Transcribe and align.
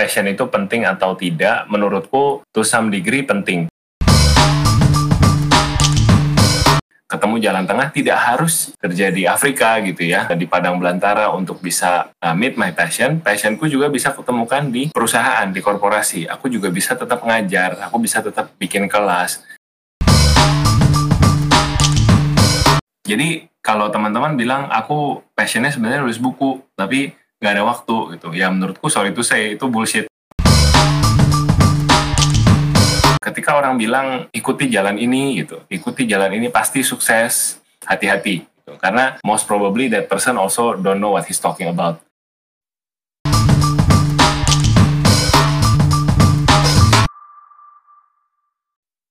passion 0.00 0.24
itu 0.32 0.48
penting 0.48 0.88
atau 0.88 1.12
tidak, 1.12 1.68
menurutku 1.68 2.40
to 2.56 2.64
some 2.64 2.88
degree 2.88 3.20
penting. 3.20 3.68
ketemu 7.10 7.42
jalan 7.42 7.66
tengah 7.66 7.90
tidak 7.90 8.22
harus 8.22 8.70
kerja 8.78 9.10
di 9.10 9.26
Afrika 9.26 9.82
gitu 9.82 10.06
ya 10.06 10.30
di 10.30 10.46
padang 10.46 10.78
belantara 10.78 11.34
untuk 11.34 11.58
bisa 11.58 12.06
uh, 12.22 12.34
meet 12.38 12.54
my 12.54 12.70
passion. 12.70 13.18
Passionku 13.18 13.66
juga 13.66 13.90
bisa 13.90 14.14
kutemukan 14.14 14.70
di 14.70 14.94
perusahaan 14.94 15.50
di 15.50 15.58
korporasi. 15.58 16.30
Aku 16.30 16.46
juga 16.46 16.70
bisa 16.70 16.94
tetap 16.94 17.26
ngajar 17.26 17.90
aku 17.90 17.98
bisa 17.98 18.22
tetap 18.22 18.54
bikin 18.62 18.86
kelas. 18.86 19.42
Jadi 23.02 23.50
kalau 23.58 23.90
teman-teman 23.90 24.38
bilang 24.38 24.70
aku 24.70 25.18
passionnya 25.34 25.74
sebenarnya 25.74 26.06
nulis 26.06 26.22
buku 26.22 26.62
tapi 26.78 27.10
nggak 27.40 27.56
ada 27.56 27.64
waktu 27.64 27.96
gitu 28.20 28.36
ya 28.36 28.52
menurutku 28.52 28.92
sorry 28.92 29.16
itu 29.16 29.24
saya 29.24 29.56
itu 29.56 29.64
bullshit 29.64 30.04
ketika 33.20 33.56
orang 33.56 33.80
bilang 33.80 34.28
ikuti 34.32 34.68
jalan 34.68 34.96
ini 34.96 35.44
gitu, 35.44 35.60
ikuti 35.68 36.08
jalan 36.08 36.32
ini 36.36 36.48
pasti 36.48 36.80
sukses, 36.80 37.60
hati-hati. 37.84 38.48
Gitu. 38.48 38.72
Karena 38.80 39.20
most 39.24 39.44
probably 39.44 39.92
that 39.92 40.08
person 40.08 40.40
also 40.40 40.72
don't 40.72 41.00
know 41.00 41.12
what 41.12 41.28
he's 41.28 41.36
talking 41.36 41.68
about. 41.68 42.00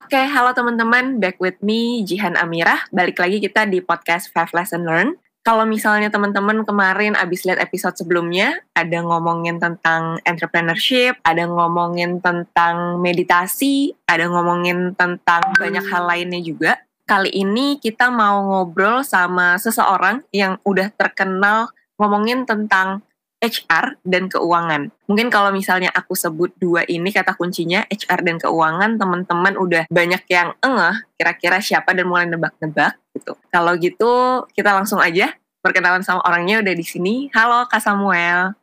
Oke, 0.10 0.18
okay, 0.18 0.26
halo 0.26 0.58
teman-teman, 0.58 1.22
back 1.22 1.38
with 1.38 1.62
me 1.62 2.02
Jihan 2.02 2.34
Amirah. 2.34 2.90
Balik 2.90 3.22
lagi 3.22 3.38
kita 3.38 3.70
di 3.70 3.78
podcast 3.78 4.34
Five 4.34 4.50
Lesson 4.58 4.90
Learn 4.90 5.29
kalau 5.40 5.64
misalnya 5.64 6.12
teman-teman 6.12 6.68
kemarin 6.68 7.16
abis 7.16 7.48
lihat 7.48 7.64
episode 7.64 7.96
sebelumnya, 7.96 8.60
ada 8.76 9.00
ngomongin 9.00 9.58
tentang 9.58 10.20
entrepreneurship, 10.28 11.16
ada 11.24 11.48
ngomongin 11.48 12.20
tentang 12.20 13.00
meditasi, 13.00 13.96
ada 14.04 14.28
ngomongin 14.28 14.94
tentang 15.00 15.42
banyak 15.56 15.86
hal 15.88 16.04
lainnya 16.06 16.44
juga. 16.44 16.84
Kali 17.08 17.34
ini 17.34 17.82
kita 17.82 18.14
mau 18.14 18.46
ngobrol 18.46 19.02
sama 19.02 19.58
seseorang 19.58 20.22
yang 20.30 20.62
udah 20.62 20.94
terkenal 20.94 21.74
ngomongin 21.98 22.46
tentang 22.46 23.02
HR 23.40 23.96
dan 24.04 24.28
keuangan. 24.28 24.92
Mungkin 25.08 25.32
kalau 25.32 25.56
misalnya 25.56 25.90
aku 25.96 26.12
sebut 26.12 26.52
dua 26.60 26.84
ini 26.86 27.10
kata 27.10 27.40
kuncinya 27.40 27.88
HR 27.88 28.28
dan 28.28 28.36
keuangan, 28.38 29.00
teman-teman 29.00 29.56
udah 29.56 29.88
banyak 29.88 30.22
yang 30.28 30.52
engeh 30.60 30.96
kira-kira 31.16 31.64
siapa 31.64 31.96
dan 31.96 32.06
mulai 32.12 32.28
nebak-nebak 32.28 33.00
gitu. 33.20 33.36
Kalau 33.52 33.76
gitu 33.76 34.48
kita 34.56 34.72
langsung 34.72 35.04
aja 35.04 35.36
perkenalan 35.60 36.02
sama 36.02 36.24
orangnya 36.24 36.64
udah 36.64 36.74
di 36.74 36.86
sini. 36.88 37.28
Halo 37.36 37.68
Kak 37.68 37.84
Samuel. 37.84 38.56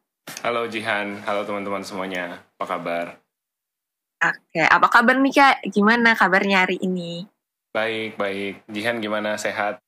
Halo 0.42 0.66
Jihan, 0.66 1.22
halo 1.22 1.46
teman-teman 1.46 1.84
semuanya. 1.84 2.42
Apa 2.58 2.76
kabar? 2.76 3.06
Oke, 4.16 4.64
apa 4.64 4.88
kabar 4.88 5.14
nih 5.20 5.34
Kak? 5.36 5.56
Gimana 5.70 6.16
kabarnya 6.16 6.64
hari 6.64 6.80
ini? 6.80 7.28
Baik, 7.76 8.16
baik. 8.16 8.64
Jihan 8.72 8.98
gimana? 8.98 9.36
Sehat? 9.36 9.78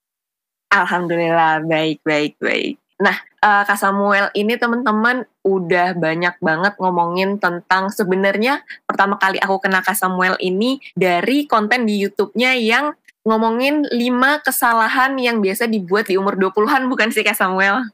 Alhamdulillah, 0.68 1.64
baik, 1.64 2.04
baik, 2.04 2.36
baik. 2.36 2.76
Nah, 3.00 3.16
uh, 3.40 3.62
Kak 3.64 3.80
Samuel 3.80 4.28
ini 4.36 4.60
teman-teman 4.60 5.24
udah 5.46 5.96
banyak 5.96 6.36
banget 6.44 6.74
ngomongin 6.76 7.40
tentang 7.40 7.88
sebenarnya 7.88 8.60
pertama 8.84 9.16
kali 9.16 9.40
aku 9.40 9.64
kenal 9.64 9.80
Kak 9.80 9.96
Samuel 9.96 10.36
ini 10.42 10.82
dari 10.92 11.48
konten 11.48 11.88
di 11.88 12.04
YouTube-nya 12.04 12.58
yang 12.58 12.92
ngomongin 13.28 13.84
lima 13.92 14.40
kesalahan 14.40 15.12
yang 15.20 15.44
biasa 15.44 15.68
dibuat 15.68 16.08
di 16.08 16.16
umur 16.16 16.40
20-an 16.40 16.88
bukan 16.88 17.12
sih 17.12 17.20
Kak 17.20 17.36
Samuel? 17.36 17.84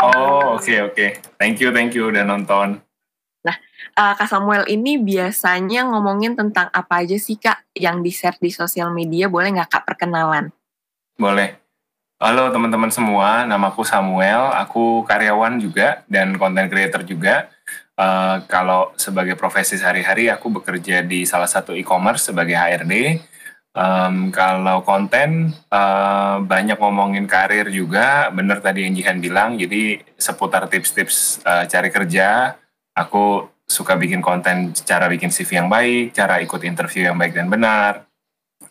Oh, 0.00 0.56
oke 0.56 0.64
okay, 0.64 0.78
oke. 0.80 0.94
Okay. 0.96 1.10
Thank 1.36 1.60
you, 1.60 1.68
thank 1.68 1.92
you 1.92 2.08
udah 2.08 2.24
nonton. 2.24 2.80
Nah, 3.44 3.56
uh, 4.00 4.16
Kak 4.16 4.32
Samuel 4.32 4.64
ini 4.72 4.96
biasanya 4.96 5.84
ngomongin 5.92 6.32
tentang 6.32 6.72
apa 6.72 7.04
aja 7.04 7.20
sih 7.20 7.36
Kak 7.36 7.68
yang 7.76 8.00
di-share 8.00 8.40
di 8.40 8.48
sosial 8.48 8.88
media? 8.96 9.28
Boleh 9.28 9.52
nggak 9.52 9.68
Kak 9.68 9.84
perkenalan? 9.84 10.48
Boleh. 11.20 11.60
Halo 12.18 12.50
teman-teman 12.50 12.90
semua, 12.90 13.46
namaku 13.46 13.86
Samuel, 13.86 14.50
aku 14.50 15.06
karyawan 15.06 15.62
juga 15.62 16.02
dan 16.10 16.34
content 16.34 16.66
creator 16.66 17.06
juga. 17.06 17.46
Uh, 17.94 18.42
kalau 18.50 18.90
sebagai 18.98 19.38
profesi 19.38 19.78
sehari-hari 19.78 20.26
aku 20.30 20.50
bekerja 20.50 21.02
di 21.02 21.22
salah 21.22 21.46
satu 21.46 21.74
e-commerce 21.76 22.30
sebagai 22.30 22.58
HRD. 22.58 23.22
Um, 23.78 24.34
kalau 24.34 24.82
konten 24.82 25.54
uh, 25.70 26.42
banyak 26.42 26.74
ngomongin 26.82 27.30
karir 27.30 27.70
juga, 27.70 28.26
bener 28.34 28.58
tadi 28.58 28.82
yang 28.82 28.98
Jihan 28.98 29.22
bilang, 29.22 29.54
jadi 29.54 30.02
seputar 30.18 30.66
tips-tips 30.66 31.46
uh, 31.46 31.62
cari 31.70 31.86
kerja, 31.94 32.58
aku 32.98 33.46
suka 33.70 33.94
bikin 33.94 34.18
konten 34.18 34.74
cara 34.74 35.06
bikin 35.06 35.30
CV 35.30 35.62
yang 35.62 35.70
baik, 35.70 36.10
cara 36.10 36.42
ikut 36.42 36.58
interview 36.66 37.06
yang 37.06 37.14
baik 37.14 37.38
dan 37.38 37.46
benar, 37.46 38.02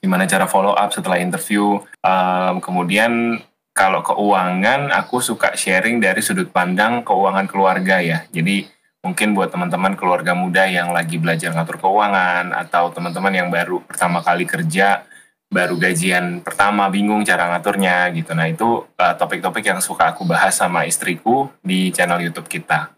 gimana 0.04 0.28
cara 0.28 0.44
follow 0.44 0.76
up 0.76 0.92
setelah 0.92 1.24
interview. 1.24 1.80
Um, 2.04 2.60
kemudian 2.60 3.40
kalau 3.72 4.04
keuangan, 4.04 4.92
aku 4.92 5.24
suka 5.24 5.56
sharing 5.56 6.04
dari 6.04 6.20
sudut 6.20 6.52
pandang 6.52 7.06
keuangan 7.08 7.48
keluarga 7.48 8.04
ya. 8.04 8.28
Jadi 8.28 8.68
mungkin 9.08 9.32
buat 9.32 9.48
teman-teman 9.48 9.96
keluarga 9.96 10.36
muda 10.36 10.68
yang 10.68 10.92
lagi 10.92 11.16
belajar 11.16 11.56
ngatur 11.56 11.80
keuangan 11.80 12.52
atau 12.52 12.92
teman-teman 12.92 13.32
yang 13.32 13.48
baru 13.48 13.80
pertama 13.88 14.20
kali 14.20 14.44
kerja, 14.44 15.08
baru 15.48 15.80
gajian 15.80 16.44
pertama 16.44 16.92
bingung 16.92 17.24
cara 17.24 17.48
ngaturnya 17.56 18.12
gitu. 18.12 18.36
Nah 18.36 18.52
itu 18.52 18.84
uh, 18.84 19.14
topik-topik 19.16 19.64
yang 19.64 19.80
suka 19.80 20.12
aku 20.12 20.28
bahas 20.28 20.60
sama 20.60 20.84
istriku 20.84 21.48
di 21.64 21.96
channel 21.96 22.20
YouTube 22.20 22.52
kita. 22.52 22.92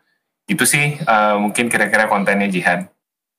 Itu 0.50 0.66
sih 0.66 0.98
uh, 1.06 1.38
mungkin 1.38 1.70
kira-kira 1.70 2.10
kontennya 2.10 2.50
Jihan. 2.50 2.90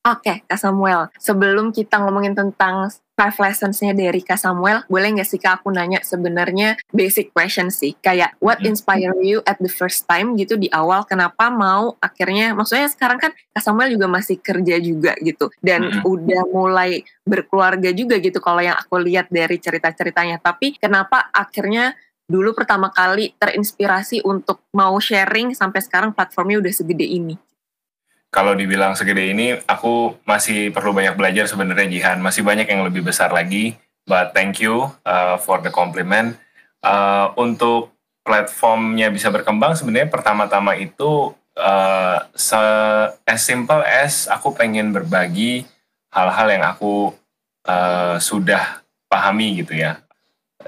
Oke, 0.01 0.33
okay, 0.33 0.37
Kak 0.49 0.57
Samuel. 0.57 1.13
Sebelum 1.21 1.77
kita 1.77 2.01
ngomongin 2.01 2.33
tentang 2.33 2.89
five 3.21 3.37
lessons-nya 3.37 3.93
dari 3.93 4.25
Kak 4.25 4.41
Samuel, 4.41 4.81
boleh 4.89 5.21
nggak 5.21 5.29
sih 5.29 5.37
Kak 5.37 5.61
aku 5.61 5.69
nanya 5.69 6.01
sebenarnya 6.01 6.81
basic 6.89 7.37
question 7.37 7.69
sih, 7.69 7.93
kayak 8.01 8.33
what 8.41 8.65
hmm. 8.65 8.73
inspire 8.73 9.13
you 9.21 9.45
at 9.45 9.61
the 9.61 9.69
first 9.69 10.09
time 10.09 10.33
gitu 10.41 10.57
di 10.57 10.73
awal, 10.73 11.05
kenapa 11.05 11.53
mau 11.53 12.01
akhirnya, 12.01 12.57
maksudnya 12.57 12.89
sekarang 12.89 13.21
kan 13.21 13.37
Kak 13.53 13.61
Samuel 13.61 13.93
juga 13.93 14.09
masih 14.09 14.41
kerja 14.41 14.81
juga 14.81 15.13
gitu, 15.21 15.53
dan 15.61 16.01
hmm. 16.01 16.09
udah 16.09 16.43
mulai 16.49 17.05
berkeluarga 17.29 17.93
juga 17.93 18.17
gitu 18.17 18.41
kalau 18.41 18.65
yang 18.65 18.81
aku 18.81 18.97
lihat 18.97 19.29
dari 19.29 19.61
cerita-ceritanya, 19.61 20.41
tapi 20.41 20.81
kenapa 20.81 21.29
akhirnya 21.29 21.93
dulu 22.25 22.57
pertama 22.57 22.89
kali 22.89 23.37
terinspirasi 23.37 24.25
untuk 24.25 24.65
mau 24.73 24.97
sharing 24.97 25.53
sampai 25.53 25.85
sekarang 25.85 26.17
platformnya 26.17 26.63
udah 26.65 26.73
segede 26.73 27.05
ini? 27.05 27.37
Kalau 28.31 28.55
dibilang 28.55 28.95
segede 28.95 29.35
ini, 29.35 29.59
aku 29.67 30.23
masih 30.23 30.71
perlu 30.71 30.95
banyak 30.95 31.19
belajar 31.19 31.51
sebenarnya 31.51 31.91
Jihan. 31.91 32.23
Masih 32.23 32.47
banyak 32.47 32.71
yang 32.71 32.87
lebih 32.87 33.03
besar 33.03 33.35
lagi. 33.35 33.75
But 34.07 34.31
thank 34.39 34.63
you 34.63 34.87
uh, 35.03 35.35
for 35.43 35.59
the 35.59 35.75
compliment. 35.75 36.39
Uh, 36.79 37.35
untuk 37.35 37.91
platformnya 38.23 39.11
bisa 39.11 39.35
berkembang, 39.35 39.75
sebenarnya 39.75 40.07
pertama-tama 40.07 40.79
itu 40.79 41.35
uh, 41.59 42.19
se 42.39 42.63
as 43.27 43.43
simple 43.43 43.83
as 43.83 44.31
aku 44.31 44.55
pengen 44.55 44.95
berbagi 44.95 45.67
hal-hal 46.15 46.55
yang 46.55 46.65
aku 46.71 47.11
uh, 47.67 48.15
sudah 48.23 48.79
pahami 49.11 49.59
gitu 49.59 49.75
ya. 49.75 49.99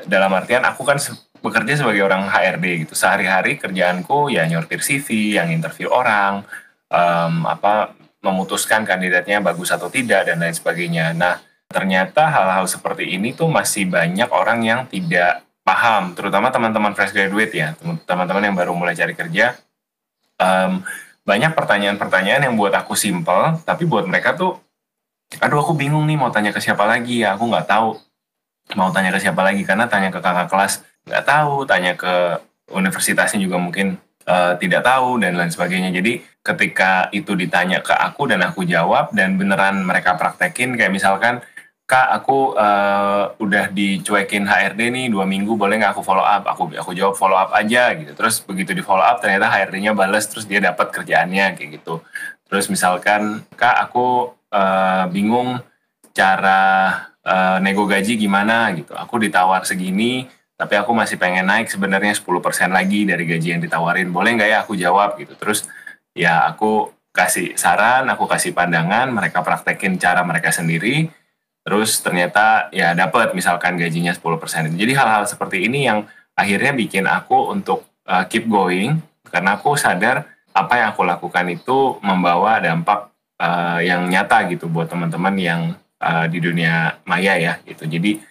Dalam 0.03 0.35
artian 0.35 0.67
aku 0.67 0.83
kan 0.83 0.99
bekerja 1.43 1.79
sebagai 1.79 2.03
orang 2.03 2.27
HRD 2.27 2.87
gitu. 2.87 2.95
Sehari-hari 2.99 3.55
kerjaanku 3.55 4.35
ya 4.35 4.51
nyortir 4.51 4.83
CV, 4.83 5.39
yang 5.39 5.51
interview 5.55 5.91
orang, 5.95 6.43
um, 6.93 7.49
apa 7.49 7.97
memutuskan 8.23 8.87
kandidatnya 8.87 9.43
bagus 9.43 9.73
atau 9.73 9.91
tidak 9.91 10.29
dan 10.29 10.39
lain 10.39 10.55
sebagainya. 10.55 11.11
Nah, 11.17 11.43
ternyata 11.67 12.31
hal-hal 12.31 12.69
seperti 12.71 13.17
ini 13.17 13.35
tuh 13.35 13.51
masih 13.51 13.89
banyak 13.91 14.29
orang 14.31 14.63
yang 14.63 14.81
tidak 14.87 15.43
paham, 15.67 16.15
terutama 16.15 16.53
teman-teman 16.53 16.95
fresh 16.95 17.11
graduate 17.11 17.55
ya, 17.55 17.75
teman-teman 18.07 18.45
yang 18.45 18.55
baru 18.55 18.77
mulai 18.77 18.95
cari 18.95 19.17
kerja. 19.17 19.59
Um, 20.39 20.87
banyak 21.23 21.55
pertanyaan-pertanyaan 21.55 22.51
yang 22.51 22.55
buat 22.59 22.75
aku 22.75 22.99
simple, 22.99 23.63
tapi 23.63 23.87
buat 23.87 24.07
mereka 24.07 24.35
tuh, 24.35 24.59
aduh 25.39 25.63
aku 25.63 25.79
bingung 25.79 26.03
nih 26.07 26.19
mau 26.19 26.35
tanya 26.35 26.51
ke 26.51 26.59
siapa 26.59 26.83
lagi 26.83 27.23
ya, 27.23 27.39
aku 27.39 27.47
nggak 27.47 27.67
tahu 27.67 27.95
mau 28.79 28.95
tanya 28.95 29.11
ke 29.11 29.19
siapa 29.19 29.43
lagi 29.43 29.67
karena 29.67 29.91
tanya 29.91 30.15
ke 30.15 30.23
kakak 30.23 30.51
kelas 30.51 30.83
nggak 31.07 31.25
tahu, 31.27 31.67
tanya 31.67 31.99
ke 31.99 32.43
universitasnya 32.71 33.39
juga 33.43 33.59
mungkin 33.59 33.99
uh, 34.27 34.55
tidak 34.59 34.83
tahu 34.87 35.19
dan 35.23 35.39
lain 35.39 35.51
sebagainya. 35.51 35.91
Jadi 35.95 36.23
ketika 36.43 37.07
itu 37.15 37.39
ditanya 37.39 37.79
ke 37.81 37.95
aku 37.95 38.27
dan 38.27 38.43
aku 38.43 38.67
jawab 38.67 39.15
dan 39.15 39.39
beneran 39.39 39.87
mereka 39.87 40.19
praktekin 40.19 40.75
kayak 40.75 40.91
misalkan 40.91 41.39
kak 41.87 42.09
aku 42.09 42.57
uh, 42.57 43.37
udah 43.37 43.69
dicuekin 43.69 44.49
HRD 44.49 44.89
nih 44.89 45.07
dua 45.13 45.29
minggu 45.29 45.55
boleh 45.55 45.77
nggak 45.77 45.93
aku 45.93 46.03
follow 46.03 46.25
up? 46.25 46.49
Aku 46.49 46.73
aku 46.73 46.97
jawab 46.97 47.15
follow 47.15 47.37
up 47.37 47.53
aja 47.53 47.93
gitu. 47.95 48.17
Terus 48.17 48.41
begitu 48.43 48.73
di 48.73 48.81
follow 48.81 49.05
up 49.05 49.21
ternyata 49.21 49.51
HRD-nya 49.53 49.93
bales 49.93 50.25
terus 50.31 50.49
dia 50.49 50.59
dapat 50.59 50.89
kerjaannya 50.89 51.59
kayak 51.59 51.71
gitu. 51.83 52.01
Terus 52.49 52.67
misalkan 52.73 53.45
kak 53.55 53.77
aku 53.91 54.33
uh, 54.53 55.05
bingung 55.13 55.61
cara 56.13 56.61
uh, 57.25 57.57
nego 57.61 57.85
gaji 57.85 58.17
gimana 58.17 58.73
gitu. 58.73 58.93
Aku 58.97 59.21
ditawar 59.21 59.65
segini 59.69 60.29
tapi 60.63 60.79
aku 60.79 60.95
masih 60.95 61.19
pengen 61.19 61.51
naik 61.51 61.67
sebenarnya 61.67 62.15
10% 62.15 62.23
lagi 62.71 63.03
dari 63.03 63.27
gaji 63.27 63.59
yang 63.59 63.63
ditawarin 63.63 64.15
boleh 64.15 64.39
nggak 64.39 64.51
ya 64.55 64.59
aku 64.63 64.79
jawab 64.79 65.19
gitu 65.19 65.35
terus 65.35 65.67
ya 66.15 66.47
aku 66.47 66.95
kasih 67.13 67.55
saran, 67.61 68.09
aku 68.09 68.25
kasih 68.25 68.57
pandangan, 68.57 69.13
mereka 69.13 69.45
praktekin 69.45 70.01
cara 70.01 70.25
mereka 70.25 70.49
sendiri, 70.49 71.13
terus 71.61 72.01
ternyata 72.01 72.73
ya 72.73 72.97
dapat 72.97 73.37
misalkan 73.37 73.77
gajinya 73.77 74.17
10%. 74.17 74.73
Jadi 74.81 74.93
hal-hal 74.97 75.29
seperti 75.29 75.69
ini 75.69 75.85
yang 75.87 76.09
akhirnya 76.33 76.73
bikin 76.73 77.05
aku 77.05 77.53
untuk 77.53 77.85
uh, 78.09 78.25
keep 78.25 78.49
going, 78.49 78.97
karena 79.29 79.61
aku 79.61 79.77
sadar 79.77 80.25
apa 80.57 80.73
yang 80.81 80.89
aku 80.97 81.05
lakukan 81.05 81.47
itu 81.53 82.01
membawa 82.01 82.61
dampak 82.61 83.13
uh, 83.41 83.81
yang 83.85 84.09
nyata 84.09 84.49
gitu 84.49 84.73
buat 84.73 84.89
teman-teman 84.89 85.37
yang 85.37 85.61
uh, 86.01 86.25
di 86.33 86.41
dunia 86.41 86.97
maya 87.05 87.37
ya 87.37 87.61
gitu. 87.69 87.85
Jadi 87.85 88.25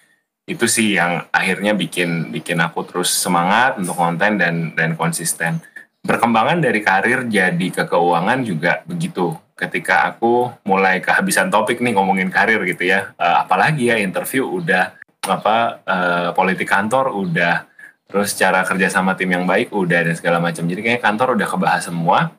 itu 0.51 0.67
sih 0.67 0.99
yang 0.99 1.25
akhirnya 1.31 1.71
bikin 1.71 2.29
bikin 2.29 2.59
aku 2.59 2.83
terus 2.83 3.09
semangat 3.15 3.79
untuk 3.79 3.95
konten 3.95 4.35
dan 4.35 4.75
dan 4.75 4.99
konsisten 4.99 5.63
perkembangan 6.01 6.57
dari 6.59 6.81
karir 6.81 7.29
jadi 7.29 7.67
ke 7.69 7.83
keuangan 7.85 8.41
juga 8.41 8.81
begitu. 8.85 9.37
Ketika 9.53 10.09
aku 10.09 10.49
mulai 10.65 10.97
kehabisan 10.97 11.53
topik 11.53 11.85
nih 11.85 11.93
ngomongin 11.93 12.33
karir 12.33 12.65
gitu 12.65 12.89
ya, 12.89 13.13
uh, 13.21 13.45
apalagi 13.45 13.93
ya 13.93 14.01
interview 14.01 14.49
udah 14.49 14.97
apa 15.21 15.85
uh, 15.85 16.29
politik 16.33 16.65
kantor 16.65 17.13
udah, 17.13 17.69
terus 18.09 18.33
cara 18.33 18.65
kerja 18.65 18.89
sama 18.89 19.13
tim 19.13 19.29
yang 19.29 19.45
baik 19.45 19.69
udah 19.69 20.01
dan 20.09 20.17
segala 20.17 20.41
macam. 20.41 20.65
Jadi 20.65 20.81
kayaknya 20.81 21.01
kantor 21.05 21.37
udah 21.37 21.47
kebahas 21.47 21.83
semua. 21.85 22.33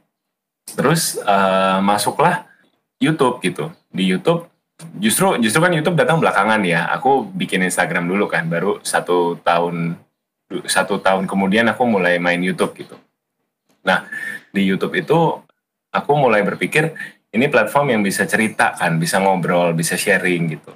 Terus 0.67 1.15
uh, 1.23 1.79
masuklah 1.79 2.43
YouTube 2.99 3.39
gitu. 3.47 3.71
Di 3.95 4.03
YouTube 4.03 4.51
justru 5.01 5.39
justru 5.41 5.61
kan 5.63 5.73
YouTube 5.73 5.99
datang 5.99 6.19
belakangan 6.23 6.61
ya. 6.67 6.89
Aku 6.95 7.29
bikin 7.33 7.63
Instagram 7.65 8.07
dulu 8.07 8.29
kan, 8.29 8.47
baru 8.47 8.79
satu 8.85 9.41
tahun 9.41 9.97
satu 10.69 11.01
tahun 11.01 11.25
kemudian 11.25 11.65
aku 11.73 11.89
mulai 11.89 12.21
main 12.21 12.41
YouTube 12.41 12.77
gitu. 12.77 12.97
Nah, 13.83 14.05
di 14.53 14.63
YouTube 14.69 14.93
itu 14.95 15.41
aku 15.91 16.13
mulai 16.15 16.45
berpikir 16.45 16.93
ini 17.33 17.49
platform 17.49 17.97
yang 17.97 18.03
bisa 18.05 18.29
cerita 18.29 18.77
kan, 18.77 19.01
bisa 19.01 19.17
ngobrol, 19.17 19.73
bisa 19.73 19.97
sharing 19.97 20.61
gitu. 20.61 20.73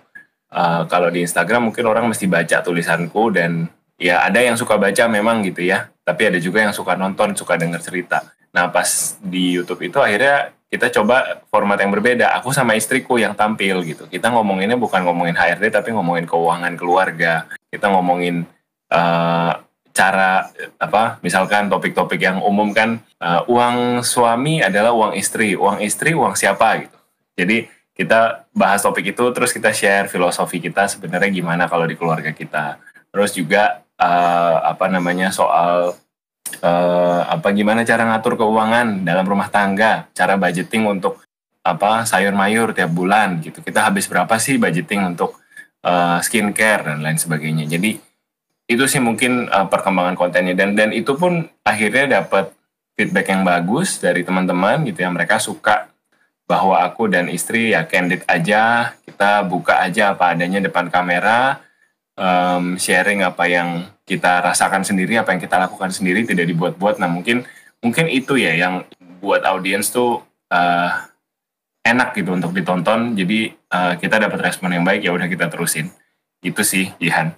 Uh, 0.48 0.88
kalau 0.88 1.12
di 1.12 1.20
Instagram 1.20 1.68
mungkin 1.68 1.84
orang 1.84 2.08
mesti 2.08 2.24
baca 2.24 2.64
tulisanku 2.64 3.28
dan 3.34 3.68
ya 4.00 4.24
ada 4.24 4.40
yang 4.40 4.56
suka 4.56 4.80
baca 4.80 5.04
memang 5.04 5.44
gitu 5.44 5.60
ya, 5.68 5.92
tapi 6.00 6.32
ada 6.32 6.40
juga 6.40 6.64
yang 6.64 6.72
suka 6.72 6.96
nonton, 6.96 7.36
suka 7.36 7.60
denger 7.60 7.84
cerita. 7.84 8.24
Nah 8.56 8.72
pas 8.72 9.20
di 9.20 9.52
YouTube 9.60 9.84
itu 9.84 10.00
akhirnya 10.00 10.55
kita 10.66 10.90
coba 10.90 11.46
format 11.46 11.78
yang 11.78 11.94
berbeda. 11.94 12.34
Aku 12.42 12.50
sama 12.50 12.74
istriku 12.74 13.16
yang 13.16 13.38
tampil 13.38 13.86
gitu. 13.86 14.10
Kita 14.10 14.34
ngomonginnya 14.34 14.74
bukan 14.74 15.06
ngomongin 15.06 15.38
HRD 15.38 15.70
tapi 15.70 15.94
ngomongin 15.94 16.26
keuangan 16.26 16.74
keluarga. 16.74 17.46
Kita 17.70 17.86
ngomongin 17.90 18.42
uh, 18.90 19.52
cara 19.96 20.52
apa 20.76 21.16
misalkan 21.24 21.72
topik-topik 21.72 22.20
yang 22.20 22.44
umum 22.44 22.76
kan 22.76 23.00
uh, 23.16 23.40
uang 23.48 24.04
suami 24.04 24.60
adalah 24.60 24.92
uang 24.92 25.16
istri 25.16 25.56
uang 25.56 25.80
istri 25.80 26.12
uang 26.12 26.36
siapa 26.36 26.84
gitu 26.84 26.98
jadi 27.32 27.64
kita 27.96 28.44
bahas 28.52 28.84
topik 28.84 29.16
itu 29.16 29.24
terus 29.32 29.56
kita 29.56 29.72
share 29.72 30.12
filosofi 30.12 30.60
kita 30.60 30.84
sebenarnya 30.84 31.32
gimana 31.32 31.64
kalau 31.64 31.88
di 31.88 31.96
keluarga 31.96 32.28
kita 32.36 32.76
terus 33.08 33.32
juga 33.32 33.80
uh, 33.96 34.68
apa 34.68 34.84
namanya 34.92 35.32
soal 35.32 35.96
uh, 36.62 37.26
apa 37.26 37.52
gimana 37.52 37.82
cara 37.82 38.06
ngatur 38.06 38.38
keuangan 38.38 39.02
dalam 39.02 39.26
rumah 39.26 39.48
tangga? 39.50 40.10
Cara 40.12 40.38
budgeting 40.38 40.86
untuk 40.86 41.22
apa 41.66 42.06
sayur 42.06 42.32
mayur 42.32 42.70
tiap 42.72 42.90
bulan 42.94 43.42
gitu. 43.42 43.60
Kita 43.60 43.86
habis 43.90 44.06
berapa 44.06 44.30
sih 44.38 44.56
budgeting 44.56 45.16
untuk 45.16 45.38
uh, 45.82 46.18
skincare 46.22 46.94
dan 46.94 47.02
lain 47.02 47.18
sebagainya? 47.18 47.66
Jadi 47.66 47.98
itu 48.66 48.84
sih 48.86 49.02
mungkin 49.02 49.50
uh, 49.50 49.66
perkembangan 49.66 50.14
kontennya. 50.14 50.54
Dan 50.54 50.74
dan 50.74 50.90
itu 50.94 51.14
pun 51.14 51.46
akhirnya 51.66 52.22
dapat 52.22 52.50
feedback 52.96 53.26
yang 53.30 53.42
bagus 53.42 53.98
dari 53.98 54.22
teman-teman 54.22 54.86
gitu 54.86 55.02
ya. 55.02 55.10
Mereka 55.10 55.42
suka 55.42 55.90
bahwa 56.46 56.78
aku 56.78 57.10
dan 57.10 57.26
istri 57.26 57.74
ya 57.74 57.82
candid 57.90 58.22
aja 58.30 58.94
kita 59.02 59.42
buka 59.42 59.82
aja 59.82 60.14
apa 60.14 60.30
adanya 60.30 60.62
depan 60.62 60.86
kamera 60.86 61.58
um, 62.14 62.78
sharing 62.78 63.26
apa 63.26 63.44
yang 63.50 63.90
kita 64.06 64.38
rasakan 64.40 64.86
sendiri 64.86 65.18
apa 65.18 65.34
yang 65.34 65.42
kita 65.42 65.58
lakukan 65.58 65.90
sendiri 65.90 66.22
tidak 66.22 66.46
dibuat-buat 66.46 67.02
nah 67.02 67.10
mungkin 67.10 67.42
mungkin 67.82 68.06
itu 68.06 68.38
ya 68.38 68.54
yang 68.54 68.86
buat 69.18 69.42
audiens 69.42 69.90
tuh 69.90 70.22
uh, 70.54 70.90
enak 71.82 72.14
gitu 72.14 72.30
untuk 72.32 72.54
ditonton 72.54 73.18
jadi 73.18 73.50
uh, 73.74 73.94
kita 73.98 74.22
dapat 74.22 74.38
respon 74.46 74.70
yang 74.70 74.86
baik 74.86 75.02
ya 75.02 75.10
udah 75.10 75.26
kita 75.26 75.50
terusin 75.50 75.90
itu 76.40 76.62
sih 76.62 76.94
Jihan 77.02 77.34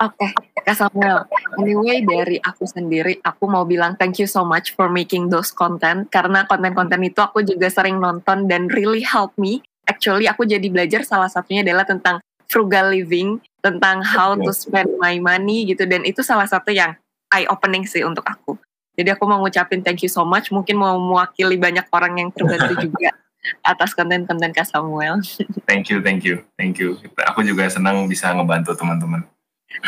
Oke, 0.00 0.16
okay. 0.16 0.32
Kak 0.64 0.80
Samuel. 0.80 1.28
Anyway, 1.60 2.00
dari 2.00 2.40
aku 2.40 2.64
sendiri, 2.64 3.20
aku 3.20 3.44
mau 3.44 3.68
bilang 3.68 4.00
thank 4.00 4.16
you 4.16 4.24
so 4.24 4.40
much 4.48 4.72
for 4.72 4.88
making 4.88 5.28
those 5.28 5.52
content. 5.52 6.08
Karena 6.08 6.48
konten-konten 6.48 7.04
itu 7.04 7.20
aku 7.20 7.44
juga 7.44 7.68
sering 7.68 8.00
nonton 8.00 8.48
dan 8.48 8.72
really 8.72 9.04
help 9.04 9.36
me. 9.36 9.60
Actually, 9.84 10.24
aku 10.24 10.48
jadi 10.48 10.64
belajar 10.72 11.04
salah 11.04 11.28
satunya 11.28 11.60
adalah 11.60 11.84
tentang 11.84 12.16
frugal 12.48 12.96
living, 12.96 13.44
tentang 13.60 14.04
how 14.04 14.36
to 14.36 14.52
spend 14.52 14.88
my 15.00 15.16
money 15.20 15.68
gitu. 15.68 15.84
Dan 15.84 16.04
itu 16.04 16.20
salah 16.20 16.48
satu 16.48 16.72
yang 16.72 16.96
eye-opening 17.32 17.86
sih 17.86 18.02
untuk 18.02 18.26
aku. 18.26 18.58
Jadi 18.98 19.16
aku 19.16 19.24
mau 19.24 19.40
ngucapin 19.40 19.80
thank 19.80 20.04
you 20.04 20.10
so 20.10 20.26
much. 20.26 20.52
Mungkin 20.52 20.76
mau 20.76 20.98
mewakili 20.98 21.56
banyak 21.56 21.86
orang 21.94 22.18
yang 22.20 22.28
terbantu 22.34 22.74
juga 22.90 23.16
atas 23.64 23.96
konten-konten 23.96 24.52
Kak 24.52 24.68
Samuel. 24.68 25.22
thank 25.70 25.88
you, 25.88 26.04
thank 26.04 26.26
you, 26.26 26.44
thank 26.60 26.76
you. 26.76 26.98
Aku 27.30 27.40
juga 27.46 27.70
senang 27.70 28.04
bisa 28.10 28.28
ngebantu 28.34 28.76
teman-teman. 28.76 29.24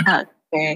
Oke. 0.06 0.28
Okay. 0.48 0.72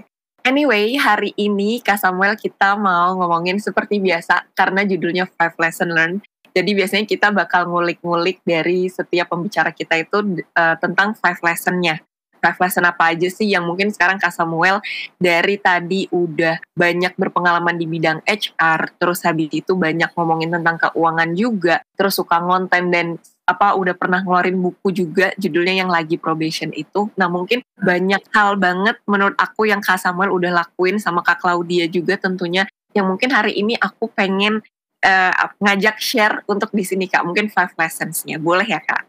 Anyway, 0.46 0.94
hari 0.94 1.34
ini 1.34 1.82
Kak 1.82 1.98
Samuel 1.98 2.38
kita 2.38 2.78
mau 2.78 3.18
ngomongin 3.18 3.58
seperti 3.58 3.98
biasa 3.98 4.46
karena 4.54 4.86
judulnya 4.86 5.26
Five 5.26 5.58
Lesson 5.58 5.90
Learned. 5.90 6.22
Jadi 6.56 6.72
biasanya 6.72 7.04
kita 7.04 7.28
bakal 7.36 7.68
ngulik-ngulik 7.68 8.40
dari 8.40 8.88
setiap 8.88 9.28
pembicara 9.28 9.76
kita 9.76 10.00
itu 10.00 10.40
uh, 10.56 10.76
tentang 10.80 11.12
five 11.12 11.36
lessonnya. 11.44 12.00
Five 12.46 12.62
lesson 12.62 12.86
apa 12.86 13.10
aja 13.10 13.26
sih 13.26 13.50
yang 13.50 13.66
mungkin 13.66 13.90
sekarang 13.90 14.22
Kak 14.22 14.30
Samuel 14.30 14.78
dari 15.18 15.58
tadi 15.58 16.06
udah 16.14 16.62
banyak 16.78 17.18
berpengalaman 17.18 17.74
di 17.74 17.90
bidang 17.90 18.22
HR, 18.22 18.94
terus 19.02 19.26
habis 19.26 19.50
itu 19.50 19.74
banyak 19.74 20.14
ngomongin 20.14 20.54
tentang 20.54 20.78
keuangan 20.78 21.34
juga, 21.34 21.82
terus 21.98 22.14
suka 22.14 22.38
ngonten 22.38 22.94
dan 22.94 23.18
apa 23.46 23.74
udah 23.74 23.98
pernah 23.98 24.22
ngeluarin 24.22 24.58
buku 24.58 24.94
juga 24.94 25.34
judulnya 25.34 25.82
yang 25.82 25.90
lagi 25.90 26.14
probation 26.18 26.70
itu. 26.70 27.10
Nah 27.18 27.26
mungkin 27.26 27.66
banyak 27.78 28.22
hal 28.30 28.54
banget 28.58 29.02
menurut 29.10 29.34
aku 29.38 29.66
yang 29.66 29.82
Kak 29.82 29.98
Samuel 29.98 30.30
udah 30.30 30.62
lakuin 30.62 31.02
sama 31.02 31.26
Kak 31.26 31.42
Claudia 31.42 31.90
juga 31.90 32.14
tentunya 32.14 32.66
yang 32.94 33.10
mungkin 33.10 33.30
hari 33.30 33.58
ini 33.58 33.74
aku 33.78 34.10
pengen 34.10 34.62
uh, 35.06 35.32
ngajak 35.62 35.96
share 36.02 36.42
untuk 36.50 36.74
di 36.74 36.82
sini 36.82 37.06
Kak. 37.06 37.22
Mungkin 37.22 37.46
five 37.46 37.70
lessons-nya. 37.78 38.42
Boleh 38.42 38.66
ya 38.66 38.82
Kak? 38.82 39.06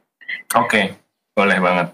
Oke, 0.54 0.70
okay, 0.70 0.86
boleh 1.34 1.58
banget. 1.58 1.88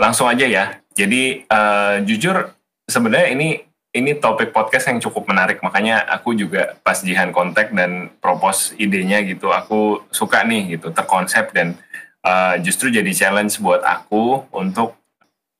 Langsung 0.00 0.24
aja 0.24 0.48
ya. 0.48 0.79
Jadi 0.94 1.46
uh, 1.46 2.02
jujur 2.02 2.50
sebenarnya 2.90 3.28
ini 3.32 3.48
ini 3.90 4.14
topik 4.14 4.54
podcast 4.54 4.86
yang 4.90 5.02
cukup 5.02 5.26
menarik. 5.26 5.58
Makanya 5.62 6.06
aku 6.06 6.34
juga 6.38 6.78
pas 6.86 6.98
Jihan 7.02 7.34
kontak 7.34 7.74
dan 7.74 8.10
propose 8.22 8.74
idenya 8.78 9.22
gitu 9.26 9.50
aku 9.50 10.06
suka 10.14 10.46
nih 10.46 10.78
gitu 10.78 10.94
terkonsep 10.94 11.50
dan 11.50 11.74
uh, 12.22 12.54
justru 12.62 12.90
jadi 12.90 13.10
challenge 13.10 13.58
buat 13.58 13.82
aku 13.82 14.46
untuk 14.54 14.94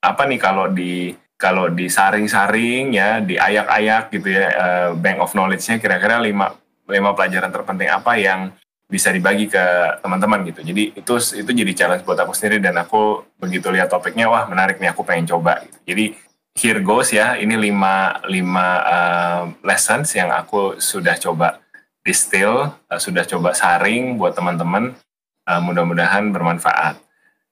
apa 0.01 0.25
nih 0.25 0.41
kalau 0.41 0.67
di 0.71 1.13
kalau 1.41 1.73
disaring-saring 1.73 2.93
ya 2.93 3.19
diayak-ayak 3.25 4.13
gitu 4.13 4.29
ya 4.29 4.47
uh, 4.53 4.89
bank 4.93 5.25
of 5.25 5.33
knowledge-nya 5.33 5.81
kira-kira 5.81 6.21
lima 6.21 6.53
lima 6.85 7.17
pelajaran 7.17 7.49
terpenting 7.49 7.89
apa 7.89 8.13
yang 8.21 8.53
bisa 8.91 9.15
dibagi 9.15 9.47
ke 9.47 9.63
teman-teman 10.03 10.43
gitu. 10.51 10.67
Jadi 10.67 10.99
itu 10.99 11.15
itu 11.17 11.51
jadi 11.51 11.73
challenge 11.73 12.03
buat 12.03 12.19
aku 12.19 12.35
sendiri 12.35 12.59
dan 12.59 12.75
aku 12.83 13.23
begitu 13.39 13.71
lihat 13.71 13.89
topiknya 13.89 14.27
wah 14.27 14.51
menarik 14.51 14.83
nih 14.83 14.91
aku 14.91 15.07
pengen 15.07 15.31
coba 15.31 15.63
gitu. 15.63 15.79
Jadi 15.95 16.05
here 16.59 16.83
goes 16.83 17.15
ya 17.15 17.39
ini 17.39 17.55
lima 17.55 18.19
lima 18.27 18.67
uh, 18.83 19.43
lessons 19.63 20.11
yang 20.19 20.35
aku 20.35 20.83
sudah 20.83 21.15
coba 21.23 21.63
distill, 22.03 22.75
uh, 22.91 23.01
sudah 23.01 23.23
coba 23.23 23.55
saring 23.55 24.19
buat 24.19 24.35
teman-teman 24.35 24.99
uh, 25.47 25.61
mudah-mudahan 25.63 26.35
bermanfaat. 26.35 26.99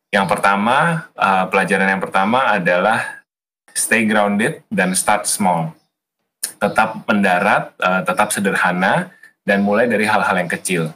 Yang 0.09 0.26
pertama, 0.26 1.07
uh, 1.14 1.45
pelajaran 1.52 1.88
yang 1.92 2.02
pertama 2.02 2.49
adalah 2.49 3.23
stay 3.76 4.09
grounded 4.09 4.64
dan 4.73 4.97
start 4.97 5.28
small. 5.28 5.76
Tetap 6.59 7.04
mendarat, 7.04 7.76
uh, 7.78 8.02
tetap 8.02 8.33
sederhana, 8.33 9.12
dan 9.45 9.61
mulai 9.61 9.85
dari 9.85 10.09
hal-hal 10.09 10.37
yang 10.40 10.50
kecil. 10.50 10.90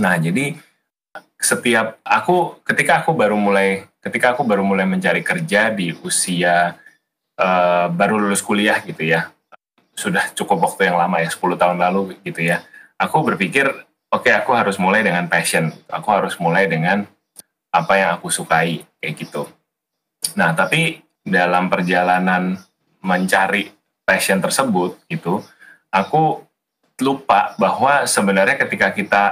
Nah, 0.00 0.18
jadi 0.18 0.56
setiap 1.38 2.00
aku 2.02 2.58
ketika 2.64 3.04
aku 3.04 3.12
baru 3.12 3.36
mulai 3.36 3.84
ketika 4.00 4.32
aku 4.32 4.42
baru 4.42 4.64
mulai 4.64 4.88
mencari 4.88 5.20
kerja 5.20 5.68
di 5.70 5.92
usia 6.00 6.80
uh, 7.36 7.86
baru 7.92 8.16
lulus 8.16 8.40
kuliah 8.40 8.80
gitu 8.80 9.04
ya 9.04 9.28
sudah 9.92 10.32
cukup 10.32 10.64
waktu 10.64 10.88
yang 10.88 10.96
lama 10.96 11.20
ya 11.20 11.28
10 11.28 11.60
tahun 11.60 11.78
lalu 11.78 12.16
gitu 12.24 12.40
ya 12.48 12.64
aku 12.96 13.20
berpikir 13.22 13.68
oke 13.68 14.24
okay, 14.24 14.32
aku 14.32 14.56
harus 14.56 14.80
mulai 14.80 15.04
dengan 15.04 15.28
passion 15.28 15.68
aku 15.92 16.08
harus 16.10 16.34
mulai 16.40 16.64
dengan 16.64 17.04
apa 17.74 17.92
yang 17.98 18.10
aku 18.14 18.30
sukai 18.30 18.86
kayak 19.02 19.14
gitu. 19.18 19.50
Nah 20.38 20.54
tapi 20.54 21.02
dalam 21.26 21.66
perjalanan 21.66 22.54
mencari 23.02 23.74
passion 24.06 24.38
tersebut 24.38 24.94
itu 25.10 25.42
aku 25.90 26.46
lupa 27.02 27.58
bahwa 27.58 28.06
sebenarnya 28.06 28.54
ketika 28.54 28.94
kita 28.94 29.22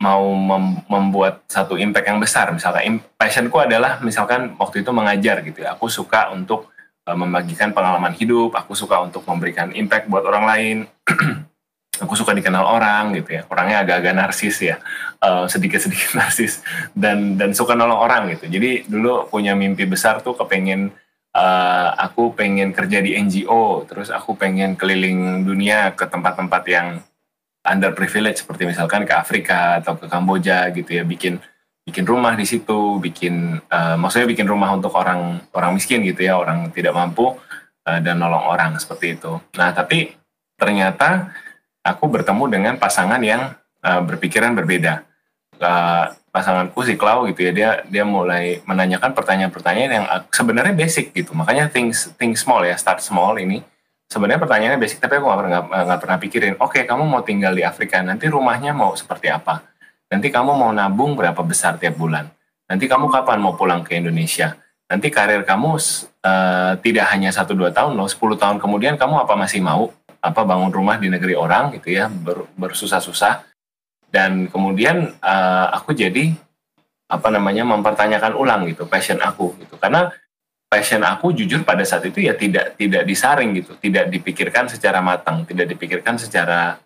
mau 0.00 0.34
mem 0.34 0.82
membuat 0.86 1.44
satu 1.46 1.78
impact 1.78 2.06
yang 2.06 2.20
besar. 2.20 2.50
Misalkan 2.50 3.00
passionku 3.18 3.56
adalah 3.60 3.98
misalkan 4.02 4.54
waktu 4.58 4.82
itu 4.82 4.90
mengajar 4.90 5.40
gitu 5.46 5.64
ya. 5.64 5.78
Aku 5.78 5.86
suka 5.90 6.30
untuk 6.34 6.70
uh, 7.06 7.16
membagikan 7.16 7.70
pengalaman 7.70 8.12
hidup. 8.14 8.54
Aku 8.58 8.76
suka 8.76 9.00
untuk 9.02 9.22
memberikan 9.24 9.70
impact 9.72 10.10
buat 10.10 10.24
orang 10.26 10.44
lain. 10.44 10.76
Aku 11.94 12.18
suka 12.18 12.34
dikenal 12.34 12.66
orang 12.66 13.14
gitu 13.14 13.38
ya. 13.38 13.46
Orangnya 13.46 13.86
agak-agak 13.86 14.18
narsis 14.18 14.58
ya. 14.58 14.82
Uh, 15.22 15.46
sedikit-sedikit 15.46 16.14
narsis. 16.20 16.58
Dan 16.90 17.38
dan 17.38 17.54
suka 17.54 17.78
nolong 17.78 18.02
orang 18.02 18.34
gitu. 18.34 18.50
Jadi 18.50 18.90
dulu 18.90 19.30
punya 19.30 19.54
mimpi 19.54 19.86
besar 19.86 20.18
tuh 20.18 20.34
kepengen 20.34 20.90
uh, 21.34 21.88
aku 21.98 22.32
pengen 22.32 22.70
kerja 22.70 23.02
di 23.02 23.18
NGO 23.18 23.84
terus 23.84 24.08
aku 24.08 24.38
pengen 24.38 24.78
keliling 24.78 25.42
dunia 25.42 25.92
ke 25.92 26.06
tempat-tempat 26.06 26.62
yang 26.70 26.88
underprivileged 27.64 28.44
seperti 28.44 28.68
misalkan 28.68 29.08
ke 29.08 29.14
Afrika 29.16 29.80
atau 29.80 29.96
ke 29.96 30.06
Kamboja 30.06 30.68
gitu 30.76 31.00
ya 31.00 31.02
bikin 31.02 31.40
bikin 31.84 32.04
rumah 32.04 32.36
di 32.36 32.44
situ 32.44 33.00
bikin 33.00 33.60
uh, 33.68 33.96
maksudnya 33.96 34.28
bikin 34.28 34.48
rumah 34.48 34.72
untuk 34.76 34.92
orang 34.96 35.40
orang 35.52 35.76
miskin 35.76 36.04
gitu 36.04 36.24
ya 36.24 36.36
orang 36.36 36.68
tidak 36.72 36.92
mampu 36.92 37.32
uh, 37.88 38.00
dan 38.04 38.20
nolong 38.20 38.44
orang 38.44 38.76
seperti 38.76 39.16
itu. 39.16 39.40
Nah 39.56 39.72
tapi 39.72 40.12
ternyata 40.56 41.32
aku 41.84 42.08
bertemu 42.08 42.44
dengan 42.48 42.74
pasangan 42.76 43.20
yang 43.20 43.52
uh, 43.84 44.00
berpikiran 44.04 44.52
berbeda. 44.56 45.04
Uh, 45.54 46.12
pasanganku 46.34 46.82
si 46.82 46.98
Klau 46.98 47.30
gitu 47.30 47.46
ya 47.46 47.52
dia 47.54 47.70
dia 47.86 48.02
mulai 48.02 48.58
menanyakan 48.66 49.14
pertanyaan-pertanyaan 49.14 49.92
yang 49.92 50.06
sebenarnya 50.34 50.74
basic 50.74 51.14
gitu. 51.14 51.30
Makanya 51.30 51.70
things 51.70 52.10
things 52.18 52.42
small 52.42 52.64
ya 52.66 52.74
start 52.74 52.98
small 53.04 53.38
ini 53.38 53.62
sebenarnya 54.14 54.38
pertanyaannya 54.46 54.78
basic 54.78 55.02
tapi 55.02 55.18
aku 55.18 55.26
nggak 55.26 55.40
pernah 55.42 55.60
nggak 55.66 56.00
pernah 56.06 56.18
pikirin 56.22 56.54
oke 56.62 56.70
okay, 56.70 56.82
kamu 56.86 57.02
mau 57.02 57.26
tinggal 57.26 57.50
di 57.50 57.66
Afrika 57.66 57.98
nanti 57.98 58.30
rumahnya 58.30 58.70
mau 58.70 58.94
seperti 58.94 59.26
apa? 59.34 59.66
Nanti 60.06 60.30
kamu 60.30 60.54
mau 60.54 60.70
nabung 60.70 61.18
berapa 61.18 61.42
besar 61.42 61.74
tiap 61.82 61.98
bulan? 61.98 62.30
Nanti 62.70 62.86
kamu 62.86 63.10
kapan 63.10 63.42
mau 63.42 63.58
pulang 63.58 63.82
ke 63.82 63.98
Indonesia? 63.98 64.54
Nanti 64.86 65.10
karir 65.10 65.42
kamu 65.42 65.74
uh, 65.74 66.78
tidak 66.78 67.06
hanya 67.10 67.34
satu 67.34 67.56
dua 67.58 67.74
tahun 67.74 67.98
loh 67.98 68.06
10 68.06 68.38
tahun 68.38 68.56
kemudian 68.62 68.94
kamu 68.94 69.26
apa 69.26 69.34
masih 69.34 69.58
mau? 69.58 69.90
Apa 70.22 70.46
bangun 70.46 70.72
rumah 70.72 70.96
di 70.96 71.10
negeri 71.10 71.34
orang 71.34 71.74
gitu 71.74 71.92
ya 71.92 72.06
ber, 72.06 72.46
bersusah-susah? 72.54 73.42
Dan 74.08 74.46
kemudian 74.46 75.18
uh, 75.18 75.66
aku 75.74 75.90
jadi 75.90 76.30
apa 77.10 77.28
namanya 77.28 77.66
mempertanyakan 77.66 78.38
ulang 78.38 78.70
gitu 78.70 78.86
passion 78.86 79.18
aku 79.18 79.58
gitu. 79.58 79.74
Karena 79.82 80.14
passion 80.68 81.02
aku 81.06 81.30
jujur 81.36 81.62
pada 81.62 81.86
saat 81.86 82.04
itu 82.08 82.24
ya 82.24 82.34
tidak 82.34 82.74
tidak 82.74 83.02
disaring 83.06 83.54
gitu, 83.54 83.78
tidak 83.78 84.10
dipikirkan 84.10 84.66
secara 84.66 84.98
matang, 84.98 85.46
tidak 85.46 85.70
dipikirkan 85.70 86.18
secara 86.18 86.80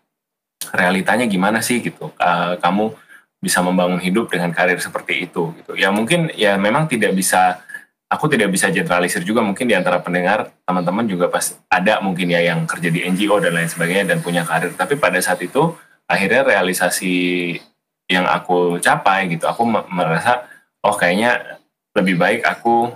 realitanya 0.74 1.24
gimana 1.24 1.64
sih 1.64 1.80
gitu. 1.80 2.12
Uh, 2.20 2.58
kamu 2.60 2.92
bisa 3.38 3.62
membangun 3.62 4.02
hidup 4.02 4.28
dengan 4.28 4.50
karir 4.50 4.82
seperti 4.82 5.30
itu 5.30 5.54
gitu. 5.62 5.72
Ya 5.78 5.94
mungkin 5.94 6.28
ya 6.34 6.58
memang 6.58 6.90
tidak 6.90 7.14
bisa 7.14 7.62
aku 8.08 8.24
tidak 8.26 8.48
bisa 8.48 8.72
generalisir 8.72 9.20
juga 9.22 9.44
mungkin 9.44 9.68
di 9.68 9.76
antara 9.76 10.00
pendengar 10.00 10.48
teman-teman 10.64 11.04
juga 11.04 11.28
pas 11.28 11.54
ada 11.68 12.00
mungkin 12.00 12.32
ya 12.32 12.40
yang 12.40 12.64
kerja 12.64 12.88
di 12.88 13.04
NGO 13.04 13.36
dan 13.38 13.52
lain 13.52 13.68
sebagainya 13.68 14.16
dan 14.16 14.18
punya 14.24 14.48
karir 14.48 14.72
tapi 14.72 14.96
pada 14.96 15.20
saat 15.20 15.38
itu 15.44 15.76
akhirnya 16.08 16.48
realisasi 16.48 17.54
yang 18.08 18.24
aku 18.24 18.80
capai 18.80 19.28
gitu 19.28 19.44
aku 19.44 19.68
merasa 19.68 20.48
oh 20.80 20.96
kayaknya 20.96 21.60
lebih 21.92 22.16
baik 22.16 22.40
aku 22.48 22.88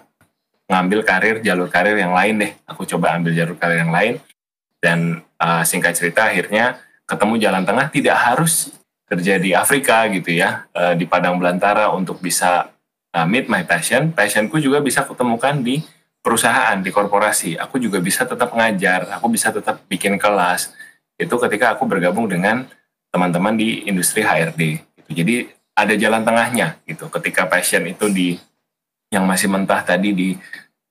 ngambil 0.72 1.04
karir 1.04 1.36
jalur 1.44 1.68
karir 1.68 2.00
yang 2.00 2.16
lain 2.16 2.40
deh. 2.40 2.52
Aku 2.64 2.88
coba 2.88 3.12
ambil 3.20 3.36
jalur 3.36 3.60
karir 3.60 3.84
yang 3.84 3.92
lain. 3.92 4.16
Dan 4.80 5.20
uh, 5.36 5.62
singkat 5.62 5.92
cerita 5.92 6.26
akhirnya 6.32 6.80
ketemu 7.04 7.36
jalan 7.36 7.62
tengah 7.68 7.92
tidak 7.92 8.16
harus 8.16 8.72
kerja 9.04 9.36
di 9.36 9.52
Afrika 9.52 10.08
gitu 10.08 10.32
ya 10.32 10.64
uh, 10.72 10.96
di 10.96 11.04
padang 11.04 11.36
belantara 11.36 11.92
untuk 11.92 12.24
bisa 12.24 12.72
uh, 13.12 13.26
meet 13.28 13.52
my 13.52 13.68
passion. 13.68 14.10
Passionku 14.16 14.56
juga 14.56 14.80
bisa 14.80 15.04
kutemukan 15.04 15.60
di 15.60 15.84
perusahaan 16.24 16.80
di 16.80 16.88
korporasi. 16.88 17.60
Aku 17.60 17.76
juga 17.76 18.00
bisa 18.00 18.24
tetap 18.24 18.56
ngajar 18.56 19.12
aku 19.12 19.28
bisa 19.28 19.52
tetap 19.52 19.84
bikin 19.86 20.16
kelas. 20.16 20.72
Itu 21.20 21.36
ketika 21.36 21.76
aku 21.76 21.84
bergabung 21.84 22.26
dengan 22.26 22.64
teman-teman 23.12 23.52
di 23.60 23.84
industri 23.84 24.24
HRD 24.24 24.80
gitu. 24.96 25.10
jadi 25.12 25.52
ada 25.76 25.94
jalan 26.00 26.24
tengahnya 26.24 26.80
gitu. 26.88 27.12
Ketika 27.12 27.44
passion 27.44 27.84
itu 27.84 28.08
di 28.08 28.40
yang 29.12 29.28
masih 29.28 29.52
mentah 29.52 29.84
tadi 29.84 30.16
di 30.16 30.28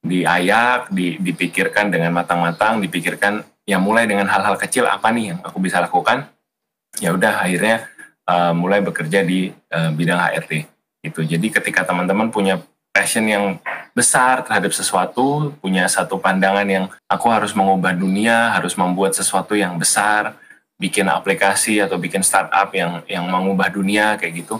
diayak, 0.01 0.93
di, 0.93 1.17
dipikirkan 1.17 1.89
dengan 1.89 2.13
matang-matang, 2.13 2.81
dipikirkan 2.81 3.45
ya 3.65 3.77
mulai 3.77 4.09
dengan 4.09 4.25
hal-hal 4.29 4.57
kecil 4.57 4.85
apa 4.89 5.09
nih 5.13 5.33
yang 5.33 5.39
aku 5.41 5.57
bisa 5.57 5.81
lakukan. 5.81 6.29
Ya 7.01 7.13
udah 7.13 7.41
akhirnya 7.41 7.89
uh, 8.29 8.53
mulai 8.53 8.81
bekerja 8.81 9.25
di 9.25 9.49
uh, 9.73 9.89
bidang 9.93 10.21
HRD. 10.21 10.69
Itu. 11.01 11.25
Jadi 11.25 11.49
ketika 11.49 11.81
teman-teman 11.81 12.29
punya 12.29 12.61
passion 12.93 13.25
yang 13.25 13.57
besar 13.97 14.45
terhadap 14.45 14.69
sesuatu, 14.73 15.53
punya 15.57 15.89
satu 15.89 16.21
pandangan 16.21 16.67
yang 16.69 16.85
aku 17.09 17.25
harus 17.29 17.57
mengubah 17.57 17.93
dunia, 17.97 18.53
harus 18.53 18.77
membuat 18.77 19.17
sesuatu 19.17 19.57
yang 19.57 19.81
besar, 19.81 20.37
bikin 20.81 21.09
aplikasi 21.09 21.77
atau 21.77 22.01
bikin 22.01 22.25
startup 22.25 22.73
yang 22.73 23.05
yang 23.05 23.25
mengubah 23.29 23.69
dunia 23.69 24.17
kayak 24.17 24.45
gitu 24.45 24.57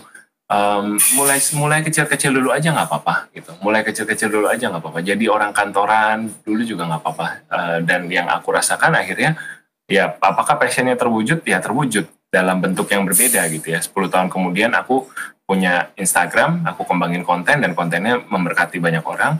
um, 0.52 1.00
mulai 1.16 1.40
mulai 1.56 1.80
kecil-kecil 1.82 2.36
dulu 2.36 2.52
aja 2.52 2.76
nggak 2.76 2.88
apa-apa 2.92 3.32
gitu. 3.32 3.56
Mulai 3.64 3.82
kecil-kecil 3.88 4.28
dulu 4.28 4.52
aja 4.52 4.68
nggak 4.68 4.84
apa-apa. 4.84 5.00
Jadi 5.00 5.26
orang 5.32 5.56
kantoran 5.56 6.28
dulu 6.44 6.62
juga 6.68 6.92
nggak 6.92 7.02
apa-apa. 7.02 7.28
Uh, 7.48 7.78
dan 7.88 8.12
yang 8.12 8.28
aku 8.28 8.52
rasakan 8.52 9.00
akhirnya 9.00 9.40
ya 9.88 10.12
apakah 10.20 10.60
passionnya 10.60 11.00
terwujud? 11.00 11.42
Ya 11.48 11.64
terwujud 11.64 12.06
dalam 12.32 12.60
bentuk 12.60 12.92
yang 12.92 13.08
berbeda 13.08 13.48
gitu 13.48 13.72
ya. 13.72 13.80
10 13.80 13.92
tahun 14.12 14.28
kemudian 14.28 14.76
aku 14.76 15.08
punya 15.48 15.92
Instagram 16.00 16.64
aku 16.64 16.88
kembangin 16.88 17.28
konten 17.28 17.60
dan 17.60 17.72
kontennya 17.76 18.20
memberkati 18.20 18.78
banyak 18.80 19.04
orang. 19.08 19.40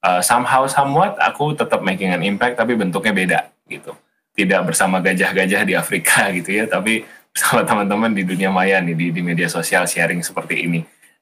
Uh, 0.00 0.24
somehow 0.24 0.64
somewhat 0.64 1.20
aku 1.20 1.52
tetap 1.52 1.84
making 1.84 2.16
an 2.16 2.24
impact 2.24 2.56
tapi 2.56 2.76
bentuknya 2.76 3.12
beda 3.12 3.40
gitu. 3.68 3.92
Tidak 4.32 4.60
bersama 4.64 5.02
gajah-gajah 5.04 5.68
di 5.68 5.76
Afrika 5.76 6.28
gitu 6.36 6.52
ya. 6.52 6.64
Tapi 6.64 7.19
sama 7.40 7.62
teman-teman 7.62 8.10
di 8.10 8.22
dunia 8.26 8.50
maya 8.50 8.82
nih 8.82 8.94
di, 8.96 9.06
di 9.14 9.22
media 9.22 9.46
sosial 9.46 9.86
sharing 9.86 10.20
seperti 10.22 10.66
ini. 10.66 10.80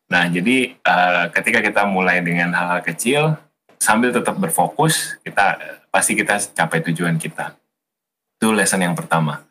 Nah, 0.09 0.25
jadi 0.29 0.73
uh, 0.89 1.29
ketika 1.37 1.61
kita 1.61 1.85
mulai 1.85 2.25
dengan 2.25 2.49
hal-hal 2.57 2.81
kecil 2.81 3.37
sambil 3.77 4.09
tetap 4.09 4.41
berfokus, 4.41 5.21
kita 5.21 5.61
pasti 5.93 6.17
kita 6.17 6.41
capai 6.57 6.81
tujuan 6.89 7.21
kita. 7.21 7.53
Itu 8.41 8.57
lesson 8.57 8.81
yang 8.81 8.97
pertama. 8.97 9.45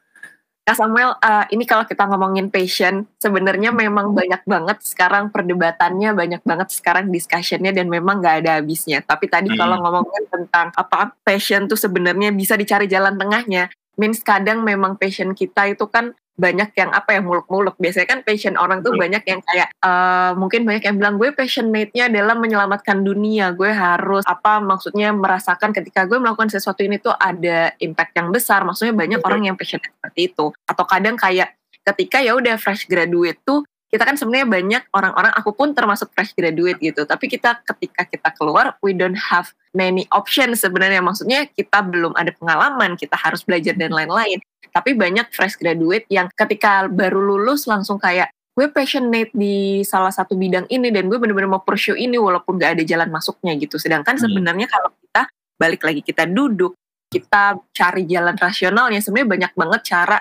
Kak 0.68 0.76
Samuel, 0.76 1.16
uh, 1.24 1.48
ini 1.48 1.64
kalau 1.64 1.88
kita 1.88 2.04
ngomongin 2.12 2.52
passion, 2.52 3.08
sebenarnya 3.24 3.72
memang 3.72 4.12
banyak 4.12 4.44
banget 4.44 4.84
sekarang 4.84 5.32
perdebatannya, 5.32 6.12
banyak 6.12 6.44
banget 6.44 6.76
sekarang 6.76 7.08
discussionnya 7.08 7.72
dan 7.72 7.88
memang 7.88 8.20
nggak 8.20 8.44
ada 8.44 8.60
habisnya. 8.60 9.00
Tapi 9.00 9.32
tadi 9.32 9.48
hmm. 9.48 9.56
kalau 9.56 9.80
ngomongin 9.80 10.28
tentang 10.28 10.76
apa 10.76 11.16
passion 11.24 11.72
tuh 11.72 11.80
sebenarnya 11.80 12.36
bisa 12.36 12.60
dicari 12.60 12.84
jalan 12.92 13.16
tengahnya. 13.16 13.72
Means 13.96 14.20
kadang 14.20 14.68
memang 14.68 15.00
passion 15.00 15.32
kita 15.32 15.72
itu 15.72 15.88
kan 15.88 16.12
banyak 16.38 16.70
yang 16.78 16.94
apa 16.94 17.18
ya 17.18 17.22
muluk-muluk. 17.26 17.76
Biasanya 17.82 18.08
kan 18.08 18.20
passion 18.22 18.56
orang 18.56 18.86
tuh 18.86 18.94
banyak 18.94 19.26
yang 19.26 19.42
kayak 19.42 19.74
uh, 19.82 20.38
mungkin 20.38 20.64
banyak 20.70 20.86
yang 20.86 20.96
bilang 21.02 21.18
gue 21.18 21.34
passionate-nya 21.34 22.14
adalah 22.14 22.38
menyelamatkan 22.38 23.02
dunia. 23.02 23.52
Gue 23.58 23.74
harus 23.74 24.22
apa 24.30 24.62
maksudnya 24.62 25.10
merasakan 25.12 25.74
ketika 25.74 26.06
gue 26.06 26.22
melakukan 26.22 26.54
sesuatu 26.54 26.86
ini 26.86 27.02
tuh 27.02 27.12
ada 27.18 27.74
impact 27.82 28.14
yang 28.14 28.30
besar. 28.30 28.62
Maksudnya 28.62 28.94
banyak 28.94 29.20
okay. 29.20 29.28
orang 29.28 29.42
yang 29.50 29.58
passionate 29.58 29.90
seperti 29.90 30.22
itu. 30.30 30.46
Atau 30.70 30.86
kadang 30.86 31.18
kayak 31.18 31.58
ketika 31.82 32.22
ya 32.22 32.38
udah 32.38 32.56
fresh 32.62 32.86
graduate 32.86 33.42
tuh 33.42 33.66
kita 33.98 34.06
kan 34.06 34.14
sebenarnya 34.14 34.46
banyak 34.46 34.84
orang-orang 34.94 35.34
aku 35.34 35.58
pun 35.58 35.74
termasuk 35.74 36.14
fresh 36.14 36.38
graduate 36.38 36.78
gitu. 36.78 37.02
Tapi 37.10 37.26
kita 37.26 37.66
ketika 37.66 38.06
kita 38.06 38.30
keluar 38.38 38.78
we 38.86 38.94
don't 38.94 39.18
have 39.18 39.50
many 39.74 40.06
options 40.14 40.62
sebenarnya. 40.62 41.02
Maksudnya 41.02 41.50
kita 41.50 41.82
belum 41.82 42.14
ada 42.14 42.30
pengalaman 42.38 42.94
kita 42.94 43.18
harus 43.18 43.42
belajar 43.42 43.74
dan 43.74 43.90
lain-lain. 43.90 44.38
Tapi 44.70 44.94
banyak 44.94 45.34
fresh 45.34 45.58
graduate 45.58 46.06
yang 46.14 46.30
ketika 46.38 46.86
baru 46.86 47.18
lulus 47.18 47.66
langsung 47.66 47.98
kayak 47.98 48.30
gue 48.54 48.70
passionate 48.70 49.34
di 49.34 49.82
salah 49.82 50.14
satu 50.14 50.38
bidang 50.38 50.70
ini 50.70 50.94
dan 50.94 51.10
gue 51.10 51.18
bener-bener 51.18 51.50
mau 51.50 51.66
pursue 51.66 51.98
ini 51.98 52.22
walaupun 52.22 52.62
gak 52.62 52.78
ada 52.78 52.84
jalan 52.86 53.10
masuknya 53.10 53.58
gitu. 53.58 53.82
Sedangkan 53.82 54.14
hmm. 54.14 54.24
sebenarnya 54.30 54.70
kalau 54.70 54.94
kita 54.94 55.26
balik 55.58 55.82
lagi 55.82 56.06
kita 56.06 56.30
duduk 56.30 56.78
kita 57.10 57.58
cari 57.74 58.06
jalan 58.06 58.38
rasionalnya 58.38 59.02
sebenarnya 59.02 59.30
banyak 59.34 59.54
banget 59.58 59.82
cara 59.90 60.20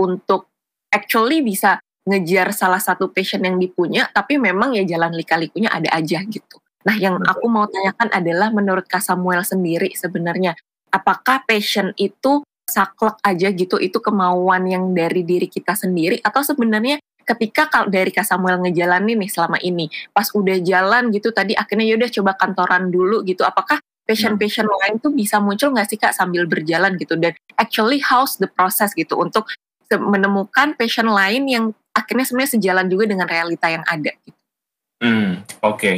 untuk 0.00 0.50
actually 0.90 1.44
bisa 1.44 1.78
ngejar 2.02 2.50
salah 2.50 2.82
satu 2.82 3.10
passion 3.14 3.42
yang 3.46 3.62
dipunya, 3.62 4.10
tapi 4.10 4.38
memang 4.38 4.74
ya 4.74 4.82
jalan 4.82 5.14
lika-likunya 5.14 5.70
ada 5.70 5.90
aja 5.94 6.18
gitu. 6.26 6.58
Nah, 6.82 6.98
yang 6.98 7.22
aku 7.22 7.46
mau 7.46 7.70
tanyakan 7.70 8.10
adalah 8.10 8.50
menurut 8.50 8.90
Kak 8.90 9.06
Samuel 9.06 9.46
sendiri 9.46 9.94
sebenarnya, 9.94 10.58
apakah 10.90 11.46
passion 11.46 11.94
itu 11.94 12.42
saklek 12.66 13.22
aja 13.22 13.54
gitu, 13.54 13.78
itu 13.78 14.02
kemauan 14.02 14.66
yang 14.66 14.90
dari 14.90 15.22
diri 15.22 15.46
kita 15.46 15.78
sendiri, 15.78 16.18
atau 16.26 16.42
sebenarnya 16.42 16.98
ketika 17.22 17.70
kalau 17.70 17.86
dari 17.86 18.10
Kak 18.10 18.26
Samuel 18.26 18.58
ngejalanin 18.66 19.14
nih 19.22 19.30
selama 19.30 19.62
ini, 19.62 19.86
pas 20.10 20.26
udah 20.34 20.58
jalan 20.58 21.14
gitu 21.14 21.30
tadi 21.30 21.54
akhirnya 21.54 21.86
yaudah 21.94 22.10
coba 22.10 22.34
kantoran 22.34 22.90
dulu 22.90 23.22
gitu, 23.22 23.46
apakah 23.46 23.78
passion-passion 24.02 24.66
lain 24.66 24.98
tuh 24.98 25.14
bisa 25.14 25.38
muncul 25.38 25.70
nggak 25.70 25.86
sih 25.86 25.98
Kak 26.02 26.18
sambil 26.18 26.50
berjalan 26.50 26.98
gitu, 26.98 27.14
dan 27.14 27.30
actually 27.62 28.02
how's 28.02 28.42
the 28.42 28.50
process 28.50 28.90
gitu 28.98 29.14
untuk 29.14 29.46
menemukan 29.92 30.74
passion 30.74 31.06
lain 31.06 31.46
yang 31.46 31.64
akhirnya 31.92 32.24
sebenarnya 32.26 32.52
sejalan 32.58 32.86
juga 32.88 33.04
dengan 33.08 33.28
realita 33.28 33.68
yang 33.68 33.84
ada. 33.84 34.12
Gitu. 34.24 34.40
Hmm, 35.02 35.44
oke. 35.60 35.78
Okay. 35.78 35.96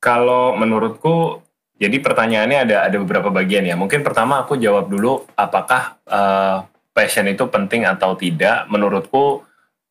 Kalau 0.00 0.56
menurutku, 0.56 1.44
jadi 1.76 1.96
pertanyaannya 2.00 2.58
ada 2.64 2.76
ada 2.88 2.96
beberapa 2.96 3.28
bagian 3.28 3.68
ya. 3.68 3.76
Mungkin 3.76 4.00
pertama 4.00 4.40
aku 4.40 4.56
jawab 4.56 4.88
dulu, 4.88 5.28
apakah 5.36 6.00
uh, 6.08 6.64
passion 6.96 7.28
itu 7.28 7.44
penting 7.52 7.84
atau 7.84 8.16
tidak? 8.16 8.64
Menurutku, 8.72 9.44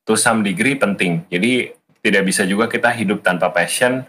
to 0.10 0.18
some 0.18 0.42
degree 0.42 0.74
penting. 0.74 1.26
Jadi 1.30 1.70
tidak 2.02 2.26
bisa 2.26 2.42
juga 2.50 2.66
kita 2.66 2.90
hidup 2.90 3.22
tanpa 3.22 3.54
passion, 3.54 4.02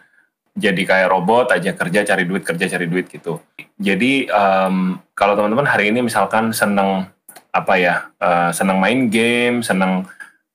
jadi 0.56 0.82
kayak 0.88 1.08
robot 1.10 1.52
aja 1.52 1.74
kerja 1.74 2.00
cari 2.06 2.24
duit 2.24 2.42
kerja 2.46 2.64
cari 2.70 2.86
duit 2.88 3.10
gitu. 3.10 3.42
Jadi 3.76 4.30
um, 4.30 4.96
kalau 5.12 5.36
teman-teman 5.36 5.68
hari 5.68 5.92
ini 5.92 6.00
misalkan 6.00 6.54
seneng 6.56 7.10
apa 7.50 7.74
ya, 7.76 8.08
uh, 8.22 8.54
seneng 8.54 8.78
main 8.78 9.10
game, 9.10 9.60
seneng 9.60 10.06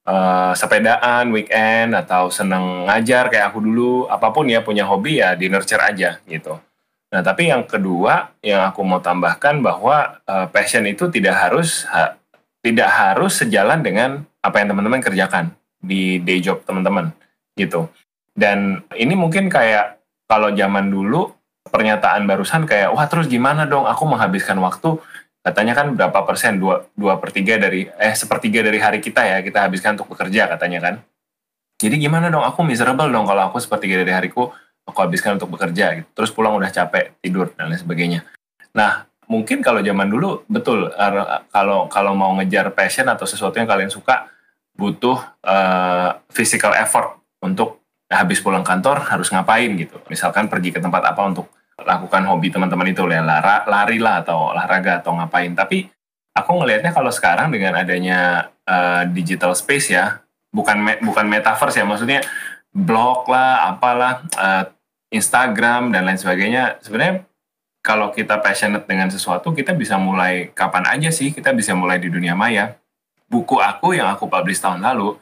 uh, 0.05 0.53
sepedaan 0.53 1.33
weekend 1.33 1.97
atau 1.97 2.29
seneng 2.29 2.87
ngajar 2.87 3.27
kayak 3.27 3.51
aku 3.51 3.59
dulu, 3.61 4.05
apa 4.07 4.31
pun 4.31 4.45
ya 4.47 4.61
punya 4.61 4.85
hobi 4.85 5.19
ya 5.19 5.33
di 5.33 5.49
nurture 5.49 5.81
aja 5.81 6.21
gitu. 6.29 6.57
Nah, 7.13 7.21
tapi 7.21 7.49
yang 7.49 7.65
kedua 7.65 8.33
yang 8.41 8.65
aku 8.69 8.81
mau 8.81 9.01
tambahkan 9.01 9.61
bahwa 9.61 10.21
uh, 10.25 10.47
passion 10.49 10.83
itu 10.89 11.07
tidak 11.09 11.37
harus 11.37 11.85
ha, 11.87 12.17
tidak 12.65 12.89
harus 12.89 13.39
sejalan 13.39 13.79
dengan 13.85 14.25
apa 14.41 14.61
yang 14.61 14.73
teman-teman 14.73 15.01
kerjakan 15.01 15.53
di 15.79 16.17
day 16.21 16.41
job 16.41 16.65
teman-teman 16.65 17.13
gitu. 17.55 17.87
Dan 18.35 18.83
ini 18.97 19.15
mungkin 19.15 19.47
kayak 19.47 20.01
kalau 20.27 20.51
zaman 20.51 20.91
dulu 20.91 21.31
pernyataan 21.69 22.27
barusan 22.29 22.67
kayak 22.67 22.93
wah 22.93 23.05
terus 23.09 23.25
gimana 23.25 23.65
dong 23.65 23.85
aku 23.89 24.03
menghabiskan 24.05 24.57
waktu 24.61 24.99
katanya 25.45 25.77
kan 25.77 25.93
berapa 25.93 26.25
persen? 26.25 26.57
Dua 26.57 26.89
dua 26.97 27.21
per 27.21 27.29
tiga 27.29 27.61
dari 27.61 27.85
eh 27.85 28.15
sepertiga 28.17 28.65
dari 28.65 28.81
hari 28.81 28.97
kita 28.97 29.21
ya 29.21 29.37
kita 29.45 29.69
habiskan 29.69 29.93
untuk 29.93 30.09
bekerja 30.17 30.49
katanya 30.49 30.81
kan. 30.81 30.95
Jadi 31.77 32.01
gimana 32.01 32.33
dong? 32.33 32.41
Aku 32.41 32.65
miserable 32.65 33.13
dong 33.13 33.29
kalau 33.29 33.53
aku 33.53 33.61
sepertiga 33.61 34.01
dari 34.01 34.09
hariku 34.09 34.49
aku 34.89 34.97
habiskan 34.97 35.37
untuk 35.37 35.53
bekerja 35.53 36.01
gitu. 36.01 36.07
Terus 36.17 36.33
pulang 36.33 36.57
udah 36.57 36.73
capek 36.73 37.13
tidur 37.21 37.53
dan 37.53 37.69
lain 37.69 37.77
sebagainya. 37.77 38.25
Nah 38.73 39.05
mungkin 39.29 39.61
kalau 39.61 39.85
zaman 39.85 40.09
dulu 40.09 40.41
betul 40.49 40.89
kalau 41.53 41.85
kalau 41.93 42.13
mau 42.17 42.33
ngejar 42.41 42.73
passion 42.73 43.05
atau 43.05 43.29
sesuatu 43.29 43.61
yang 43.61 43.69
kalian 43.69 43.93
suka 43.93 44.29
butuh 44.73 45.17
uh, 45.45 46.19
physical 46.33 46.73
effort 46.73 47.21
untuk 47.41 47.85
habis 48.09 48.37
pulang 48.41 48.61
kantor 48.61 49.01
harus 49.05 49.29
ngapain 49.33 49.69
gitu. 49.77 49.97
Misalkan 50.09 50.49
pergi 50.49 50.73
ke 50.73 50.79
tempat 50.81 51.05
apa 51.05 51.21
untuk 51.25 51.49
lakukan 51.75 52.23
hobi 52.31 52.47
teman-teman 52.51 52.87
itu 52.87 53.03
ya 53.11 53.19
lara, 53.19 53.67
lari 53.67 53.99
lah 53.99 54.23
atau 54.23 54.55
olahraga 54.55 55.03
atau 55.03 55.15
ngapain. 55.19 55.51
Tapi 55.51 55.83
aku 56.35 56.51
ngelihatnya 56.59 56.91
kalau 56.95 57.11
sekarang 57.11 57.51
dengan 57.51 57.75
adanya 57.79 58.51
uh, 58.67 59.03
digital 59.07 59.55
space 59.55 59.91
ya 59.91 60.19
bukan 60.55 60.77
me, 60.79 60.93
bukan 61.03 61.27
metaverse 61.27 61.79
ya 61.79 61.87
maksudnya 61.87 62.23
blog 62.71 63.27
lah 63.31 63.71
apalah 63.75 64.23
uh, 64.35 64.63
Instagram 65.11 65.95
dan 65.95 66.03
lain 66.03 66.19
sebagainya 66.19 66.79
sebenarnya 66.83 67.23
kalau 67.79 68.11
kita 68.11 68.41
passionate 68.43 68.83
dengan 68.83 69.07
sesuatu 69.07 69.55
kita 69.55 69.71
bisa 69.71 69.95
mulai 69.95 70.51
kapan 70.51 70.89
aja 70.89 71.11
sih 71.11 71.31
kita 71.31 71.55
bisa 71.55 71.71
mulai 71.75 71.99
di 71.99 72.11
dunia 72.11 72.35
maya. 72.35 72.75
Buku 73.25 73.57
aku 73.57 73.97
yang 73.97 74.11
aku 74.11 74.29
publish 74.29 74.61
tahun 74.61 74.85
lalu 74.85 75.17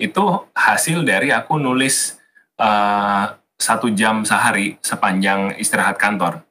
itu 0.00 0.24
hasil 0.52 1.06
dari 1.06 1.30
aku 1.30 1.54
nulis 1.60 2.18
uh, 2.58 3.30
satu 3.58 3.90
jam 3.92 4.26
sehari 4.26 4.76
sepanjang 4.82 5.56
istirahat 5.56 5.96
kantor. 5.96 6.42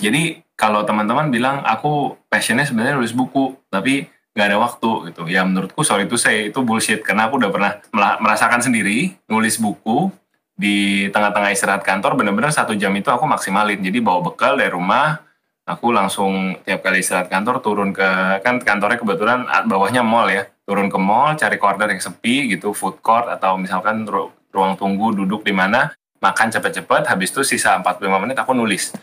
Jadi 0.00 0.42
kalau 0.54 0.82
teman-teman 0.82 1.30
bilang 1.30 1.62
aku 1.62 2.18
passionnya 2.26 2.66
sebenarnya 2.66 2.98
nulis 2.98 3.14
buku, 3.14 3.54
tapi 3.70 4.10
nggak 4.34 4.46
ada 4.50 4.58
waktu 4.58 4.90
gitu. 5.10 5.22
Ya 5.30 5.46
menurutku 5.46 5.86
sorry 5.86 6.10
itu 6.10 6.18
saya 6.18 6.50
itu 6.50 6.58
bullshit 6.66 7.06
karena 7.06 7.30
aku 7.30 7.38
udah 7.38 7.50
pernah 7.54 7.72
merasakan 7.94 8.60
sendiri 8.62 9.14
nulis 9.30 9.58
buku 9.62 10.10
di 10.54 11.06
tengah-tengah 11.10 11.50
istirahat 11.50 11.82
kantor 11.82 12.14
bener-bener 12.14 12.50
satu 12.50 12.74
jam 12.74 12.90
itu 12.94 13.10
aku 13.10 13.26
maksimalin. 13.26 13.78
Jadi 13.78 13.98
bawa 14.02 14.22
bekal 14.22 14.58
dari 14.58 14.70
rumah, 14.74 15.22
aku 15.64 15.94
langsung 15.94 16.58
tiap 16.66 16.84
kali 16.84 17.00
istirahat 17.00 17.32
kantor 17.32 17.62
turun 17.64 17.90
ke 17.94 18.42
kan 18.44 18.60
kantornya 18.60 19.00
kebetulan 19.00 19.48
bawahnya 19.64 20.04
mall 20.04 20.28
ya 20.28 20.44
turun 20.68 20.92
ke 20.92 20.98
mall 21.00 21.32
cari 21.40 21.56
corner 21.56 21.88
yang 21.88 22.02
sepi 22.04 22.52
gitu 22.52 22.76
food 22.76 23.00
court 23.00 23.32
atau 23.32 23.56
misalkan 23.56 24.04
ruang 24.52 24.76
tunggu 24.76 25.16
duduk 25.16 25.40
di 25.40 25.56
mana 25.56 25.92
makan 26.24 26.48
cepet-cepet, 26.48 27.04
habis 27.04 27.28
itu 27.28 27.44
sisa 27.44 27.76
45 27.84 28.22
menit 28.24 28.36
aku 28.40 28.56
nulis. 28.56 28.96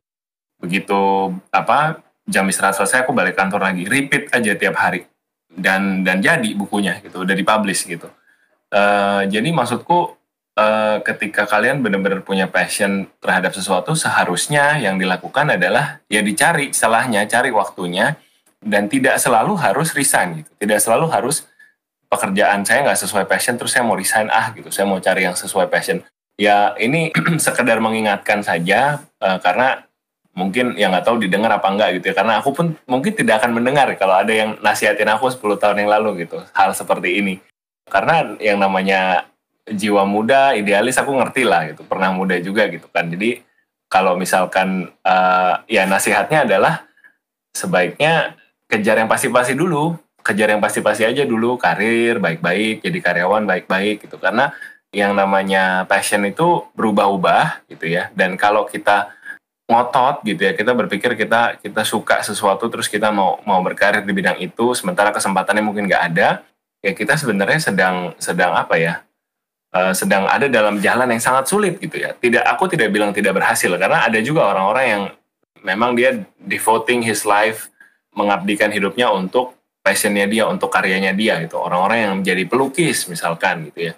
Begitu 0.58 1.30
apa 1.54 2.02
jam 2.26 2.50
istirahat 2.50 2.82
selesai 2.82 3.06
aku 3.06 3.14
balik 3.14 3.38
kantor 3.38 3.70
lagi, 3.70 3.86
repeat 3.86 4.34
aja 4.34 4.58
tiap 4.58 4.76
hari. 4.82 5.06
Dan 5.52 6.02
dan 6.02 6.24
jadi 6.24 6.58
bukunya 6.58 6.98
gitu, 7.06 7.22
udah 7.22 7.36
dipublish 7.38 7.86
gitu. 7.86 8.10
Uh, 8.72 9.28
jadi 9.28 9.52
maksudku 9.52 10.16
uh, 10.56 10.98
ketika 11.04 11.44
kalian 11.44 11.84
benar-benar 11.84 12.24
punya 12.24 12.48
passion 12.48 13.06
terhadap 13.20 13.52
sesuatu, 13.54 13.94
seharusnya 13.94 14.80
yang 14.80 14.96
dilakukan 14.98 15.60
adalah 15.60 16.02
ya 16.08 16.24
dicari 16.24 16.72
salahnya, 16.72 17.28
cari 17.28 17.52
waktunya, 17.52 18.16
dan 18.64 18.88
tidak 18.88 19.20
selalu 19.20 19.60
harus 19.60 19.92
resign 19.92 20.42
gitu. 20.42 20.52
Tidak 20.56 20.80
selalu 20.80 21.12
harus 21.12 21.52
pekerjaan 22.12 22.68
saya 22.68 22.84
nggak 22.84 23.00
sesuai 23.00 23.24
passion 23.24 23.56
terus 23.56 23.72
saya 23.72 23.88
mau 23.88 23.96
resign 23.96 24.28
ah 24.28 24.52
gitu 24.52 24.68
saya 24.68 24.84
mau 24.84 25.00
cari 25.00 25.24
yang 25.24 25.32
sesuai 25.32 25.72
passion 25.72 26.04
ya 26.40 26.76
ini 26.80 27.12
sekedar 27.46 27.80
mengingatkan 27.84 28.44
saja 28.46 29.04
uh, 29.20 29.38
karena 29.40 29.84
mungkin 30.32 30.80
yang 30.80 30.96
nggak 30.96 31.06
tahu 31.06 31.20
didengar 31.20 31.52
apa 31.52 31.68
enggak 31.68 32.00
gitu 32.00 32.12
ya. 32.12 32.16
Karena 32.16 32.40
aku 32.40 32.50
pun 32.56 32.68
mungkin 32.88 33.12
tidak 33.12 33.44
akan 33.44 33.52
mendengar 33.56 33.88
kalau 34.00 34.16
ada 34.16 34.32
yang 34.32 34.56
nasihatin 34.64 35.12
aku 35.12 35.28
10 35.28 35.62
tahun 35.62 35.78
yang 35.84 35.90
lalu 35.92 36.28
gitu 36.28 36.40
hal 36.56 36.72
seperti 36.72 37.20
ini. 37.20 37.36
Karena 37.88 38.40
yang 38.40 38.60
namanya 38.60 39.28
jiwa 39.68 40.08
muda 40.08 40.56
idealis 40.56 40.96
aku 40.96 41.12
ngerti 41.20 41.44
lah 41.44 41.76
gitu. 41.76 41.84
Pernah 41.84 42.16
muda 42.16 42.40
juga 42.40 42.68
gitu 42.72 42.88
kan. 42.88 43.12
Jadi 43.12 43.44
kalau 43.92 44.16
misalkan 44.16 44.88
uh, 45.04 45.54
ya 45.68 45.84
nasihatnya 45.84 46.48
adalah 46.48 46.88
sebaiknya 47.52 48.40
kejar 48.72 49.04
yang 49.04 49.12
pasti-pasti 49.12 49.54
dulu. 49.54 50.00
Kejar 50.22 50.54
yang 50.54 50.62
pasti-pasti 50.64 51.04
aja 51.04 51.28
dulu. 51.28 51.60
Karir 51.60 52.24
baik-baik 52.24 52.86
jadi 52.86 53.00
karyawan 53.04 53.44
baik-baik 53.44 54.08
gitu. 54.08 54.16
Karena 54.16 54.56
yang 54.92 55.16
namanya 55.16 55.88
passion 55.88 56.22
itu 56.28 56.68
berubah-ubah 56.76 57.64
gitu 57.72 57.88
ya. 57.88 58.12
Dan 58.12 58.36
kalau 58.36 58.68
kita 58.68 59.08
ngotot 59.72 60.20
gitu 60.28 60.44
ya, 60.44 60.52
kita 60.52 60.76
berpikir 60.76 61.16
kita 61.16 61.64
kita 61.64 61.88
suka 61.88 62.20
sesuatu 62.20 62.68
terus 62.68 62.92
kita 62.92 63.08
mau 63.08 63.40
mau 63.48 63.64
berkarir 63.64 64.04
di 64.04 64.12
bidang 64.12 64.36
itu, 64.44 64.76
sementara 64.76 65.16
kesempatannya 65.16 65.64
mungkin 65.64 65.88
nggak 65.88 66.04
ada, 66.12 66.44
ya 66.84 66.92
kita 66.92 67.16
sebenarnya 67.16 67.60
sedang 67.64 68.12
sedang 68.20 68.52
apa 68.52 68.76
ya? 68.76 69.00
Uh, 69.72 69.96
sedang 69.96 70.28
ada 70.28 70.52
dalam 70.52 70.84
jalan 70.84 71.08
yang 71.08 71.24
sangat 71.24 71.48
sulit 71.48 71.80
gitu 71.80 71.96
ya. 71.96 72.12
Tidak, 72.12 72.44
aku 72.44 72.68
tidak 72.68 72.92
bilang 72.92 73.16
tidak 73.16 73.40
berhasil 73.40 73.72
karena 73.80 74.04
ada 74.04 74.20
juga 74.20 74.52
orang-orang 74.52 74.86
yang 74.92 75.04
memang 75.64 75.96
dia 75.96 76.20
devoting 76.44 77.00
his 77.00 77.24
life, 77.24 77.72
mengabdikan 78.12 78.68
hidupnya 78.68 79.08
untuk 79.08 79.56
passionnya 79.80 80.28
dia, 80.28 80.44
untuk 80.52 80.68
karyanya 80.68 81.16
dia 81.16 81.40
gitu. 81.40 81.56
Orang-orang 81.56 81.98
yang 82.04 82.14
menjadi 82.20 82.44
pelukis 82.52 83.08
misalkan 83.08 83.72
gitu 83.72 83.88
ya 83.88 83.94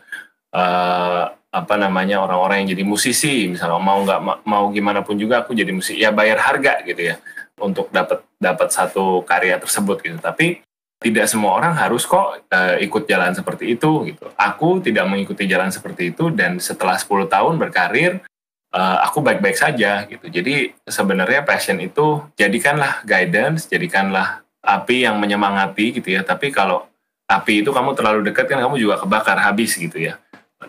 uh, 0.54 1.34
apa 1.54 1.76
namanya 1.78 2.18
orang-orang 2.18 2.66
yang 2.66 2.74
jadi 2.74 2.84
musisi 2.86 3.46
misalnya 3.46 3.78
mau 3.78 4.02
nggak 4.02 4.42
mau 4.42 4.74
gimana 4.74 5.06
pun 5.06 5.14
juga 5.22 5.46
aku 5.46 5.54
jadi 5.54 5.70
musisi 5.70 6.02
ya 6.02 6.10
bayar 6.10 6.42
harga 6.42 6.82
gitu 6.82 7.14
ya 7.14 7.22
untuk 7.62 7.94
dapat 7.94 8.26
dapat 8.42 8.74
satu 8.74 9.22
karya 9.22 9.62
tersebut 9.62 10.02
gitu. 10.02 10.18
Tapi 10.18 10.66
tidak 10.98 11.28
semua 11.28 11.60
orang 11.60 11.76
harus 11.76 12.08
kok 12.08 12.42
uh, 12.48 12.76
ikut 12.80 13.06
jalan 13.06 13.36
seperti 13.36 13.76
itu 13.78 14.08
gitu. 14.10 14.26
Aku 14.34 14.82
tidak 14.82 15.06
mengikuti 15.06 15.46
jalan 15.46 15.70
seperti 15.70 16.16
itu 16.16 16.32
dan 16.34 16.58
setelah 16.58 16.96
10 16.96 17.28
tahun 17.28 17.54
berkarir 17.60 18.24
uh, 18.74 18.98
aku 19.06 19.22
baik-baik 19.22 19.60
saja 19.60 20.08
gitu. 20.10 20.26
Jadi 20.32 20.74
sebenarnya 20.88 21.46
passion 21.46 21.78
itu 21.78 22.24
jadikanlah 22.34 23.04
guidance 23.06 23.70
jadikanlah 23.70 24.42
api 24.64 25.06
yang 25.06 25.20
menyemangati 25.20 26.02
gitu 26.02 26.18
ya. 26.18 26.26
Tapi 26.26 26.50
kalau 26.50 26.88
api 27.30 27.62
itu 27.62 27.70
kamu 27.70 27.94
terlalu 27.94 28.20
dekat 28.32 28.50
kan 28.50 28.64
kamu 28.64 28.80
juga 28.80 28.96
kebakar 29.00 29.38
habis 29.38 29.76
gitu 29.76 30.02
ya 30.02 30.18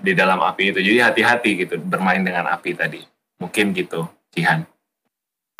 di 0.00 0.12
dalam 0.16 0.40
api 0.42 0.74
itu. 0.74 0.80
Jadi 0.80 0.98
hati-hati 0.98 1.50
gitu 1.66 1.74
bermain 1.78 2.22
dengan 2.22 2.48
api 2.50 2.74
tadi. 2.74 3.00
Mungkin 3.38 3.74
gitu, 3.76 4.06
Jihan. 4.34 4.64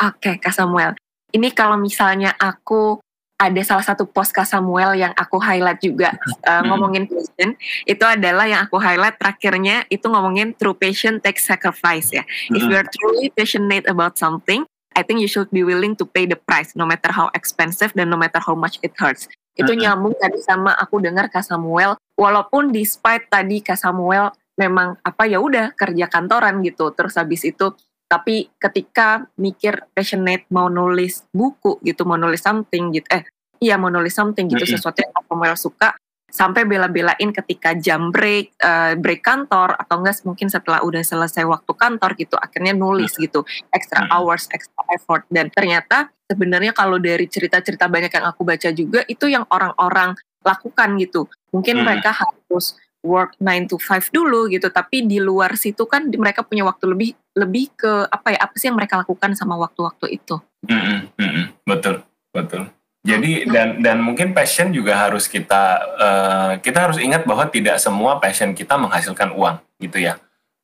Oke, 0.01 0.39
Kak 0.43 0.55
Samuel. 0.55 0.99
Ini 1.35 1.51
kalau 1.51 1.79
misalnya 1.79 2.35
aku 2.39 3.03
ada 3.35 3.63
salah 3.67 3.83
satu 3.83 4.07
post 4.07 4.31
Kak 4.31 4.47
Samuel 4.47 4.95
yang 4.95 5.13
aku 5.19 5.43
highlight 5.43 5.83
juga 5.83 6.15
uh, 6.47 6.63
ngomongin 6.71 7.11
passion 7.11 7.59
itu 7.85 8.05
adalah 8.07 8.47
yang 8.47 8.63
aku 8.65 8.79
highlight 8.79 9.19
terakhirnya 9.19 9.83
itu 9.91 10.07
ngomongin 10.07 10.55
true 10.55 10.75
passion 10.79 11.19
takes 11.19 11.43
sacrifice 11.43 12.15
ya. 12.15 12.23
If 12.55 12.63
you 12.63 12.79
are 12.79 12.87
truly 12.87 13.35
passionate 13.35 13.91
about 13.91 14.17
something, 14.17 14.63
I 14.95 15.03
think 15.03 15.19
you 15.19 15.27
should 15.27 15.51
be 15.51 15.67
willing 15.67 15.99
to 15.99 16.07
pay 16.07 16.25
the 16.31 16.39
price 16.39 16.79
no 16.79 16.87
matter 16.87 17.11
how 17.11 17.29
expensive 17.35 17.91
dan 17.99 18.09
no 18.09 18.17
matter 18.17 18.39
how 18.39 18.55
much 18.55 18.79
it 18.87 18.95
hurts. 18.95 19.27
Itu 19.55 19.75
nyambung 19.75 20.15
tadi 20.19 20.39
sama 20.43 20.75
aku 20.79 21.03
dengar 21.03 21.31
Kak 21.31 21.47
Samuel 21.47 21.99
walaupun 22.19 22.71
despite 22.71 23.27
tadi 23.31 23.61
Kak 23.61 23.79
Samuel 23.79 24.31
memang 24.55 24.99
apa 25.03 25.27
ya 25.27 25.43
udah 25.43 25.75
kerja 25.75 26.07
kantoran 26.07 26.63
gitu 26.63 26.95
terus 26.95 27.19
habis 27.19 27.43
itu 27.43 27.75
tapi 28.07 28.47
ketika 28.61 29.27
mikir 29.35 29.91
passionate 29.91 30.47
mau 30.55 30.71
nulis 30.71 31.27
buku 31.35 31.83
gitu 31.83 32.07
mau 32.07 32.15
nulis 32.15 32.39
something 32.39 32.95
gitu 32.95 33.07
eh 33.11 33.27
iya 33.59 33.75
mau 33.75 33.91
nulis 33.91 34.15
something 34.15 34.47
gitu 34.47 34.63
sesuatu 34.63 35.03
yang 35.03 35.11
Kak 35.11 35.25
Samuel 35.27 35.57
suka 35.59 35.89
sampai 36.35 36.67
bela-belain 36.67 37.31
ketika 37.31 37.79
jam 37.79 38.11
break, 38.11 38.59
uh, 38.59 38.99
break 38.99 39.23
kantor 39.23 39.79
atau 39.79 40.03
enggak 40.03 40.19
mungkin 40.27 40.51
setelah 40.51 40.83
udah 40.83 40.99
selesai 41.07 41.47
waktu 41.47 41.71
kantor 41.79 42.11
gitu, 42.19 42.35
akhirnya 42.35 42.75
nulis 42.75 43.15
gitu, 43.15 43.47
extra 43.71 44.11
hours, 44.11 44.51
extra 44.51 44.83
effort 44.91 45.23
dan 45.31 45.47
ternyata 45.55 46.11
sebenarnya 46.27 46.75
kalau 46.75 46.99
dari 46.99 47.31
cerita-cerita 47.31 47.87
banyak 47.87 48.11
yang 48.11 48.27
aku 48.27 48.43
baca 48.43 48.69
juga 48.75 49.07
itu 49.07 49.31
yang 49.31 49.47
orang-orang 49.47 50.19
lakukan 50.45 51.01
gitu. 51.01 51.27
Mungkin 51.51 51.81
hmm. 51.81 51.85
mereka 51.85 52.13
harus 52.13 52.77
work 53.05 53.37
9 53.41 53.69
to 53.69 53.77
5 53.77 54.13
dulu 54.13 54.49
gitu, 54.49 54.73
tapi 54.73 55.05
di 55.05 55.21
luar 55.21 55.61
situ 55.61 55.85
kan 55.85 56.09
mereka 56.09 56.41
punya 56.41 56.65
waktu 56.65 56.89
lebih 56.89 57.11
lebih 57.37 57.73
ke 57.77 57.93
apa 58.09 58.33
ya 58.33 58.39
apa 58.49 58.55
sih 58.57 58.73
yang 58.73 58.79
mereka 58.81 59.01
lakukan 59.01 59.37
sama 59.37 59.61
waktu-waktu 59.61 60.17
itu. 60.17 60.41
Mm 60.65 60.81
-hmm, 60.81 60.99
mm 61.21 61.31
-hmm, 61.31 61.45
betul, 61.69 61.97
betul. 62.33 62.63
Jadi 63.05 63.45
dan 63.53 63.85
dan 63.85 64.01
mungkin 64.01 64.33
passion 64.33 64.73
juga 64.73 64.97
harus 64.97 65.29
kita 65.29 65.65
uh, 66.01 66.53
kita 66.65 66.89
harus 66.89 66.97
ingat 66.97 67.29
bahwa 67.29 67.45
tidak 67.53 67.77
semua 67.77 68.17
passion 68.17 68.57
kita 68.57 68.81
menghasilkan 68.81 69.37
uang 69.37 69.61
gitu 69.77 70.01
ya. 70.01 70.17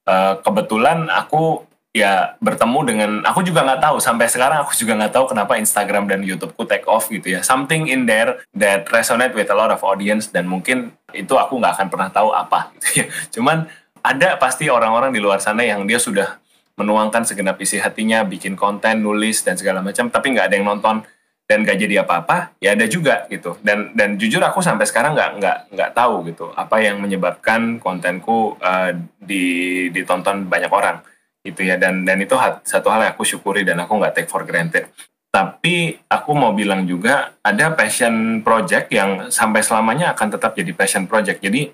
Uh, 0.08 0.40
kebetulan 0.40 1.12
aku 1.12 1.68
ya 1.90 2.38
bertemu 2.38 2.78
dengan 2.86 3.10
aku 3.26 3.42
juga 3.42 3.66
nggak 3.66 3.82
tahu 3.82 3.96
sampai 3.98 4.30
sekarang 4.30 4.62
aku 4.62 4.78
juga 4.78 4.94
nggak 4.94 5.10
tahu 5.10 5.34
kenapa 5.34 5.58
Instagram 5.58 6.06
dan 6.06 6.22
YouTubeku 6.22 6.62
take 6.66 6.86
off 6.86 7.10
gitu 7.10 7.34
ya. 7.34 7.40
Something 7.42 7.90
in 7.90 8.06
there 8.06 8.46
that 8.54 8.86
resonate 8.94 9.34
with 9.34 9.50
a 9.50 9.56
lot 9.56 9.74
of 9.74 9.82
audience 9.82 10.30
dan 10.30 10.46
mungkin 10.46 10.94
itu 11.10 11.34
aku 11.34 11.58
nggak 11.58 11.74
akan 11.78 11.88
pernah 11.90 12.08
tahu 12.14 12.30
apa 12.30 12.70
gitu 12.78 13.02
ya. 13.02 13.06
Cuman 13.34 13.66
ada 14.00 14.38
pasti 14.38 14.70
orang-orang 14.70 15.10
di 15.10 15.20
luar 15.20 15.42
sana 15.42 15.66
yang 15.66 15.82
dia 15.84 15.98
sudah 15.98 16.38
menuangkan 16.78 17.28
segenap 17.28 17.60
isi 17.60 17.76
hatinya, 17.76 18.24
bikin 18.24 18.56
konten, 18.56 19.04
nulis 19.04 19.44
dan 19.44 19.58
segala 19.58 19.84
macam, 19.84 20.08
tapi 20.08 20.32
nggak 20.32 20.46
ada 20.48 20.54
yang 20.56 20.64
nonton 20.64 21.04
dan 21.50 21.66
gak 21.66 21.82
jadi 21.82 22.06
apa-apa 22.06 22.54
ya 22.62 22.78
ada 22.78 22.86
juga 22.86 23.26
gitu 23.26 23.58
dan 23.66 23.90
dan 23.98 24.14
jujur 24.14 24.38
aku 24.38 24.62
sampai 24.62 24.86
sekarang 24.86 25.18
nggak 25.18 25.30
nggak 25.42 25.58
nggak 25.74 25.90
tahu 25.98 26.22
gitu 26.30 26.46
apa 26.54 26.78
yang 26.78 27.02
menyebabkan 27.02 27.82
kontenku 27.82 28.54
uh, 28.62 28.94
di 29.18 29.90
ditonton 29.90 30.46
banyak 30.46 30.70
orang 30.70 31.02
gitu 31.44 31.64
ya. 31.64 31.76
Dan 31.80 32.04
dan 32.04 32.20
itu 32.20 32.36
satu 32.64 32.88
hal 32.92 33.08
yang 33.08 33.12
aku 33.16 33.24
syukuri 33.24 33.64
dan 33.66 33.80
aku 33.82 33.96
nggak 33.96 34.14
take 34.16 34.30
for 34.30 34.44
granted. 34.44 34.88
Tapi 35.30 35.94
aku 36.10 36.30
mau 36.34 36.50
bilang 36.50 36.82
juga 36.88 37.38
ada 37.38 37.70
passion 37.74 38.42
project 38.42 38.90
yang 38.90 39.30
sampai 39.30 39.62
selamanya 39.62 40.10
akan 40.10 40.28
tetap 40.34 40.58
jadi 40.58 40.74
passion 40.74 41.06
project. 41.06 41.38
Jadi 41.38 41.70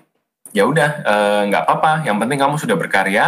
ya 0.53 0.63
udah 0.63 0.89
eh, 1.01 1.41
nggak 1.49 1.63
uh, 1.63 1.65
apa-apa. 1.65 2.05
Yang 2.05 2.17
penting 2.21 2.39
kamu 2.39 2.55
sudah 2.61 2.77
berkarya 2.77 3.25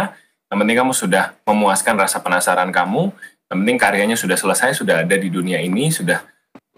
yang 0.50 0.58
penting 0.66 0.78
kamu 0.82 0.92
sudah 0.92 1.24
memuaskan 1.46 1.94
rasa 1.94 2.18
penasaran 2.18 2.74
kamu 2.74 3.14
yang 3.50 3.58
penting 3.62 3.78
karyanya 3.78 4.16
sudah 4.18 4.34
selesai 4.34 4.82
sudah 4.82 5.06
ada 5.06 5.14
di 5.14 5.30
dunia 5.30 5.62
ini 5.62 5.94
sudah 5.94 6.22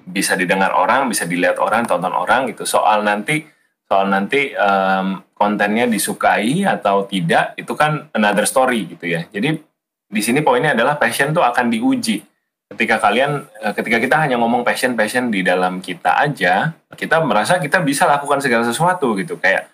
bisa 0.03 0.37
didengar 0.37 0.77
orang, 0.77 1.09
bisa 1.09 1.25
dilihat 1.25 1.57
orang, 1.57 1.89
tonton 1.89 2.13
orang 2.13 2.53
gitu. 2.53 2.69
Soal 2.69 3.01
nanti 3.01 3.49
soal 3.89 4.13
nanti 4.13 4.53
um, 4.57 5.21
kontennya 5.43 5.91
disukai 5.91 6.63
atau 6.63 7.03
tidak 7.11 7.59
itu 7.59 7.75
kan 7.75 8.07
another 8.15 8.47
story 8.47 8.87
gitu 8.87 9.11
ya. 9.11 9.27
Jadi 9.35 9.59
di 10.07 10.23
sini 10.23 10.39
poinnya 10.39 10.79
adalah 10.79 10.95
passion 10.95 11.35
tuh 11.35 11.43
akan 11.43 11.67
diuji. 11.67 12.23
Ketika 12.71 13.03
kalian 13.03 13.43
eh, 13.59 13.75
ketika 13.75 13.99
kita 13.99 14.17
hanya 14.23 14.39
ngomong 14.39 14.63
passion 14.63 14.95
passion 14.95 15.35
di 15.35 15.43
dalam 15.43 15.83
kita 15.83 16.23
aja, 16.23 16.71
kita 16.95 17.19
merasa 17.27 17.59
kita 17.59 17.83
bisa 17.83 18.07
lakukan 18.07 18.39
segala 18.39 18.63
sesuatu 18.63 19.19
gitu 19.19 19.35
kayak 19.43 19.67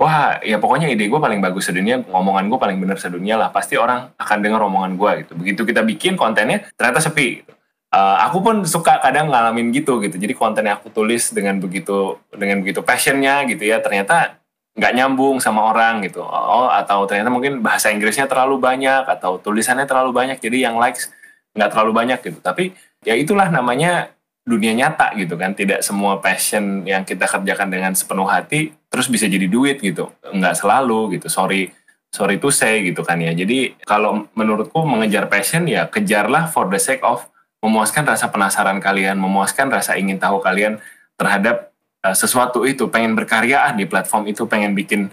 wah 0.00 0.40
ya 0.40 0.56
pokoknya 0.56 0.88
ide 0.88 1.12
gue 1.12 1.20
paling 1.20 1.44
bagus 1.44 1.68
sedunia, 1.68 2.00
ngomongan 2.00 2.48
gue 2.48 2.56
paling 2.56 2.80
benar 2.80 2.96
sedunia 2.96 3.36
lah. 3.36 3.52
Pasti 3.52 3.76
orang 3.76 4.16
akan 4.16 4.38
dengar 4.40 4.64
omongan 4.64 4.96
gue 4.96 5.12
gitu. 5.28 5.32
Begitu 5.36 5.60
kita 5.68 5.84
bikin 5.84 6.16
kontennya 6.16 6.64
ternyata 6.80 7.04
sepi. 7.04 7.44
Gitu 7.44 7.52
uh, 7.94 8.16
aku 8.26 8.38
pun 8.40 8.56
suka 8.64 8.98
kadang 9.02 9.28
ngalamin 9.30 9.74
gitu 9.74 9.98
gitu 10.02 10.16
jadi 10.16 10.32
konten 10.34 10.66
yang 10.66 10.78
aku 10.78 10.90
tulis 10.90 11.30
dengan 11.34 11.58
begitu 11.58 12.18
dengan 12.32 12.62
begitu 12.62 12.80
passionnya 12.80 13.44
gitu 13.50 13.66
ya 13.66 13.82
ternyata 13.82 14.39
nggak 14.78 14.92
nyambung 14.94 15.42
sama 15.42 15.70
orang 15.74 16.04
gitu. 16.06 16.22
Oh 16.22 16.70
atau 16.70 17.04
ternyata 17.04 17.30
mungkin 17.32 17.60
bahasa 17.60 17.90
Inggrisnya 17.90 18.30
terlalu 18.30 18.62
banyak 18.62 19.06
atau 19.06 19.40
tulisannya 19.42 19.84
terlalu 19.84 20.14
banyak 20.14 20.38
jadi 20.38 20.70
yang 20.70 20.78
likes 20.78 21.10
nggak 21.54 21.70
terlalu 21.74 21.92
banyak 21.94 22.18
gitu. 22.22 22.38
Tapi 22.38 22.74
ya 23.02 23.18
itulah 23.18 23.50
namanya 23.50 24.14
dunia 24.46 24.72
nyata 24.72 25.12
gitu 25.18 25.34
kan. 25.34 25.52
Tidak 25.58 25.82
semua 25.82 26.22
passion 26.22 26.86
yang 26.86 27.02
kita 27.02 27.26
kerjakan 27.26 27.68
dengan 27.68 27.92
sepenuh 27.98 28.30
hati 28.30 28.70
terus 28.86 29.10
bisa 29.10 29.26
jadi 29.26 29.50
duit 29.50 29.82
gitu. 29.82 30.14
Nggak 30.30 30.54
selalu 30.62 31.18
gitu. 31.18 31.26
Sorry 31.26 31.74
sorry 32.10 32.42
to 32.42 32.50
say 32.50 32.82
gitu 32.86 33.02
kan 33.02 33.18
ya. 33.18 33.34
Jadi 33.34 33.78
kalau 33.86 34.26
menurutku 34.34 34.82
mengejar 34.86 35.26
passion 35.26 35.66
ya 35.66 35.86
kejarlah 35.90 36.50
for 36.50 36.66
the 36.70 36.78
sake 36.78 37.02
of 37.02 37.26
memuaskan 37.60 38.08
rasa 38.08 38.32
penasaran 38.32 38.80
kalian, 38.80 39.20
memuaskan 39.20 39.68
rasa 39.68 39.94
ingin 40.00 40.16
tahu 40.16 40.40
kalian 40.40 40.80
terhadap 41.20 41.69
uh, 42.04 42.16
sesuatu 42.16 42.64
itu, 42.64 42.88
pengen 42.88 43.16
berkarya 43.16 43.70
ah 43.70 43.72
di 43.72 43.84
platform 43.84 44.28
itu, 44.28 44.44
pengen 44.44 44.72
bikin 44.76 45.10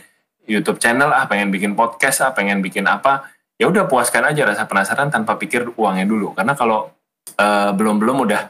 YouTube 0.47 0.80
channel 0.80 1.12
ah, 1.12 1.28
pengen 1.28 1.52
bikin 1.52 1.76
podcast 1.76 2.23
ah, 2.23 2.32
pengen 2.32 2.63
bikin 2.63 2.88
apa, 2.88 3.28
ya 3.60 3.67
udah 3.67 3.86
puaskan 3.86 4.32
aja 4.32 4.47
rasa 4.47 4.63
penasaran 4.63 5.12
tanpa 5.12 5.36
pikir 5.36 5.76
uangnya 5.76 6.08
dulu. 6.08 6.32
Karena 6.32 6.56
kalau 6.56 6.88
uh, 7.36 7.71
belum-belum 7.76 8.17
udah 8.23 8.41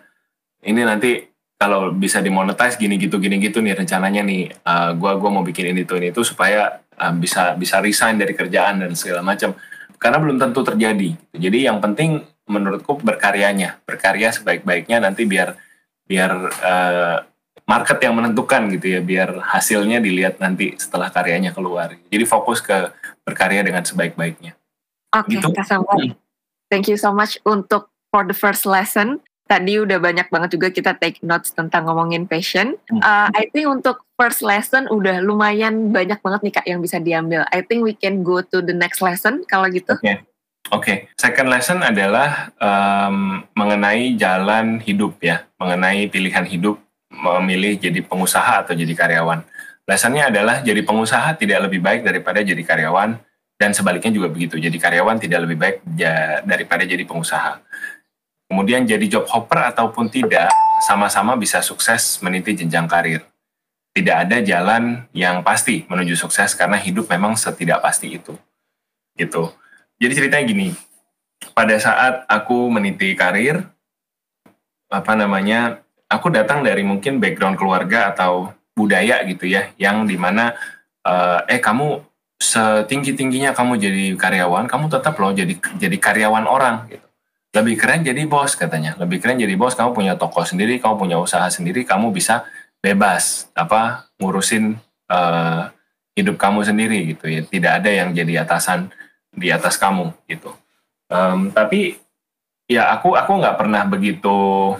ini 0.69 0.85
nanti 0.85 1.25
kalau 1.57 1.89
bisa 1.89 2.21
dimonetize 2.21 2.77
gini 2.77 3.01
gitu 3.01 3.17
gini 3.17 3.41
gitu 3.41 3.65
nih 3.65 3.73
rencananya 3.73 4.21
nih 4.21 4.53
uh, 4.61 4.93
gua 4.93 5.17
gua 5.17 5.33
mau 5.33 5.41
bikin 5.41 5.73
ini 5.73 5.89
tuh 5.89 5.97
ini 5.97 6.13
itu 6.13 6.21
supaya 6.21 6.85
uh, 7.01 7.13
bisa 7.17 7.57
bisa 7.57 7.81
resign 7.81 8.21
dari 8.21 8.37
kerjaan 8.37 8.85
dan 8.85 8.93
segala 8.93 9.25
macam 9.25 9.57
karena 9.97 10.17
belum 10.21 10.37
tentu 10.37 10.61
terjadi. 10.61 11.17
Jadi 11.33 11.65
yang 11.65 11.81
penting 11.81 12.21
menurutku 12.47 13.01
berkaryanya, 13.01 13.81
berkarya 13.83 14.29
sebaik-baiknya 14.29 15.01
nanti 15.01 15.25
biar 15.25 15.57
biar 16.05 16.31
uh, 16.61 17.17
market 17.67 17.99
yang 17.99 18.15
menentukan 18.15 18.71
gitu 18.71 18.97
ya, 18.97 18.99
biar 19.03 19.43
hasilnya 19.43 19.99
dilihat 19.99 20.39
nanti 20.39 20.73
setelah 20.79 21.11
karyanya 21.11 21.51
keluar. 21.51 21.99
Jadi 22.07 22.23
fokus 22.23 22.63
ke 22.63 22.95
berkarya 23.27 23.59
dengan 23.61 23.83
sebaik-baiknya. 23.83 24.55
Oke, 25.11 25.35
okay, 25.35 25.43
gitu. 25.43 25.47
Hmm. 25.51 26.15
Thank 26.71 26.87
you 26.87 26.95
so 26.95 27.11
much 27.11 27.35
untuk 27.43 27.91
for 28.09 28.23
the 28.23 28.35
first 28.35 28.63
lesson. 28.63 29.19
Tadi 29.47 29.79
udah 29.79 29.95
banyak 29.99 30.27
banget 30.27 30.59
juga 30.59 30.67
kita 30.67 30.91
take 30.99 31.23
notes 31.23 31.55
tentang 31.55 31.87
ngomongin 31.87 32.27
passion. 32.27 32.75
Uh, 32.91 33.31
I 33.31 33.47
think 33.55 33.71
untuk 33.71 34.03
first 34.19 34.43
lesson 34.43 34.91
udah 34.91 35.23
lumayan 35.23 35.95
banyak 35.95 36.19
banget 36.19 36.41
nih 36.43 36.53
kak 36.59 36.67
yang 36.67 36.83
bisa 36.83 36.99
diambil. 36.99 37.47
I 37.55 37.63
think 37.63 37.87
we 37.87 37.95
can 37.95 38.27
go 38.27 38.43
to 38.43 38.59
the 38.59 38.75
next 38.75 38.99
lesson 38.99 39.47
kalau 39.47 39.71
gitu. 39.71 39.95
Okay. 40.03 40.19
Oke, 40.67 40.83
okay. 40.83 40.97
second 41.15 41.47
lesson 41.47 41.79
adalah 41.79 42.51
um, 42.59 43.39
mengenai 43.55 44.19
jalan 44.19 44.83
hidup 44.83 45.15
ya, 45.23 45.47
mengenai 45.55 46.11
pilihan 46.11 46.43
hidup 46.43 46.75
memilih 47.11 47.79
jadi 47.79 47.99
pengusaha 48.03 48.63
atau 48.67 48.75
jadi 48.75 48.93
karyawan. 48.93 49.43
Lessonnya 49.87 50.27
adalah 50.27 50.59
jadi 50.59 50.83
pengusaha 50.83 51.39
tidak 51.39 51.71
lebih 51.71 51.79
baik 51.79 52.03
daripada 52.03 52.43
jadi 52.43 52.59
karyawan 52.59 53.15
dan 53.55 53.71
sebaliknya 53.71 54.11
juga 54.11 54.27
begitu. 54.27 54.59
Jadi 54.59 54.75
karyawan 54.75 55.17
tidak 55.17 55.47
lebih 55.47 55.57
baik 55.57 55.77
daripada 56.43 56.83
jadi 56.83 57.03
pengusaha. 57.07 57.63
Kemudian 58.47 58.87
jadi 58.87 59.03
job 59.11 59.27
hopper 59.27 59.75
ataupun 59.75 60.07
tidak, 60.07 60.47
sama-sama 60.87 61.35
bisa 61.35 61.59
sukses 61.59 62.19
meniti 62.23 62.55
jenjang 62.55 62.87
karir. 62.87 63.23
Tidak 63.91 64.13
ada 64.13 64.39
jalan 64.39 65.09
yang 65.11 65.41
pasti 65.41 65.83
menuju 65.89 66.15
sukses 66.15 66.53
karena 66.53 66.77
hidup 66.79 67.09
memang 67.11 67.35
setidak 67.35 67.83
pasti 67.83 68.15
itu. 68.15 68.37
Gitu. 69.17 69.51
Jadi 69.97 70.13
ceritanya 70.13 70.45
gini, 70.45 70.67
pada 71.57 71.75
saat 71.81 72.23
aku 72.29 72.69
meniti 72.69 73.17
karir, 73.17 73.65
apa 74.87 75.13
namanya, 75.17 75.81
aku 76.07 76.27
datang 76.31 76.63
dari 76.63 76.83
mungkin 76.83 77.19
background 77.19 77.59
keluarga 77.59 78.15
atau 78.15 78.51
budaya 78.73 79.21
gitu 79.27 79.47
ya, 79.47 79.71
yang 79.75 80.07
di 80.07 80.15
mana 80.15 80.55
uh, 81.03 81.43
eh 81.47 81.59
kamu 81.59 82.03
setinggi 82.37 83.17
tingginya 83.17 83.51
kamu 83.51 83.81
jadi 83.81 84.03
karyawan, 84.13 84.69
kamu 84.69 84.93
tetap 84.93 85.17
loh 85.17 85.33
jadi 85.33 85.57
jadi 85.81 85.97
karyawan 85.97 86.45
orang 86.45 86.85
gitu. 86.87 87.05
Lebih 87.57 87.75
keren 87.79 88.05
jadi 88.05 88.21
bos 88.29 88.53
katanya, 88.53 88.93
lebih 89.01 89.17
keren 89.17 89.41
jadi 89.41 89.57
bos, 89.57 89.73
kamu 89.73 89.95
punya 89.97 90.13
toko 90.13 90.45
sendiri, 90.45 90.77
kamu 90.77 90.95
punya 91.01 91.17
usaha 91.17 91.49
sendiri, 91.49 91.81
kamu 91.87 92.13
bisa 92.13 92.45
bebas 92.77 93.49
apa 93.57 94.05
ngurusin 94.21 94.77
uh, 95.09 95.73
hidup 96.13 96.37
kamu 96.37 96.61
sendiri 96.61 97.17
gitu 97.17 97.25
ya. 97.25 97.41
Tidak 97.41 97.71
ada 97.81 97.89
yang 97.89 98.13
jadi 98.13 98.45
atasan 98.45 98.93
di 99.33 99.49
atas 99.49 99.81
kamu 99.81 100.13
gitu. 100.29 100.53
Um, 101.09 101.49
tapi 101.49 101.97
ya 102.69 102.93
aku 102.93 103.17
aku 103.17 103.31
nggak 103.41 103.57
pernah 103.57 103.81
begitu 103.89 104.75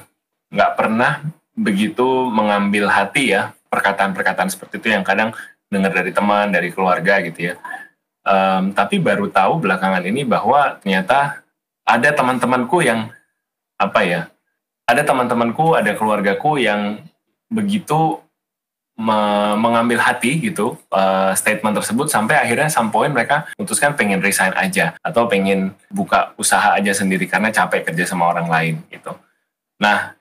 nggak 0.54 0.72
pernah 0.80 1.22
begitu 1.58 2.30
mengambil 2.30 2.88
hati 2.88 3.34
ya 3.34 3.56
perkataan-perkataan 3.68 4.54
seperti 4.54 4.80
itu 4.80 4.88
yang 4.94 5.04
kadang 5.04 5.34
dengar 5.68 5.92
dari 5.92 6.12
teman 6.16 6.54
dari 6.54 6.72
keluarga 6.72 7.20
gitu 7.26 7.52
ya. 7.52 7.56
Um, 8.28 8.76
tapi 8.76 9.00
baru 9.00 9.32
tahu 9.32 9.64
belakangan 9.64 10.04
ini 10.04 10.28
bahwa 10.28 10.80
ternyata 10.84 11.42
ada 11.88 12.12
teman-temanku 12.12 12.84
yang 12.84 13.08
apa 13.80 14.04
ya 14.04 14.22
ada 14.84 15.04
teman-temanku 15.04 15.76
ada 15.76 15.96
keluargaku 15.96 16.60
yang 16.60 17.00
begitu 17.48 18.20
me 18.98 19.54
mengambil 19.62 20.02
hati 20.02 20.42
gitu 20.42 20.74
uh, 20.90 21.30
statement 21.38 21.78
tersebut 21.78 22.10
sampai 22.10 22.42
akhirnya 22.42 22.66
some 22.66 22.90
point 22.90 23.14
mereka 23.14 23.46
memutuskan 23.54 23.94
pengen 23.94 24.20
resign 24.26 24.52
aja 24.58 24.98
atau 25.06 25.30
pengen 25.30 25.78
buka 25.94 26.34
usaha 26.34 26.74
aja 26.74 26.98
sendiri 26.98 27.30
karena 27.30 27.54
capek 27.54 27.94
kerja 27.94 28.10
sama 28.10 28.26
orang 28.26 28.50
lain 28.50 28.76
gitu. 28.90 29.14
Nah, 29.78 30.17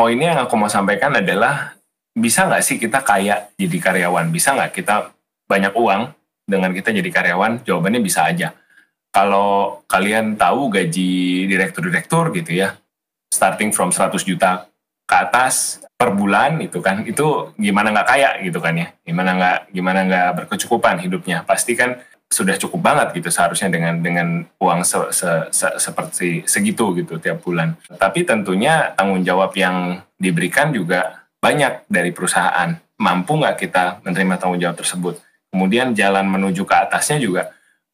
poinnya 0.00 0.32
yang 0.32 0.48
aku 0.48 0.56
mau 0.56 0.72
sampaikan 0.72 1.12
adalah 1.12 1.76
bisa 2.16 2.48
nggak 2.48 2.64
sih 2.64 2.80
kita 2.80 3.04
kaya 3.04 3.52
jadi 3.60 3.76
karyawan? 3.76 4.32
Bisa 4.32 4.56
nggak 4.56 4.72
kita 4.72 5.12
banyak 5.44 5.76
uang 5.76 6.08
dengan 6.48 6.72
kita 6.72 6.88
jadi 6.88 7.10
karyawan? 7.12 7.68
Jawabannya 7.68 8.00
bisa 8.00 8.24
aja. 8.24 8.56
Kalau 9.12 9.84
kalian 9.84 10.40
tahu 10.40 10.72
gaji 10.72 11.44
direktur-direktur 11.44 12.32
gitu 12.32 12.56
ya, 12.56 12.80
starting 13.28 13.76
from 13.76 13.92
100 13.92 14.24
juta 14.24 14.72
ke 15.04 15.16
atas 15.20 15.84
per 16.00 16.16
bulan 16.16 16.64
itu 16.64 16.80
kan, 16.80 17.04
itu 17.04 17.52
gimana 17.60 17.92
nggak 17.92 18.08
kaya 18.08 18.30
gitu 18.40 18.56
kan 18.56 18.80
ya? 18.80 18.88
Gimana 19.04 19.36
nggak 19.36 19.58
gimana 19.68 20.00
nggak 20.08 20.28
berkecukupan 20.40 20.96
hidupnya? 21.04 21.44
Pasti 21.44 21.76
kan 21.76 22.00
sudah 22.30 22.54
cukup 22.54 22.80
banget 22.80 23.18
gitu 23.18 23.28
seharusnya 23.28 23.74
dengan 23.74 23.98
dengan 23.98 24.46
uang 24.62 24.86
se, 24.86 24.98
se, 25.10 25.50
se, 25.50 25.66
seperti 25.82 26.46
segitu 26.46 26.94
gitu 26.94 27.18
tiap 27.18 27.42
bulan. 27.42 27.74
Tapi 27.90 28.22
tentunya 28.22 28.94
tanggung 28.94 29.26
jawab 29.26 29.50
yang 29.58 29.98
diberikan 30.14 30.70
juga 30.70 31.26
banyak 31.42 31.90
dari 31.90 32.14
perusahaan. 32.14 32.78
Mampu 33.02 33.34
nggak 33.34 33.56
kita 33.58 33.84
menerima 34.06 34.38
tanggung 34.38 34.62
jawab 34.62 34.78
tersebut? 34.78 35.18
Kemudian 35.50 35.90
jalan 35.98 36.30
menuju 36.30 36.62
ke 36.62 36.74
atasnya 36.78 37.18
juga 37.18 37.50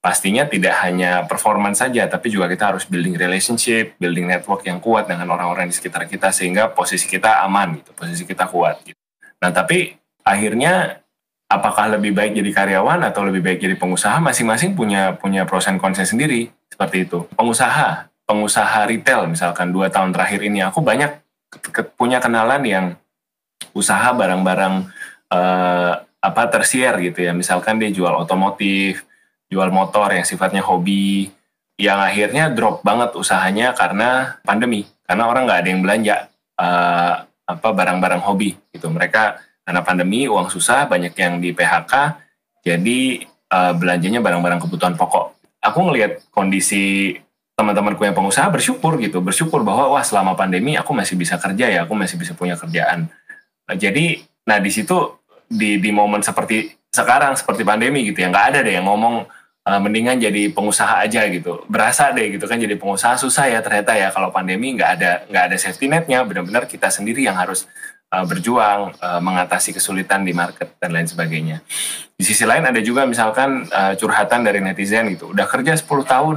pastinya 0.06 0.46
tidak 0.46 0.76
hanya 0.86 1.24
performance 1.26 1.82
saja, 1.82 2.06
tapi 2.06 2.30
juga 2.30 2.46
kita 2.46 2.70
harus 2.70 2.86
building 2.86 3.18
relationship, 3.18 3.98
building 3.98 4.28
network 4.30 4.62
yang 4.68 4.78
kuat 4.78 5.08
dengan 5.08 5.32
orang-orang 5.32 5.66
di 5.66 5.74
sekitar 5.74 6.06
kita 6.06 6.30
sehingga 6.30 6.70
posisi 6.70 7.08
kita 7.08 7.42
aman 7.42 7.80
gitu, 7.80 7.90
posisi 7.96 8.22
kita 8.22 8.46
kuat 8.46 8.84
gitu. 8.84 9.00
Nah 9.40 9.50
tapi 9.50 9.96
akhirnya 10.22 11.02
apakah 11.46 11.94
lebih 11.94 12.12
baik 12.14 12.38
jadi 12.38 12.50
karyawan 12.52 13.06
atau 13.06 13.26
lebih 13.26 13.42
baik 13.42 13.58
jadi 13.62 13.74
pengusaha? 13.78 14.18
Masing-masing 14.18 14.74
punya 14.74 15.14
punya 15.16 15.46
pros 15.46 15.66
and 15.70 15.78
cons 15.78 15.98
sendi 16.02 16.50
seperti 16.70 17.06
itu. 17.06 17.26
Pengusaha 17.34 18.10
pengusaha 18.26 18.90
retail 18.90 19.30
misalkan 19.30 19.70
dua 19.70 19.86
tahun 19.86 20.10
terakhir 20.10 20.42
ini 20.42 20.58
aku 20.66 20.82
banyak 20.82 21.22
punya 21.94 22.18
kenalan 22.18 22.62
yang 22.66 22.86
usaha 23.70 24.10
barang-barang 24.10 24.90
uh, 25.30 25.92
apa 26.02 26.42
tersier 26.50 26.94
gitu 27.00 27.22
ya. 27.22 27.32
Misalkan 27.32 27.78
dia 27.78 27.90
jual 27.94 28.12
otomotif 28.12 29.06
jual 29.46 29.70
motor 29.70 30.10
yang 30.10 30.26
sifatnya 30.26 30.58
hobi 30.58 31.30
yang 31.78 32.02
akhirnya 32.02 32.50
drop 32.50 32.82
banget 32.82 33.14
usahanya 33.14 33.76
karena 33.76 34.40
pandemi. 34.42 34.88
Karena 35.06 35.30
orang 35.30 35.46
nggak 35.46 35.60
ada 35.62 35.68
yang 35.70 35.82
belanja 35.86 36.16
uh, 36.58 37.14
apa 37.46 37.68
barang-barang 37.70 38.22
hobi 38.26 38.58
gitu. 38.74 38.90
Mereka 38.90 39.38
karena 39.66 39.82
pandemi 39.82 40.30
uang 40.30 40.46
susah 40.46 40.86
banyak 40.86 41.10
yang 41.18 41.42
di 41.42 41.50
PHK 41.50 42.22
jadi 42.62 43.26
uh, 43.50 43.74
belanjanya 43.74 44.22
barang-barang 44.22 44.62
kebutuhan 44.62 44.94
pokok. 44.94 45.34
Aku 45.58 45.82
ngelihat 45.90 46.22
kondisi 46.30 47.18
teman-temanku 47.56 48.04
yang 48.04 48.12
pengusaha 48.12 48.46
bersyukur 48.52 49.00
gitu 49.00 49.24
bersyukur 49.24 49.64
bahwa 49.64 49.96
wah 49.96 50.04
selama 50.04 50.36
pandemi 50.36 50.76
aku 50.76 50.92
masih 50.92 51.16
bisa 51.16 51.40
kerja 51.40 51.72
ya 51.72 51.88
aku 51.88 51.96
masih 51.96 52.20
bisa 52.20 52.36
punya 52.36 52.54
kerjaan. 52.54 53.08
Nah, 53.66 53.74
jadi 53.74 54.22
nah 54.46 54.60
di 54.60 54.70
situ 54.70 55.18
di 55.48 55.80
di 55.80 55.90
momen 55.90 56.20
seperti 56.20 56.70
sekarang 56.92 57.34
seperti 57.34 57.64
pandemi 57.64 58.06
gitu 58.06 58.22
ya 58.22 58.28
nggak 58.28 58.46
ada 58.54 58.58
deh 58.60 58.76
yang 58.76 58.86
ngomong 58.86 59.24
uh, 59.66 59.80
mendingan 59.80 60.20
jadi 60.20 60.52
pengusaha 60.52 61.00
aja 61.00 61.24
gitu. 61.32 61.64
Berasa 61.66 62.12
deh 62.12 62.36
gitu 62.36 62.44
kan 62.44 62.60
jadi 62.60 62.76
pengusaha 62.76 63.16
susah 63.16 63.48
ya 63.48 63.64
ternyata 63.64 63.96
ya 63.96 64.12
kalau 64.12 64.28
pandemi 64.28 64.76
nggak 64.76 64.90
ada 65.00 65.10
nggak 65.26 65.44
ada 65.50 65.56
safety 65.56 65.88
netnya 65.88 66.22
benar-benar 66.28 66.68
kita 66.68 66.92
sendiri 66.92 67.24
yang 67.24 67.40
harus 67.40 67.64
uh, 68.16 68.24
berjuang 68.24 68.96
uh, 68.96 69.20
mengatasi 69.20 69.76
kesulitan 69.76 70.24
di 70.24 70.32
market 70.32 70.72
dan 70.80 70.96
lain 70.96 71.04
sebagainya. 71.04 71.60
Di 72.16 72.24
sisi 72.24 72.48
lain 72.48 72.64
ada 72.64 72.80
juga 72.80 73.04
misalkan 73.04 73.68
uh, 73.68 73.92
curhatan 73.92 74.40
dari 74.40 74.64
netizen 74.64 75.12
gitu, 75.12 75.36
udah 75.36 75.44
kerja 75.44 75.76
10 75.76 75.84
tahun 75.84 76.36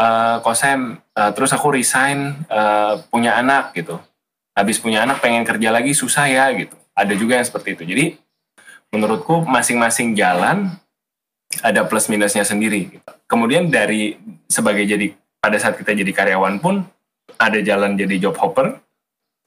uh, 0.00 0.40
kosem, 0.40 0.96
terus 1.36 1.52
aku 1.52 1.76
resign 1.76 2.42
punya 3.12 3.38
anak 3.38 3.70
gitu, 3.78 4.00
habis 4.56 4.82
punya 4.82 5.06
anak 5.06 5.22
pengen 5.22 5.46
kerja 5.46 5.70
lagi 5.70 5.94
susah 5.94 6.26
ya 6.26 6.50
gitu. 6.56 6.74
Ada 6.96 7.14
juga 7.14 7.38
yang 7.38 7.46
seperti 7.46 7.78
itu. 7.78 7.82
Jadi 7.86 8.04
menurutku 8.94 9.46
masing-masing 9.46 10.14
jalan 10.14 10.74
ada 11.62 11.86
plus 11.86 12.10
minusnya 12.10 12.42
sendiri. 12.42 12.98
Gitu. 12.98 13.10
Kemudian 13.30 13.70
dari 13.70 14.18
sebagai 14.50 14.86
jadi 14.86 15.14
pada 15.38 15.58
saat 15.60 15.78
kita 15.78 15.94
jadi 15.94 16.10
karyawan 16.10 16.58
pun 16.58 16.82
ada 17.38 17.58
jalan 17.60 17.98
jadi 17.98 18.16
job 18.18 18.38
hopper, 18.38 18.78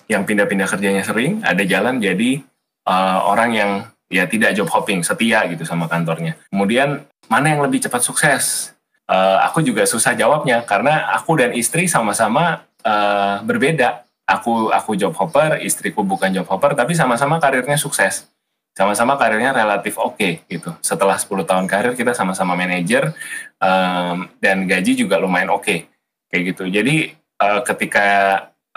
yang 0.07 0.23
pindah-pindah 0.23 0.67
kerjanya 0.67 1.03
sering, 1.03 1.43
ada 1.43 1.63
jalan 1.67 1.99
jadi 1.99 2.43
uh, 2.87 3.19
orang 3.27 3.51
yang 3.53 3.71
ya 4.07 4.23
tidak 4.27 4.55
job 4.55 4.71
hopping, 4.71 5.03
setia 5.03 5.43
gitu 5.51 5.67
sama 5.67 5.91
kantornya. 5.91 6.39
Kemudian 6.47 7.03
mana 7.27 7.51
yang 7.51 7.61
lebih 7.63 7.83
cepat 7.83 8.01
sukses? 8.03 8.71
Uh, 9.07 9.39
aku 9.43 9.63
juga 9.63 9.87
susah 9.87 10.15
jawabnya 10.15 10.63
karena 10.67 11.11
aku 11.15 11.39
dan 11.39 11.55
istri 11.55 11.87
sama-sama 11.87 12.63
uh, 12.83 13.43
berbeda. 13.43 14.03
Aku 14.27 14.71
aku 14.75 14.99
job 14.99 15.15
hopper, 15.15 15.63
istriku 15.63 16.03
bukan 16.03 16.35
job 16.35 16.47
hopper, 16.51 16.75
tapi 16.75 16.91
sama-sama 16.91 17.39
karirnya 17.39 17.79
sukses. 17.79 18.27
Sama-sama 18.75 19.15
karirnya 19.15 19.55
relatif 19.55 19.95
oke 19.95 20.19
okay, 20.19 20.33
gitu. 20.51 20.75
Setelah 20.83 21.15
10 21.15 21.47
tahun 21.47 21.65
karir 21.65 21.95
kita 21.95 22.11
sama-sama 22.11 22.53
manajer 22.53 23.15
um, 23.57 24.27
dan 24.43 24.67
gaji 24.67 24.93
juga 24.93 25.17
lumayan 25.17 25.55
oke 25.55 25.63
okay, 25.63 25.79
kayak 26.27 26.43
gitu. 26.53 26.63
Jadi 26.67 27.15
uh, 27.39 27.63
ketika 27.63 28.05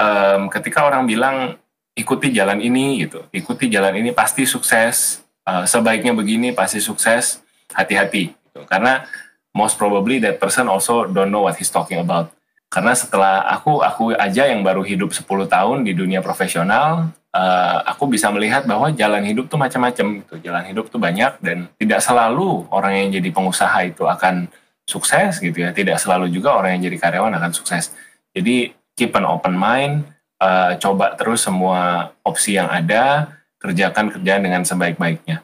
um, 0.01 0.49
ketika 0.49 0.89
orang 0.89 1.05
bilang 1.05 1.61
ikuti 1.93 2.33
jalan 2.33 2.59
ini 2.65 3.05
gitu, 3.05 3.29
ikuti 3.31 3.69
jalan 3.69 3.93
ini 4.01 4.17
pasti 4.17 4.49
sukses, 4.49 5.21
uh, 5.45 5.69
sebaiknya 5.69 6.17
begini 6.17 6.57
pasti 6.57 6.81
sukses, 6.81 7.45
hati-hati. 7.77 8.33
Gitu. 8.33 8.61
Karena 8.65 9.05
most 9.53 9.77
probably 9.77 10.17
that 10.23 10.41
person 10.41 10.67
also 10.67 11.05
don't 11.05 11.29
know 11.29 11.45
what 11.45 11.61
he's 11.61 11.69
talking 11.71 12.01
about. 12.01 12.33
Karena 12.71 12.95
setelah 12.95 13.43
aku 13.51 13.83
aku 13.83 14.15
aja 14.15 14.47
yang 14.47 14.63
baru 14.63 14.87
hidup 14.87 15.11
10 15.11 15.27
tahun 15.27 15.83
di 15.83 15.91
dunia 15.91 16.23
profesional, 16.23 17.11
uh, 17.35 17.79
aku 17.83 18.07
bisa 18.07 18.31
melihat 18.31 18.63
bahwa 18.63 18.95
jalan 18.95 19.27
hidup 19.27 19.51
tuh 19.51 19.59
macam-macam 19.59 20.23
gitu. 20.23 20.35
Jalan 20.39 20.65
hidup 20.71 20.87
tuh 20.87 21.03
banyak 21.03 21.43
dan 21.43 21.67
tidak 21.83 21.99
selalu 21.99 22.71
orang 22.71 22.95
yang 22.95 23.09
jadi 23.19 23.29
pengusaha 23.35 23.79
itu 23.91 24.07
akan 24.07 24.47
sukses 24.87 25.43
gitu 25.43 25.67
ya. 25.67 25.75
Tidak 25.75 25.99
selalu 25.99 26.31
juga 26.31 26.55
orang 26.55 26.79
yang 26.79 26.95
jadi 26.95 27.11
karyawan 27.11 27.35
akan 27.43 27.51
sukses. 27.51 27.91
Jadi 28.31 28.71
keep 29.01 29.17
an 29.17 29.25
open 29.25 29.57
mind, 29.57 30.05
uh, 30.45 30.77
coba 30.77 31.17
terus 31.17 31.41
semua 31.41 32.13
opsi 32.21 32.61
yang 32.61 32.69
ada, 32.69 33.33
kerjakan 33.57 34.13
kerjaan 34.13 34.45
dengan 34.45 34.61
sebaik-baiknya. 34.69 35.41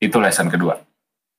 Itu 0.00 0.16
lesson 0.16 0.48
kedua. 0.48 0.80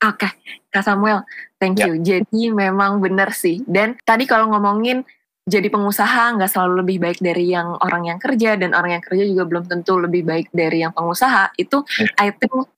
Oke, 0.01 0.29
okay. 0.29 0.31
Kak 0.69 0.85
Samuel, 0.85 1.25
thank 1.57 1.81
ya. 1.81 1.89
you. 1.89 1.97
Jadi 1.97 2.53
memang 2.53 3.01
benar 3.01 3.33
sih. 3.33 3.65
Dan 3.65 3.97
tadi 4.05 4.29
kalau 4.29 4.53
ngomongin 4.53 5.01
jadi 5.49 5.73
pengusaha 5.73 6.37
nggak 6.37 6.49
selalu 6.53 6.85
lebih 6.85 6.97
baik 7.01 7.19
dari 7.21 7.49
yang 7.49 7.73
orang 7.81 8.13
yang 8.13 8.21
kerja 8.21 8.53
dan 8.57 8.77
orang 8.77 9.01
yang 9.01 9.03
kerja 9.05 9.25
juga 9.25 9.43
belum 9.49 9.65
tentu 9.65 9.97
lebih 9.97 10.21
baik 10.21 10.53
dari 10.53 10.85
yang 10.85 10.93
pengusaha. 10.93 11.53
Itu 11.57 11.81
yeah. 11.97 12.29
I 12.29 12.29
think 12.33 12.53
oke 12.53 12.69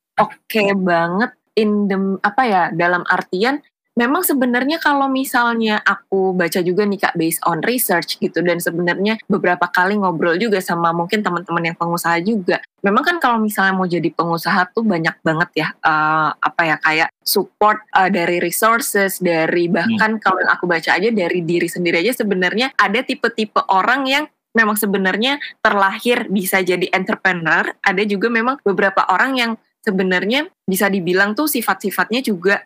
okay 0.47 0.71
banget 0.71 1.35
in 1.59 1.91
the 1.91 2.19
apa 2.23 2.41
ya 2.47 2.63
dalam 2.71 3.03
artian 3.07 3.59
memang 3.93 4.25
sebenarnya 4.25 4.81
kalau 4.81 5.05
misalnya 5.05 5.77
aku 5.85 6.33
baca 6.33 6.59
juga 6.65 6.81
nih 6.85 6.99
kak 6.99 7.15
based 7.17 7.41
on 7.45 7.61
research 7.61 8.17
gitu 8.17 8.41
dan 8.41 8.57
sebenarnya 8.57 9.21
beberapa 9.29 9.69
kali 9.69 10.01
ngobrol 10.01 10.33
juga 10.41 10.57
sama 10.65 10.89
mungkin 10.89 11.21
teman-teman 11.21 11.73
yang 11.73 11.77
pengusaha 11.77 12.17
juga 12.25 12.57
memang 12.81 13.05
kan 13.05 13.17
kalau 13.21 13.37
misalnya 13.37 13.73
mau 13.77 13.85
jadi 13.85 14.09
pengusaha 14.09 14.73
tuh 14.73 14.81
banyak 14.81 15.13
banget 15.21 15.49
ya 15.53 15.67
uh, 15.85 16.33
apa 16.33 16.61
ya 16.65 16.75
kayak 16.81 17.09
support 17.21 17.85
uh, 17.93 18.09
dari 18.09 18.41
resources 18.41 19.21
dari 19.21 19.69
bahkan 19.69 20.17
hmm. 20.17 20.21
kalau 20.21 20.41
yang 20.41 20.51
aku 20.57 20.65
baca 20.65 20.89
aja 20.97 21.09
dari 21.13 21.45
diri 21.45 21.69
sendiri 21.69 22.01
aja 22.01 22.17
sebenarnya 22.17 22.73
ada 22.73 22.99
tipe-tipe 23.05 23.61
orang 23.69 24.09
yang 24.09 24.25
memang 24.57 24.77
sebenarnya 24.77 25.37
terlahir 25.61 26.29
bisa 26.29 26.65
jadi 26.65 26.89
entrepreneur 26.93 27.69
ada 27.81 28.03
juga 28.05 28.29
memang 28.29 28.57
beberapa 28.65 29.05
orang 29.09 29.37
yang 29.37 29.51
sebenarnya 29.83 30.47
bisa 30.63 30.87
dibilang 30.87 31.35
tuh 31.35 31.45
sifat-sifatnya 31.51 32.23
juga 32.23 32.63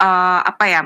uh, 0.00 0.40
apa 0.42 0.64
ya 0.66 0.82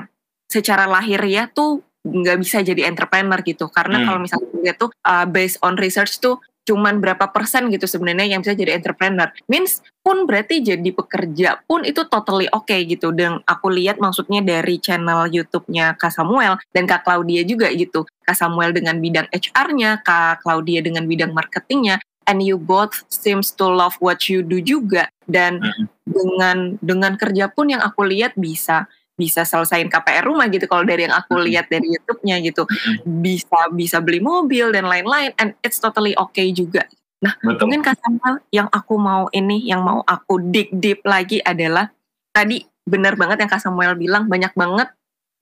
secara 0.49 0.85
lahir 0.85 1.21
ya 1.25 1.49
tuh 1.49 1.81
nggak 2.03 2.37
bisa 2.43 2.59
jadi 2.59 2.91
entrepreneur 2.91 3.39
gitu. 3.41 3.71
Karena 3.71 4.03
hmm. 4.03 4.05
kalau 4.05 4.19
misalnya 4.19 4.47
lihat 4.59 4.77
tuh 4.77 4.91
uh, 5.07 5.25
based 5.25 5.57
on 5.63 5.79
research 5.79 6.19
tuh 6.19 6.37
cuman 6.63 7.03
berapa 7.03 7.27
persen 7.27 7.67
gitu 7.67 7.83
sebenarnya 7.83 8.35
yang 8.35 8.39
bisa 8.39 8.55
jadi 8.55 8.79
entrepreneur. 8.79 9.27
Means 9.51 9.83
pun 9.99 10.23
berarti 10.23 10.63
jadi 10.63 10.89
pekerja 10.95 11.59
pun 11.67 11.83
itu 11.83 12.07
totally 12.07 12.47
oke 12.51 12.67
okay 12.67 12.87
gitu. 12.87 13.11
Dan 13.11 13.43
aku 13.43 13.67
lihat 13.71 13.99
maksudnya 13.99 14.39
dari 14.43 14.79
channel 14.79 15.27
YouTube-nya 15.27 15.99
Kak 15.99 16.11
Samuel 16.11 16.59
dan 16.71 16.87
Kak 16.87 17.03
Claudia 17.03 17.43
juga 17.43 17.71
gitu. 17.71 18.07
Kak 18.23 18.35
Samuel 18.35 18.71
dengan 18.71 18.99
bidang 18.99 19.27
HR-nya 19.31 20.03
Kak 20.03 20.43
Claudia 20.43 20.79
dengan 20.79 21.03
bidang 21.07 21.35
marketingnya 21.35 21.99
and 22.23 22.39
you 22.39 22.55
both 22.55 23.03
seems 23.11 23.51
to 23.51 23.67
love 23.67 23.95
what 23.99 24.31
you 24.31 24.39
do 24.39 24.63
juga. 24.63 25.11
Dan 25.27 25.59
hmm. 25.59 25.87
dengan 26.07 26.57
dengan 26.79 27.13
kerja 27.19 27.51
pun 27.51 27.71
yang 27.71 27.83
aku 27.83 28.07
lihat 28.07 28.35
bisa 28.39 28.87
bisa 29.13 29.45
selesaiin 29.45 29.89
KPR 29.93 30.25
rumah 30.25 30.49
gitu 30.49 30.65
kalau 30.65 30.81
dari 30.81 31.05
yang 31.05 31.13
aku 31.13 31.37
lihat 31.45 31.69
dari 31.69 31.85
YouTube-nya 31.85 32.41
gitu. 32.41 32.65
Bisa 33.05 33.69
bisa 33.73 33.97
beli 34.01 34.19
mobil 34.19 34.73
dan 34.73 34.89
lain-lain 34.89 35.33
and 35.37 35.53
it's 35.61 35.77
totally 35.77 36.17
okay 36.17 36.49
juga. 36.49 36.85
Nah 37.23 37.37
Betul. 37.39 37.69
mungkin 37.69 37.81
Kak 37.85 37.97
Samuel 38.01 38.35
yang 38.51 38.67
aku 38.73 38.95
mau 38.99 39.29
ini 39.31 39.63
yang 39.63 39.85
mau 39.85 40.01
aku 40.03 40.41
dig 40.49 40.73
deep 40.73 41.05
lagi 41.05 41.39
adalah 41.39 41.87
tadi 42.33 42.65
benar 42.83 43.15
banget 43.15 43.45
yang 43.45 43.51
Kak 43.51 43.61
Samuel 43.63 43.95
bilang 43.95 44.27
banyak 44.27 44.51
banget 44.57 44.91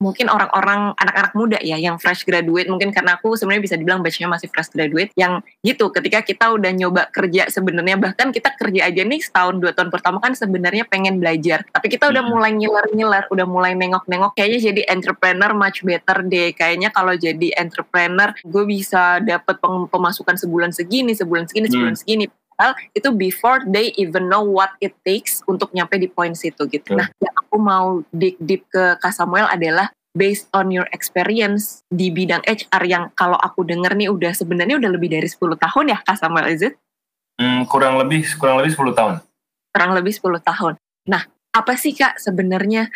mungkin 0.02 0.26
orang-orang 0.26 0.98
anak-anak 0.98 1.32
muda 1.38 1.58
ya 1.62 1.78
yang 1.78 2.02
fresh 2.02 2.26
graduate. 2.26 2.66
Mungkin 2.66 2.90
karena 2.90 3.14
aku 3.14 3.38
sebenarnya 3.38 3.62
bisa 3.62 3.76
dibilang 3.78 4.02
batchnya 4.02 4.26
masih 4.26 4.50
fresh 4.50 4.74
graduate. 4.74 5.14
Yang 5.14 5.46
gitu 5.62 5.94
ketika 5.94 6.26
kita 6.26 6.50
udah 6.50 6.70
nyoba 6.74 7.06
kerja 7.14 7.46
sebenarnya 7.46 7.94
bahkan 7.94 8.34
kita 8.34 8.50
kerja 8.58 8.90
aja 8.90 9.02
nih 9.06 9.22
setahun 9.22 9.62
dua 9.62 9.70
tahun 9.70 9.94
pertama 9.94 10.18
kan 10.18 10.34
sebenarnya 10.34 10.84
pengen 10.90 11.22
belajar. 11.22 11.62
Tapi 11.70 11.86
kita 11.86 12.10
udah 12.10 12.26
mulai 12.26 12.50
ngiler-ngiler 12.58 13.30
udah 13.30 13.46
mulai 13.46 13.78
nengok-nengok 13.78 14.34
kayaknya 14.34 14.74
jadi 14.74 14.82
entrepreneur 14.90 15.54
much 15.54 15.86
better 15.86 16.26
deh. 16.26 16.50
Kayaknya 16.52 16.90
kalau 16.90 17.14
jadi 17.14 17.48
entrepreneur 17.54 18.34
gue 18.42 18.64
bisa 18.66 19.22
dapat 19.22 19.62
pemasukan 19.62 20.34
sebulan 20.34 20.74
segini 20.74 21.14
sebulan 21.14 21.46
segini 21.46 21.70
sebulan 21.70 21.94
hmm. 21.94 22.02
segini 22.02 22.24
hal 22.62 22.72
itu 22.94 23.10
before 23.10 23.66
they 23.66 23.90
even 23.98 24.30
know 24.30 24.46
what 24.46 24.70
it 24.78 24.94
takes 25.02 25.42
untuk 25.50 25.74
nyampe 25.74 25.98
di 25.98 26.06
point 26.06 26.38
situ 26.38 26.70
gitu. 26.70 26.94
Nah, 26.94 27.10
yang 27.18 27.34
aku 27.34 27.56
mau 27.58 28.06
dig 28.14 28.38
deep 28.38 28.62
ke 28.70 28.94
Kak 29.02 29.10
Samuel 29.10 29.50
adalah 29.50 29.90
based 30.14 30.46
on 30.54 30.70
your 30.70 30.86
experience 30.94 31.82
di 31.90 32.12
bidang 32.14 32.44
HR 32.46 32.84
yang 32.86 33.04
kalau 33.18 33.36
aku 33.40 33.66
denger 33.66 33.96
nih 33.96 34.12
udah 34.12 34.30
sebenarnya 34.36 34.78
udah 34.78 34.90
lebih 34.92 35.10
dari 35.10 35.26
10 35.26 35.56
tahun 35.58 35.84
ya 35.90 35.98
Kak 36.04 36.20
Samuel, 36.20 36.52
is 36.52 36.62
it? 36.62 36.78
Hmm, 37.40 37.66
kurang 37.66 37.98
lebih 37.98 38.22
kurang 38.38 38.60
lebih 38.60 38.76
10 38.76 38.92
tahun. 38.94 39.14
Kurang 39.72 39.90
lebih 39.96 40.12
10 40.14 40.38
tahun. 40.38 40.74
Nah, 41.08 41.26
apa 41.52 41.72
sih 41.74 41.96
Kak 41.96 42.20
sebenarnya 42.20 42.92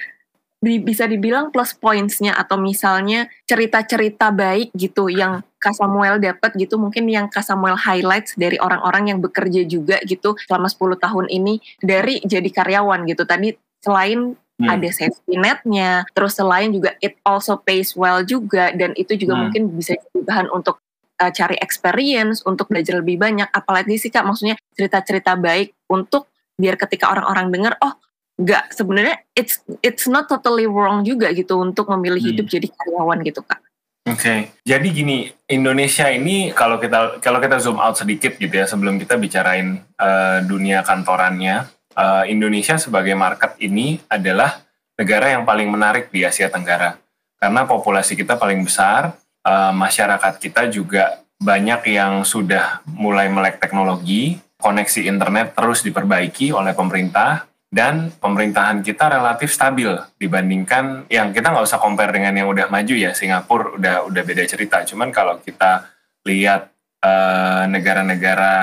bisa 0.65 1.05
dibilang 1.05 1.53
plus 1.53 1.77
pointsnya 1.77 2.33
atau 2.33 2.57
misalnya 2.57 3.29
cerita-cerita 3.45 4.33
baik 4.33 4.73
gitu 4.73 5.13
yang 5.13 5.45
Kak 5.61 5.77
Samuel 5.77 6.17
dapat 6.17 6.57
gitu 6.57 6.81
mungkin 6.81 7.05
yang 7.13 7.29
Kak 7.29 7.45
Samuel 7.45 7.77
highlights 7.77 8.33
dari 8.41 8.57
orang-orang 8.57 9.13
yang 9.13 9.19
bekerja 9.21 9.69
juga 9.69 10.01
gitu 10.09 10.33
selama 10.49 10.73
10 10.73 10.97
tahun 10.97 11.27
ini 11.29 11.61
dari 11.85 12.25
jadi 12.25 12.49
karyawan 12.49 13.05
gitu 13.05 13.29
tadi 13.29 13.53
selain 13.85 14.33
hmm. 14.33 14.69
ada 14.69 14.89
safety 14.89 15.35
netnya 15.37 16.09
terus 16.17 16.41
selain 16.41 16.73
juga 16.73 16.97
it 17.05 17.21
also 17.23 17.61
pays 17.61 17.93
well 17.93 18.25
juga 18.25 18.73
dan 18.73 18.97
itu 18.97 19.13
juga 19.15 19.37
hmm. 19.37 19.41
mungkin 19.49 19.63
bisa 19.77 19.93
jadi 19.93 20.19
bahan 20.25 20.49
untuk 20.51 20.81
uh, 21.21 21.33
cari 21.33 21.61
experience 21.61 22.41
untuk 22.49 22.73
belajar 22.73 23.01
lebih 23.05 23.21
banyak 23.21 23.49
apalagi 23.53 24.01
sih 24.01 24.09
Kak 24.09 24.25
maksudnya 24.25 24.57
cerita-cerita 24.73 25.37
baik 25.37 25.77
untuk 25.93 26.33
biar 26.57 26.81
ketika 26.81 27.13
orang-orang 27.13 27.53
dengar 27.53 27.77
oh 27.85 27.93
nggak 28.37 28.77
sebenarnya 28.77 29.17
it's 29.33 29.65
it's 29.81 30.05
not 30.05 30.29
totally 30.29 30.69
wrong 30.69 31.01
juga 31.01 31.33
gitu 31.33 31.57
untuk 31.57 31.89
memilih 31.97 32.21
hmm. 32.21 32.31
hidup 32.33 32.47
jadi 32.53 32.69
karyawan 32.69 33.19
gitu 33.25 33.41
kak. 33.41 33.61
Oke, 34.07 34.23
okay. 34.23 34.39
jadi 34.63 34.87
gini 34.87 35.27
Indonesia 35.51 36.07
ini 36.07 36.55
kalau 36.55 36.79
kita 36.79 37.19
kalau 37.19 37.43
kita 37.43 37.59
zoom 37.59 37.83
out 37.83 37.99
sedikit 37.99 38.39
gitu 38.39 38.55
ya 38.55 38.63
sebelum 38.63 39.03
kita 39.03 39.19
bicarain 39.19 39.83
uh, 39.99 40.39
dunia 40.47 40.87
kantorannya, 40.87 41.67
uh, 41.99 42.23
Indonesia 42.31 42.79
sebagai 42.79 43.19
market 43.19 43.59
ini 43.59 43.99
adalah 44.07 44.63
negara 44.95 45.35
yang 45.35 45.43
paling 45.43 45.67
menarik 45.67 46.15
di 46.15 46.23
Asia 46.23 46.47
Tenggara 46.47 47.03
karena 47.37 47.67
populasi 47.69 48.15
kita 48.15 48.39
paling 48.39 48.63
besar, 48.63 49.19
uh, 49.43 49.73
masyarakat 49.75 50.39
kita 50.39 50.71
juga 50.71 51.21
banyak 51.37 51.93
yang 51.93 52.25
sudah 52.25 52.81
mulai 52.89 53.29
melek 53.29 53.61
teknologi, 53.61 54.41
koneksi 54.57 55.05
internet 55.05 55.53
terus 55.53 55.85
diperbaiki 55.85 56.55
oleh 56.55 56.73
pemerintah 56.73 57.45
dan 57.71 58.15
pemerintahan 58.23 58.81
kita 58.81 59.11
relatif 59.11 59.51
stabil 59.51 59.91
dibandingkan 60.17 61.11
yang 61.11 61.35
kita 61.35 61.51
nggak 61.51 61.67
usah 61.67 61.83
compare 61.83 62.15
dengan 62.15 62.33
yang 62.33 62.49
udah 62.49 62.71
maju 62.71 62.95
ya. 62.95 63.11
Singapura 63.13 63.75
udah 63.77 63.95
udah 64.07 64.23
beda 64.23 64.47
cerita. 64.47 64.87
Cuman 64.87 65.11
kalau 65.11 65.43
kita 65.43 65.85
lihat 66.25 66.71
eh, 67.03 67.65
negara-negara 67.69 68.55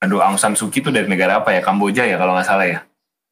aduh 0.00 0.24
Aung 0.24 0.40
San 0.40 0.56
Suu 0.56 0.72
Kyi 0.72 0.80
itu 0.80 0.90
dari 0.94 1.10
negara 1.10 1.42
apa 1.42 1.52
ya? 1.52 1.60
Kamboja 1.60 2.06
ya 2.06 2.16
kalau 2.16 2.32
nggak 2.38 2.48
salah 2.48 2.66
ya. 2.66 2.80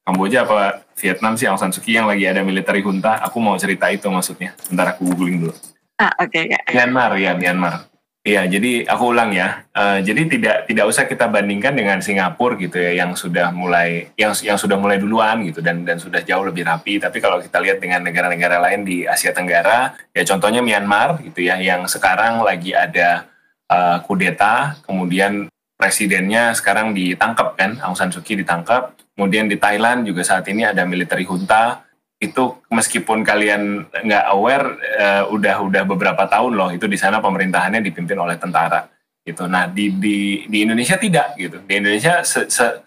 Kamboja 0.05 0.45
apa 0.45 0.85
Vietnam 0.99 1.33
sih? 1.39 1.47
Aung 1.49 1.57
San 1.57 1.71
Suu 1.73 1.81
Kyi 1.81 1.97
yang 1.97 2.05
lagi 2.05 2.27
ada 2.27 2.43
military 2.45 2.85
junta. 2.85 3.17
Aku 3.23 3.41
mau 3.41 3.57
cerita 3.57 3.89
itu 3.89 4.05
maksudnya. 4.11 4.53
Ntar 4.69 4.93
aku 4.93 5.09
googling 5.09 5.47
dulu. 5.47 5.55
Ah 5.99 6.15
oke 6.15 6.31
okay, 6.31 6.55
Myanmar 6.71 7.19
ya 7.19 7.35
Myanmar 7.35 7.88
Iya, 8.19 8.51
jadi 8.51 8.83
aku 8.83 9.15
ulang 9.15 9.31
ya. 9.31 9.63
Uh, 9.71 10.03
jadi 10.03 10.27
tidak 10.27 10.55
tidak 10.67 10.85
usah 10.91 11.07
kita 11.07 11.31
bandingkan 11.31 11.71
dengan 11.71 12.03
Singapura 12.03 12.59
gitu 12.59 12.75
ya, 12.75 12.91
yang 12.91 13.15
sudah 13.15 13.47
mulai 13.55 14.11
yang 14.19 14.35
yang 14.43 14.59
sudah 14.59 14.75
mulai 14.75 14.99
duluan 14.99 15.39
gitu 15.47 15.63
dan 15.63 15.87
dan 15.87 16.03
sudah 16.03 16.19
jauh 16.19 16.43
lebih 16.43 16.67
rapi. 16.67 16.99
Tapi 16.99 17.15
kalau 17.23 17.39
kita 17.39 17.63
lihat 17.63 17.79
dengan 17.79 18.03
negara-negara 18.03 18.59
lain 18.59 18.83
di 18.83 19.07
Asia 19.07 19.31
Tenggara, 19.31 19.95
ya 20.11 20.23
contohnya 20.27 20.59
Myanmar 20.59 21.23
gitu 21.23 21.47
ya, 21.47 21.63
yang 21.63 21.87
sekarang 21.87 22.43
lagi 22.43 22.75
ada 22.75 23.23
uh, 23.71 24.03
kudeta, 24.03 24.75
kemudian 24.83 25.47
presidennya 25.79 26.51
sekarang 26.51 26.91
ditangkap 26.91 27.55
kan, 27.55 27.79
Aung 27.79 27.95
San 27.95 28.11
Suu 28.11 28.19
Kyi 28.19 28.43
ditangkap. 28.43 28.99
Kemudian 29.15 29.47
di 29.47 29.55
Thailand 29.55 30.03
juga 30.03 30.27
saat 30.27 30.43
ini 30.51 30.67
ada 30.67 30.83
military 30.83 31.23
junta 31.23 31.87
itu 32.19 32.59
meskipun 32.67 33.23
kalian 33.23 33.87
nggak 33.87 34.25
aware 34.35 34.75
uh, 34.99 35.23
udah 35.31 35.63
udah 35.63 35.83
beberapa 35.87 36.27
tahun 36.27 36.51
loh 36.51 36.69
itu 36.75 36.83
di 36.83 36.99
sana 36.99 37.23
pemerintahannya 37.23 37.79
dipimpin 37.79 38.19
oleh 38.19 38.35
tentara 38.35 38.91
gitu. 39.23 39.47
Nah 39.47 39.71
di 39.71 39.95
di 39.95 40.43
di 40.43 40.57
Indonesia 40.67 40.99
tidak 40.99 41.39
gitu. 41.39 41.63
Di 41.63 41.79
Indonesia 41.79 42.19
se, 42.27 42.51
se, 42.51 42.83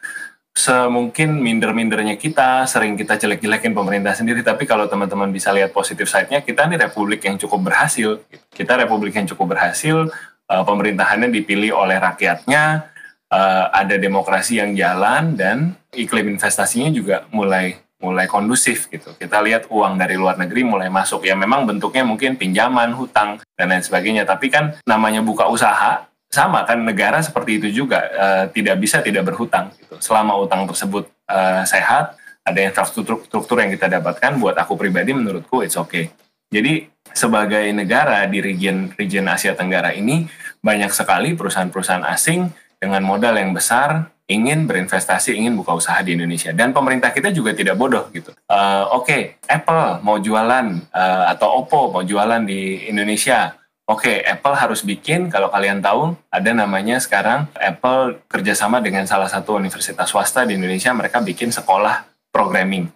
semungkin 0.52 1.40
minder-mindernya 1.40 2.20
kita 2.20 2.68
sering 2.68 2.92
kita 2.92 3.16
jelek-jelekin 3.16 3.72
pemerintah 3.72 4.12
sendiri 4.12 4.44
tapi 4.44 4.68
kalau 4.68 4.84
teman-teman 4.84 5.32
bisa 5.32 5.48
lihat 5.48 5.72
positif 5.72 6.12
side-nya 6.12 6.44
kita 6.44 6.68
ini 6.68 6.76
republik 6.76 7.24
yang 7.24 7.40
cukup 7.40 7.72
berhasil 7.72 8.20
kita 8.52 8.76
republik 8.84 9.16
yang 9.16 9.24
cukup 9.24 9.56
berhasil 9.56 10.12
uh, 10.52 10.62
pemerintahannya 10.68 11.32
dipilih 11.32 11.72
oleh 11.72 11.96
rakyatnya 11.96 12.84
uh, 13.32 13.72
ada 13.72 13.96
demokrasi 13.96 14.60
yang 14.60 14.76
jalan 14.76 15.40
dan 15.40 15.72
iklim 15.96 16.36
investasinya 16.36 16.92
juga 16.92 17.24
mulai 17.32 17.80
mulai 18.02 18.26
kondusif 18.26 18.90
gitu. 18.90 19.14
Kita 19.14 19.38
lihat 19.40 19.70
uang 19.70 19.94
dari 19.96 20.18
luar 20.18 20.34
negeri 20.36 20.66
mulai 20.66 20.90
masuk. 20.90 21.22
Ya 21.22 21.38
memang 21.38 21.64
bentuknya 21.64 22.02
mungkin 22.02 22.34
pinjaman, 22.34 22.92
hutang, 22.98 23.38
dan 23.54 23.70
lain 23.70 23.80
sebagainya. 23.80 24.26
Tapi 24.26 24.50
kan 24.50 24.76
namanya 24.82 25.22
buka 25.22 25.46
usaha, 25.46 26.04
sama 26.26 26.66
kan 26.66 26.82
negara 26.82 27.22
seperti 27.22 27.62
itu 27.62 27.86
juga. 27.86 28.02
E, 28.10 28.26
tidak 28.58 28.82
bisa 28.82 29.00
tidak 29.00 29.30
berhutang. 29.30 29.70
Gitu. 29.78 29.96
Selama 30.02 30.34
utang 30.36 30.66
tersebut 30.66 31.06
e, 31.30 31.38
sehat, 31.64 32.18
ada 32.42 32.60
infrastruktur 32.60 33.56
yang 33.62 33.70
kita 33.70 33.86
dapatkan, 33.86 34.36
buat 34.42 34.58
aku 34.58 34.74
pribadi 34.74 35.14
menurutku 35.14 35.62
it's 35.62 35.78
okay. 35.78 36.10
Jadi 36.52 36.84
sebagai 37.16 37.64
negara 37.72 38.28
di 38.28 38.44
region 38.44 38.92
region 38.98 39.24
Asia 39.30 39.56
Tenggara 39.56 39.96
ini, 39.96 40.28
banyak 40.60 40.92
sekali 40.92 41.32
perusahaan-perusahaan 41.32 42.04
asing 42.12 42.50
dengan 42.76 43.00
modal 43.06 43.40
yang 43.40 43.56
besar 43.56 44.11
ingin 44.30 44.70
berinvestasi, 44.70 45.34
ingin 45.34 45.58
buka 45.58 45.74
usaha 45.74 45.98
di 46.00 46.14
Indonesia. 46.14 46.54
Dan 46.54 46.70
pemerintah 46.70 47.10
kita 47.10 47.34
juga 47.34 47.52
tidak 47.52 47.74
bodoh 47.74 48.06
gitu. 48.14 48.30
Uh, 48.46 48.86
Oke, 48.94 49.02
okay, 49.02 49.22
Apple 49.50 50.00
mau 50.06 50.16
jualan 50.22 50.66
uh, 50.94 51.24
atau 51.32 51.62
Oppo 51.62 51.90
mau 51.90 52.02
jualan 52.06 52.42
di 52.46 52.86
Indonesia. 52.86 53.58
Oke, 53.82 54.08
okay, 54.08 54.16
Apple 54.22 54.54
harus 54.54 54.86
bikin, 54.86 55.26
kalau 55.26 55.50
kalian 55.50 55.82
tahu, 55.82 56.14
ada 56.30 56.50
namanya 56.54 57.02
sekarang 57.02 57.50
Apple 57.58 58.22
kerjasama 58.30 58.78
dengan 58.78 59.04
salah 59.10 59.26
satu 59.26 59.58
universitas 59.58 60.06
swasta 60.06 60.46
di 60.46 60.54
Indonesia, 60.54 60.94
mereka 60.94 61.18
bikin 61.18 61.50
sekolah 61.50 62.06
programming. 62.30 62.88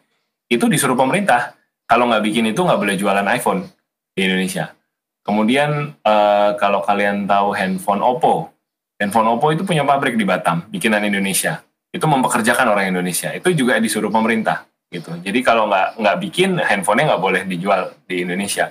Itu 0.47 0.71
disuruh 0.71 0.95
pemerintah. 0.95 1.59
Kalau 1.91 2.07
nggak 2.07 2.23
bikin 2.23 2.55
itu 2.55 2.63
nggak 2.63 2.79
boleh 2.79 2.97
jualan 2.97 3.27
iPhone 3.35 3.67
di 4.15 4.25
Indonesia. 4.25 4.73
Kemudian 5.27 5.99
uh, 6.07 6.55
kalau 6.55 6.87
kalian 6.87 7.27
tahu 7.27 7.51
handphone 7.51 7.99
Oppo, 7.99 8.56
Handphone 8.97 9.29
Oppo 9.37 9.53
itu 9.53 9.63
punya 9.63 9.85
pabrik 9.85 10.17
di 10.17 10.25
Batam, 10.25 10.65
bikinan 10.73 11.05
Indonesia. 11.05 11.61
Itu 11.93 12.09
mempekerjakan 12.09 12.73
orang 12.73 12.89
Indonesia. 12.97 13.29
Itu 13.37 13.53
juga 13.53 13.77
disuruh 13.77 14.09
pemerintah. 14.09 14.65
gitu. 14.87 15.11
Jadi 15.19 15.43
kalau 15.43 15.67
nggak 15.67 15.99
nggak 15.99 16.17
bikin, 16.23 16.63
handphonenya 16.63 17.13
nggak 17.13 17.23
boleh 17.23 17.43
dijual 17.45 17.91
di 18.07 18.23
Indonesia. 18.23 18.71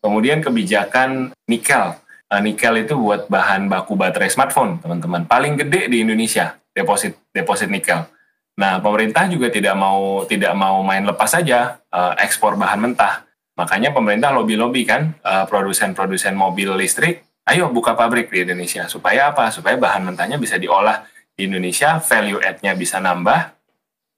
Kemudian 0.00 0.40
kebijakan 0.40 1.36
nikel. 1.46 2.00
Nah, 2.30 2.40
nikel 2.40 2.74
itu 2.80 2.96
buat 2.96 3.28
bahan 3.28 3.68
baku 3.68 3.92
baterai 3.94 4.32
smartphone, 4.32 4.80
teman-teman. 4.80 5.28
Paling 5.28 5.60
gede 5.60 5.92
di 5.92 6.00
Indonesia 6.00 6.56
deposit 6.72 7.12
deposit 7.30 7.68
nikel. 7.68 8.08
Nah, 8.56 8.80
pemerintah 8.80 9.28
juga 9.28 9.52
tidak 9.52 9.76
mau 9.76 10.24
tidak 10.24 10.56
mau 10.56 10.80
main 10.80 11.04
lepas 11.04 11.28
saja 11.28 11.78
uh, 11.92 12.16
ekspor 12.18 12.56
bahan 12.56 12.80
mentah. 12.80 13.28
Makanya 13.60 13.92
pemerintah 13.92 14.32
lobby-lobby 14.32 14.88
kan 14.88 15.12
uh, 15.20 15.44
produsen-produsen 15.44 16.32
mobil 16.32 16.72
listrik 16.72 17.29
ayo 17.48 17.72
buka 17.72 17.96
pabrik 17.96 18.28
di 18.28 18.44
Indonesia. 18.44 18.84
Supaya 18.90 19.32
apa? 19.32 19.48
Supaya 19.48 19.78
bahan 19.80 20.04
mentahnya 20.04 20.36
bisa 20.36 20.60
diolah 20.60 21.06
di 21.32 21.48
Indonesia, 21.48 21.96
value 22.02 22.40
add-nya 22.42 22.76
bisa 22.76 23.00
nambah. 23.00 23.56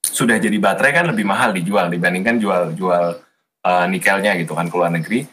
Sudah 0.03 0.35
jadi 0.35 0.59
baterai 0.59 0.91
kan 0.91 1.05
lebih 1.07 1.23
mahal 1.23 1.55
dijual 1.55 1.87
dibandingkan 1.87 2.35
jual-jual 2.37 3.05
uh, 3.63 3.85
nikelnya 3.87 4.35
gitu 4.35 4.53
kan 4.53 4.67
ke 4.67 4.75
luar 4.75 4.91
negeri. 4.91 5.23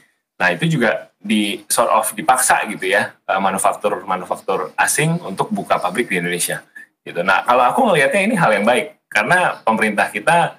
Nah 0.40 0.48
itu 0.54 0.78
juga 0.78 1.10
di 1.20 1.60
sort 1.68 1.92
of 1.92 2.16
dipaksa 2.16 2.64
gitu 2.72 2.88
ya 2.88 3.12
uh, 3.28 3.36
manufaktur 3.36 4.08
manufaktur 4.08 4.72
asing 4.80 5.20
untuk 5.20 5.52
buka 5.52 5.76
pabrik 5.76 6.08
di 6.08 6.16
Indonesia 6.16 6.64
gitu. 7.04 7.20
Nah 7.20 7.44
kalau 7.44 7.68
aku 7.68 7.92
ngelihatnya 7.92 8.20
ini 8.24 8.34
hal 8.40 8.56
yang 8.56 8.64
baik 8.64 9.04
karena 9.12 9.60
pemerintah 9.60 10.08
kita 10.08 10.56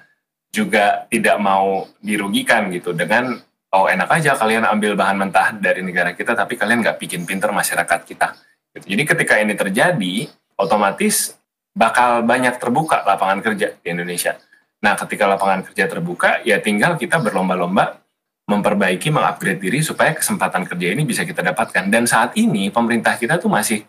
juga 0.52 1.08
tidak 1.08 1.40
mau 1.40 1.88
dirugikan 1.98 2.68
gitu 2.70 2.92
dengan 2.92 3.40
oh 3.72 3.88
enak 3.88 4.08
aja 4.12 4.36
kalian 4.36 4.68
ambil 4.68 4.92
bahan 4.94 5.16
mentah 5.16 5.56
dari 5.56 5.80
negara 5.80 6.12
kita 6.12 6.36
tapi 6.36 6.60
kalian 6.60 6.84
nggak 6.84 7.00
bikin 7.00 7.24
pinter 7.24 7.48
masyarakat 7.50 8.00
kita. 8.04 8.36
Gitu. 8.76 8.96
Jadi 8.96 9.02
ketika 9.04 9.34
ini 9.40 9.56
terjadi, 9.56 10.28
otomatis 10.60 11.36
bakal 11.72 12.24
banyak 12.24 12.60
terbuka 12.60 13.00
lapangan 13.04 13.40
kerja 13.40 13.72
di 13.80 13.88
Indonesia. 13.88 14.36
Nah 14.84 14.92
ketika 14.96 15.24
lapangan 15.24 15.64
kerja 15.64 15.88
terbuka, 15.88 16.44
ya 16.44 16.60
tinggal 16.60 17.00
kita 17.00 17.16
berlomba-lomba 17.20 18.02
memperbaiki, 18.48 19.08
mengupgrade 19.08 19.62
diri 19.62 19.80
supaya 19.80 20.12
kesempatan 20.12 20.68
kerja 20.68 20.92
ini 20.92 21.08
bisa 21.08 21.24
kita 21.24 21.40
dapatkan. 21.40 21.88
Dan 21.88 22.04
saat 22.04 22.36
ini 22.36 22.68
pemerintah 22.68 23.16
kita 23.16 23.40
tuh 23.40 23.48
masih 23.48 23.86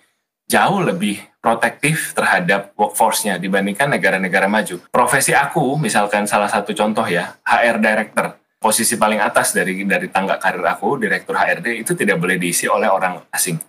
jauh 0.48 0.80
lebih 0.84 1.20
protektif 1.42 2.16
terhadap 2.16 2.72
workforce-nya 2.78 3.42
dibandingkan 3.42 3.92
negara-negara 3.92 4.48
maju. 4.48 4.80
Profesi 4.92 5.36
aku, 5.36 5.76
misalkan 5.76 6.30
salah 6.30 6.48
satu 6.48 6.72
contoh 6.72 7.04
ya, 7.10 7.36
HR 7.44 7.82
Director, 7.82 8.43
posisi 8.64 8.96
paling 8.96 9.20
atas 9.20 9.52
dari 9.52 9.84
dari 9.84 10.08
tangga 10.08 10.40
karir 10.40 10.64
aku, 10.64 10.96
Direktur 10.96 11.36
HRD, 11.36 11.84
itu 11.84 11.92
tidak 12.00 12.16
boleh 12.16 12.40
diisi 12.40 12.72
oleh 12.72 12.88
orang 12.88 13.20
asing. 13.28 13.60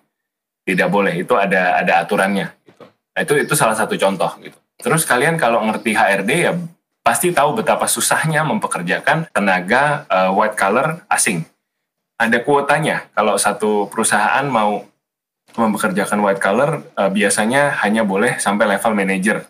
Tidak 0.63 0.87
boleh, 0.87 1.19
itu 1.19 1.35
ada 1.35 1.83
ada 1.83 2.07
aturannya. 2.07 2.55
Gitu. 2.63 2.87
Nah, 2.87 3.21
itu 3.27 3.35
itu 3.43 3.55
salah 3.59 3.75
satu 3.75 3.99
contoh. 3.99 4.31
gitu. 4.39 4.55
Terus 4.79 5.03
kalian 5.03 5.35
kalau 5.35 5.67
ngerti 5.67 5.99
HRD 5.99 6.31
ya 6.31 6.55
pasti 7.05 7.35
tahu 7.35 7.59
betapa 7.59 7.91
susahnya 7.91 8.47
mempekerjakan 8.47 9.29
tenaga 9.35 10.07
uh, 10.07 10.31
white 10.31 10.55
collar 10.55 11.03
asing. 11.11 11.43
Ada 12.15 12.41
kuotanya 12.47 13.11
kalau 13.13 13.35
satu 13.37 13.91
perusahaan 13.91 14.47
mau 14.47 14.87
mempekerjakan 15.55 16.19
white 16.23 16.41
collar 16.41 16.81
uh, 16.97 17.11
biasanya 17.11 17.77
hanya 17.85 18.07
boleh 18.07 18.39
sampai 18.39 18.71
level 18.71 18.95
manager. 18.95 19.45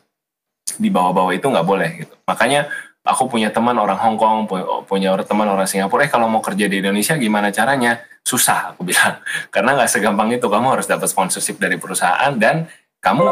Di 0.81 0.89
bawah-bawah 0.91 1.31
itu 1.37 1.47
nggak 1.47 1.69
boleh 1.69 1.91
gitu. 2.03 2.15
Makanya 2.27 2.67
aku 3.05 3.29
punya 3.29 3.53
teman 3.53 3.77
orang 3.77 4.01
Hong 4.01 4.17
Kong, 4.17 4.49
punya 4.89 5.13
teman 5.23 5.47
orang 5.47 5.69
Singapura, 5.69 6.09
eh 6.09 6.11
kalau 6.11 6.27
mau 6.27 6.41
kerja 6.41 6.65
di 6.67 6.81
Indonesia 6.81 7.15
gimana 7.21 7.53
caranya? 7.53 8.01
Susah, 8.25 8.73
aku 8.73 8.89
bilang. 8.89 9.21
Karena 9.55 9.77
nggak 9.77 9.91
segampang 9.93 10.33
itu, 10.33 10.49
kamu 10.49 10.81
harus 10.81 10.89
dapat 10.89 11.13
sponsorship 11.13 11.61
dari 11.61 11.77
perusahaan 11.77 12.33
dan 12.35 12.65
kamu 13.05 13.29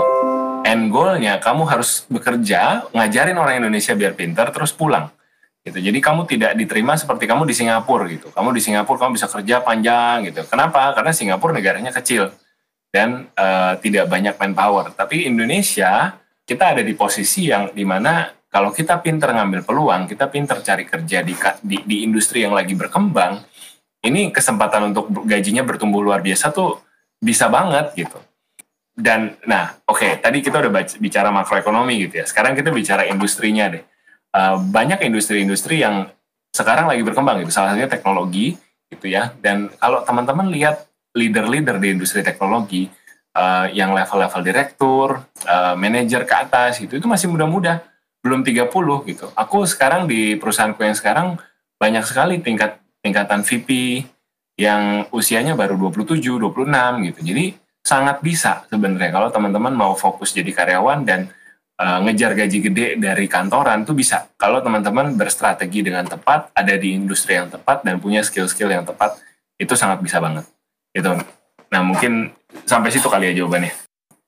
end 0.63 0.93
goalnya 0.93 1.43
kamu 1.43 1.67
harus 1.67 2.07
bekerja 2.07 2.87
ngajarin 2.95 3.35
orang 3.35 3.65
Indonesia 3.65 3.97
biar 3.97 4.15
pintar 4.15 4.55
terus 4.55 4.71
pulang. 4.71 5.11
Gitu. 5.63 5.79
Jadi 5.79 5.99
kamu 6.03 6.27
tidak 6.27 6.59
diterima 6.59 6.99
seperti 6.99 7.25
kamu 7.25 7.47
di 7.47 7.55
Singapura 7.55 8.05
gitu. 8.11 8.35
Kamu 8.35 8.51
di 8.51 8.59
Singapura 8.59 9.07
kamu 9.07 9.15
bisa 9.15 9.31
kerja 9.31 9.63
panjang 9.63 10.27
gitu. 10.27 10.43
Kenapa? 10.51 10.91
Karena 10.91 11.15
Singapura 11.15 11.55
negaranya 11.55 11.95
kecil 11.95 12.35
dan 12.91 13.31
uh, 13.39 13.79
tidak 13.79 14.11
banyak 14.11 14.35
manpower. 14.35 14.91
Tapi 14.91 15.31
Indonesia 15.31 16.19
kita 16.43 16.75
ada 16.75 16.83
di 16.83 16.99
posisi 16.99 17.47
yang 17.47 17.71
di 17.71 17.87
mana 17.87 18.27
kalau 18.53 18.69
kita 18.69 19.01
pintar 19.01 19.33
ngambil 19.33 19.65
peluang 19.65 20.05
kita 20.05 20.29
pintar 20.29 20.61
cari 20.61 20.85
kerja 20.85 21.25
di, 21.25 21.33
di 21.65 21.77
di 21.89 21.97
industri 22.05 22.45
yang 22.45 22.53
lagi 22.53 22.77
berkembang 22.77 23.41
ini 24.03 24.35
kesempatan 24.35 24.93
untuk 24.93 25.09
gajinya 25.25 25.63
bertumbuh 25.63 26.03
luar 26.03 26.21
biasa 26.21 26.51
tuh 26.51 26.83
bisa 27.23 27.47
banget 27.47 27.95
gitu. 27.95 28.19
Dan 28.93 29.39
nah 29.47 29.79
oke 29.87 30.03
okay, 30.05 30.13
tadi 30.19 30.43
kita 30.43 30.59
udah 30.59 30.73
baca, 30.75 30.95
bicara 30.99 31.31
makroekonomi 31.31 32.11
gitu 32.11 32.21
ya. 32.21 32.27
Sekarang 32.27 32.53
kita 32.59 32.75
bicara 32.75 33.07
industrinya 33.07 33.71
deh. 33.71 33.83
Uh, 34.33 34.59
banyak 34.59 35.01
industri-industri 35.07 35.81
yang 35.81 36.11
sekarang 36.51 36.91
lagi 36.91 37.01
berkembang 37.07 37.41
gitu. 37.47 37.55
Salah 37.55 37.73
satunya 37.73 37.89
teknologi 37.89 38.59
gitu 38.91 39.07
ya. 39.07 39.31
Dan 39.39 39.71
kalau 39.79 40.03
teman-teman 40.03 40.51
lihat 40.51 40.83
leader-leader 41.15 41.79
di 41.79 41.89
industri 41.95 42.27
teknologi 42.27 42.91
uh, 43.39 43.71
yang 43.71 43.95
level-level 43.95 44.43
direktur 44.43 45.23
uh, 45.47 45.75
manajer 45.79 46.27
ke 46.27 46.35
atas 46.35 46.83
gitu 46.83 46.99
itu 46.99 47.07
masih 47.07 47.31
muda-muda 47.31 47.85
belum 48.23 48.47
30 48.47 48.71
gitu. 49.11 49.27
Aku 49.35 49.67
sekarang 49.67 50.07
di 50.07 50.39
perusahaanku 50.39 50.81
yang 50.81 50.97
sekarang 50.97 51.27
banyak 51.77 52.07
sekali 52.07 52.39
tingkat 52.39 52.79
tingkatan 53.03 53.43
VP 53.43 54.03
yang 54.55 55.11
usianya 55.11 55.59
baru 55.59 55.75
27 55.75 56.23
26 56.23 57.07
gitu. 57.11 57.21
Jadi 57.21 57.45
sangat 57.83 58.23
bisa 58.23 58.63
sebenarnya. 58.71 59.11
Kalau 59.11 59.29
teman-teman 59.35 59.75
mau 59.75 59.93
fokus 59.99 60.31
jadi 60.31 60.55
karyawan 60.55 61.03
dan 61.03 61.27
uh, 61.83 61.99
ngejar 62.07 62.39
gaji 62.39 62.59
gede 62.63 62.87
dari 63.03 63.27
kantoran 63.27 63.83
tuh 63.83 63.99
bisa. 63.99 64.31
Kalau 64.39 64.63
teman-teman 64.63 65.19
berstrategi 65.19 65.83
dengan 65.83 66.07
tepat 66.07 66.55
ada 66.55 66.79
di 66.79 66.95
industri 66.95 67.35
yang 67.35 67.51
tepat 67.51 67.83
dan 67.83 67.99
punya 67.99 68.23
skill-skill 68.23 68.71
yang 68.71 68.87
tepat 68.87 69.19
itu 69.59 69.75
sangat 69.75 69.99
bisa 69.99 70.23
banget. 70.23 70.47
Itu 70.95 71.19
nah 71.73 71.83
mungkin 71.83 72.31
sampai 72.69 72.93
situ 72.93 73.09
kali 73.09 73.33
ya 73.33 73.43
jawabannya 73.43 73.82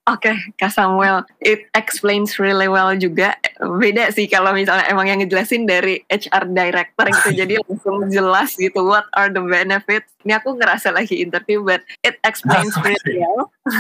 Oke, 0.05 0.29
okay, 0.29 0.37
Kak 0.61 0.69
Samuel, 0.69 1.25
it 1.41 1.65
explains 1.73 2.37
really 2.37 2.69
well 2.69 2.93
juga. 2.93 3.41
Beda 3.57 4.13
sih 4.13 4.29
kalau 4.29 4.53
misalnya 4.53 4.85
emang 4.93 5.09
yang 5.09 5.25
ngejelasin 5.25 5.65
dari 5.65 6.05
HR 6.13 6.53
director 6.53 7.09
gitu, 7.09 7.31
jadi 7.41 7.57
langsung 7.65 8.13
jelas 8.13 8.53
gitu 8.53 8.85
what 8.85 9.09
are 9.17 9.33
the 9.33 9.41
benefits. 9.41 10.13
Ini 10.29 10.45
aku 10.45 10.61
ngerasa 10.61 10.93
lagi 10.93 11.25
interview, 11.25 11.65
but 11.65 11.81
it 12.05 12.21
explains 12.21 12.77
really 12.85 13.25
well. 13.25 13.49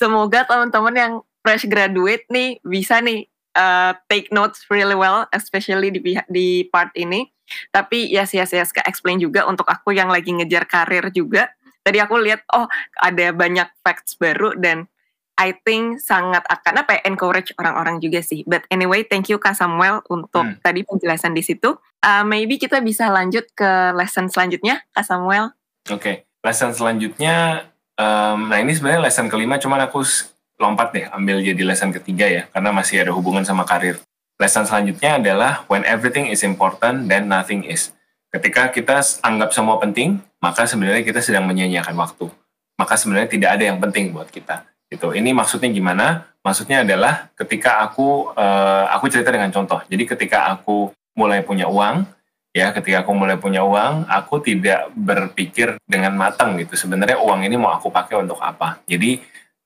Semoga 0.00 0.48
teman-teman 0.48 0.96
yang 0.96 1.12
fresh 1.44 1.68
graduate 1.68 2.24
nih 2.32 2.64
bisa 2.64 3.04
nih 3.04 3.28
uh, 3.60 3.92
take 4.08 4.32
notes 4.32 4.64
really 4.72 4.96
well, 4.96 5.28
especially 5.36 5.92
di 5.92 6.00
di 6.32 6.64
part 6.72 6.96
ini. 6.96 7.28
Tapi 7.76 8.08
yes 8.08 8.32
yes 8.32 8.56
yes, 8.56 8.72
Kak 8.72 8.88
explain 8.88 9.20
juga 9.20 9.44
untuk 9.44 9.68
aku 9.68 9.92
yang 9.92 10.08
lagi 10.08 10.32
ngejar 10.32 10.64
karir 10.64 11.12
juga 11.12 11.52
tadi 11.84 12.00
aku 12.00 12.16
lihat 12.18 12.42
oh 12.56 12.66
ada 12.98 13.30
banyak 13.36 13.68
facts 13.84 14.16
baru 14.16 14.56
dan 14.56 14.88
I 15.34 15.50
think 15.66 15.98
sangat 15.98 16.46
akan 16.46 16.86
apa 16.86 16.98
ya, 16.98 17.10
encourage 17.10 17.50
orang-orang 17.58 17.98
juga 17.98 18.22
sih. 18.22 18.46
But 18.46 18.70
anyway, 18.70 19.02
thank 19.02 19.26
you 19.26 19.42
Kak 19.42 19.58
Samuel 19.58 19.98
untuk 20.06 20.46
hmm. 20.46 20.62
tadi 20.62 20.86
penjelasan 20.86 21.34
di 21.34 21.42
situ. 21.42 21.74
Uh, 22.04 22.22
maybe 22.22 22.54
kita 22.54 22.78
bisa 22.78 23.10
lanjut 23.10 23.42
ke 23.50 23.70
lesson 23.98 24.30
selanjutnya, 24.30 24.86
Kak 24.94 25.02
Samuel. 25.02 25.50
Oke, 25.90 25.98
okay. 25.98 26.16
lesson 26.46 26.70
selanjutnya, 26.70 27.66
um, 27.98 28.46
nah 28.46 28.62
ini 28.62 28.78
sebenarnya 28.78 29.10
lesson 29.10 29.26
kelima, 29.26 29.58
cuman 29.58 29.82
aku 29.84 30.06
lompat 30.62 30.94
deh, 30.94 31.10
ambil 31.10 31.42
jadi 31.42 31.62
lesson 31.66 31.90
ketiga 31.90 32.30
ya, 32.30 32.42
karena 32.54 32.70
masih 32.70 33.02
ada 33.02 33.10
hubungan 33.10 33.42
sama 33.42 33.66
karir. 33.66 33.98
Lesson 34.38 34.64
selanjutnya 34.70 35.18
adalah 35.18 35.66
when 35.66 35.82
everything 35.82 36.30
is 36.30 36.46
important, 36.46 37.10
then 37.10 37.26
nothing 37.26 37.66
is. 37.66 37.90
Ketika 38.34 38.66
kita 38.74 38.98
anggap 39.22 39.54
semua 39.54 39.78
penting, 39.78 40.18
maka 40.42 40.66
sebenarnya 40.66 41.06
kita 41.06 41.22
sedang 41.22 41.46
menyia-nyiakan 41.46 41.94
waktu. 41.94 42.26
Maka 42.74 42.98
sebenarnya 42.98 43.30
tidak 43.30 43.50
ada 43.54 43.64
yang 43.70 43.78
penting 43.78 44.10
buat 44.10 44.26
kita. 44.26 44.66
Gitu. 44.90 45.14
Ini 45.14 45.30
maksudnya 45.30 45.70
gimana? 45.70 46.26
Maksudnya 46.42 46.82
adalah 46.82 47.30
ketika 47.38 47.78
aku 47.86 48.34
uh, 48.34 48.90
aku 48.90 49.06
cerita 49.06 49.30
dengan 49.30 49.54
contoh. 49.54 49.78
Jadi 49.86 50.02
ketika 50.10 50.50
aku 50.50 50.90
mulai 51.14 51.46
punya 51.46 51.70
uang, 51.70 52.10
ya 52.50 52.74
ketika 52.74 53.06
aku 53.06 53.14
mulai 53.14 53.38
punya 53.38 53.62
uang, 53.62 54.10
aku 54.10 54.42
tidak 54.42 54.90
berpikir 54.98 55.78
dengan 55.86 56.18
matang 56.18 56.58
gitu. 56.58 56.74
Sebenarnya 56.74 57.22
uang 57.22 57.46
ini 57.46 57.54
mau 57.54 57.70
aku 57.70 57.86
pakai 57.94 58.18
untuk 58.18 58.42
apa? 58.42 58.82
Jadi 58.90 59.22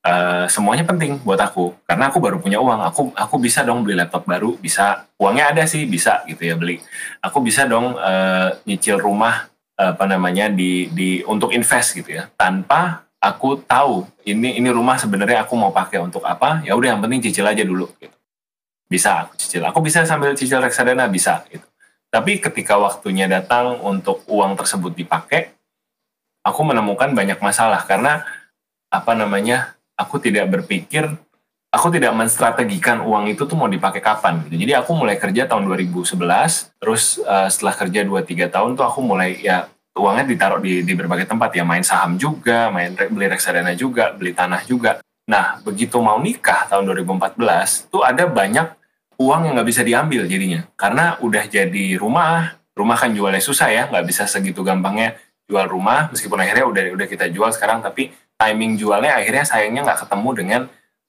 uh, 0.09 0.45
semuanya 0.49 0.89
penting 0.89 1.21
buat 1.21 1.37
aku. 1.37 1.77
Karena 1.85 2.09
aku 2.09 2.19
baru 2.19 2.41
punya 2.41 2.57
uang. 2.57 2.81
Aku 2.89 3.13
aku 3.13 3.37
bisa 3.37 3.61
dong 3.63 3.85
beli 3.85 4.01
laptop 4.01 4.25
baru, 4.25 4.57
bisa 4.57 5.05
uangnya 5.21 5.53
ada 5.53 5.63
sih 5.69 5.85
bisa 5.85 6.25
gitu 6.25 6.49
ya 6.49 6.57
beli. 6.57 6.81
Aku 7.21 7.45
bisa 7.45 7.69
dong 7.69 7.95
uh, 8.01 8.57
nyicil 8.65 8.97
rumah 8.97 9.47
apa 9.79 10.11
namanya 10.11 10.51
di 10.51 10.91
di 10.91 11.23
untuk 11.23 11.55
invest 11.55 11.95
gitu 11.95 12.11
ya. 12.19 12.27
Tanpa 12.35 13.07
aku 13.23 13.63
tahu 13.63 14.07
ini 14.27 14.59
ini 14.59 14.69
rumah 14.75 14.99
sebenarnya 14.99 15.47
aku 15.47 15.55
mau 15.55 15.71
pakai 15.71 16.03
untuk 16.03 16.27
apa 16.27 16.67
ya 16.67 16.75
udah 16.75 16.99
yang 16.99 17.01
penting 17.05 17.23
cicil 17.31 17.47
aja 17.47 17.63
dulu 17.63 17.87
gitu. 18.03 18.15
Bisa 18.91 19.29
aku 19.29 19.39
cicil. 19.39 19.63
Aku 19.71 19.79
bisa 19.79 20.03
sambil 20.03 20.35
cicil 20.35 20.59
reksadana 20.59 21.07
bisa 21.07 21.47
gitu. 21.47 21.63
Tapi 22.09 22.41
ketika 22.41 22.81
waktunya 22.81 23.29
datang 23.29 23.79
untuk 23.85 24.25
uang 24.27 24.57
tersebut 24.57 24.97
dipakai 24.97 25.55
aku 26.43 26.61
menemukan 26.67 27.15
banyak 27.15 27.39
masalah. 27.39 27.85
Karena 27.87 28.27
apa 28.89 29.13
namanya 29.15 29.78
aku 29.99 30.23
tidak 30.23 30.47
berpikir 30.49 31.11
aku 31.69 31.93
tidak 31.93 32.17
menstrategikan 32.17 33.05
uang 33.05 33.29
itu 33.29 33.45
tuh 33.45 33.57
mau 33.57 33.69
dipakai 33.69 34.01
kapan 34.01 34.41
gitu. 34.49 34.57
Jadi 34.57 34.73
aku 34.73 34.97
mulai 34.97 35.21
kerja 35.21 35.45
tahun 35.45 35.69
2011, 35.69 36.17
terus 36.81 37.21
uh, 37.23 37.49
setelah 37.53 37.75
kerja 37.77 38.01
2-3 38.09 38.49
tahun 38.49 38.71
tuh 38.73 38.85
aku 38.89 39.01
mulai 39.05 39.37
ya 39.41 39.69
uangnya 39.99 40.25
ditaruh 40.31 40.63
di, 40.63 40.87
di 40.87 40.95
berbagai 40.95 41.29
tempat 41.29 41.51
ya, 41.53 41.67
main 41.67 41.85
saham 41.85 42.17
juga, 42.17 42.73
main 42.73 42.95
beli 42.95 43.27
reksadana 43.29 43.75
juga, 43.75 44.15
beli 44.15 44.33
tanah 44.33 44.63
juga. 44.65 45.03
Nah, 45.29 45.61
begitu 45.61 46.01
mau 46.01 46.17
nikah 46.17 46.71
tahun 46.71 46.89
2014, 46.89 47.93
tuh 47.93 48.01
ada 48.01 48.25
banyak 48.25 48.65
uang 49.21 49.51
yang 49.51 49.55
nggak 49.59 49.69
bisa 49.69 49.83
diambil 49.85 50.25
jadinya. 50.25 50.65
Karena 50.79 51.21
udah 51.21 51.45
jadi 51.51 51.99
rumah, 52.01 52.57
rumah 52.73 52.97
kan 52.97 53.13
jualnya 53.13 53.43
susah 53.43 53.69
ya, 53.69 53.83
nggak 53.91 54.07
bisa 54.09 54.25
segitu 54.25 54.65
gampangnya 54.65 55.19
jual 55.45 55.67
rumah, 55.69 56.09
meskipun 56.15 56.39
akhirnya 56.41 56.65
udah 56.65 56.83
udah 56.97 57.07
kita 57.11 57.29
jual 57.29 57.51
sekarang, 57.53 57.85
tapi 57.85 58.15
timing 58.39 58.79
jualnya 58.79 59.19
akhirnya 59.19 59.45
sayangnya 59.45 59.83
nggak 59.83 60.07
ketemu 60.07 60.29
dengan 60.33 60.61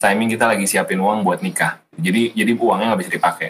timing 0.01 0.29
kita 0.33 0.45
lagi 0.49 0.65
siapin 0.65 0.97
uang 0.97 1.21
buat 1.21 1.45
nikah. 1.45 1.77
Jadi 1.93 2.33
jadi 2.33 2.51
uangnya 2.57 2.85
nggak 2.91 3.01
bisa 3.05 3.13
dipakai. 3.13 3.49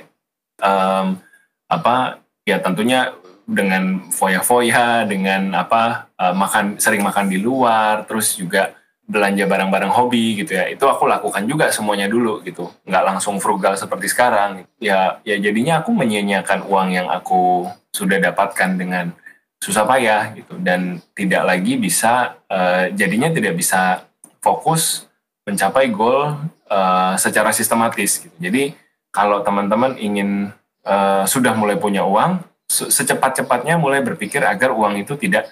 Um, 0.59 1.23
apa 1.71 2.19
ya 2.43 2.59
tentunya 2.59 3.15
dengan 3.49 4.11
foya-foya, 4.11 5.07
dengan 5.07 5.55
apa 5.55 6.11
uh, 6.19 6.35
makan 6.35 6.77
sering 6.77 7.01
makan 7.01 7.31
di 7.31 7.39
luar, 7.41 8.05
terus 8.05 8.35
juga 8.35 8.75
belanja 9.09 9.49
barang-barang 9.49 9.89
hobi 9.89 10.43
gitu 10.43 10.53
ya. 10.53 10.69
Itu 10.69 10.85
aku 10.85 11.09
lakukan 11.09 11.45
juga 11.49 11.73
semuanya 11.73 12.05
dulu 12.05 12.45
gitu. 12.45 12.69
Nggak 12.85 13.03
langsung 13.05 13.41
frugal 13.41 13.73
seperti 13.73 14.09
sekarang. 14.09 14.67
Ya 14.77 15.17
ya 15.25 15.39
jadinya 15.39 15.81
aku 15.81 15.95
menyia-nyiakan 15.95 16.67
uang 16.67 16.89
yang 16.93 17.07
aku 17.09 17.65
sudah 17.89 18.21
dapatkan 18.21 18.77
dengan 18.77 19.13
susah 19.59 19.83
payah 19.83 20.39
gitu 20.39 20.55
dan 20.63 21.03
tidak 21.11 21.43
lagi 21.43 21.75
bisa 21.75 22.39
uh, 22.47 22.87
jadinya 22.95 23.27
tidak 23.27 23.59
bisa 23.59 24.07
fokus 24.39 25.03
mencapai 25.43 25.91
goal 25.91 26.39
uh, 26.71 27.13
secara 27.19 27.51
sistematis. 27.51 28.23
Gitu. 28.23 28.35
Jadi 28.39 28.63
kalau 29.11 29.43
teman-teman 29.43 29.99
ingin 29.99 30.55
uh, 30.87 31.27
sudah 31.27 31.51
mulai 31.59 31.75
punya 31.75 32.07
uang, 32.07 32.39
secepat-cepatnya 32.69 33.75
mulai 33.81 33.99
berpikir 34.05 34.45
agar 34.45 34.71
uang 34.71 35.01
itu 35.01 35.17
tidak 35.17 35.49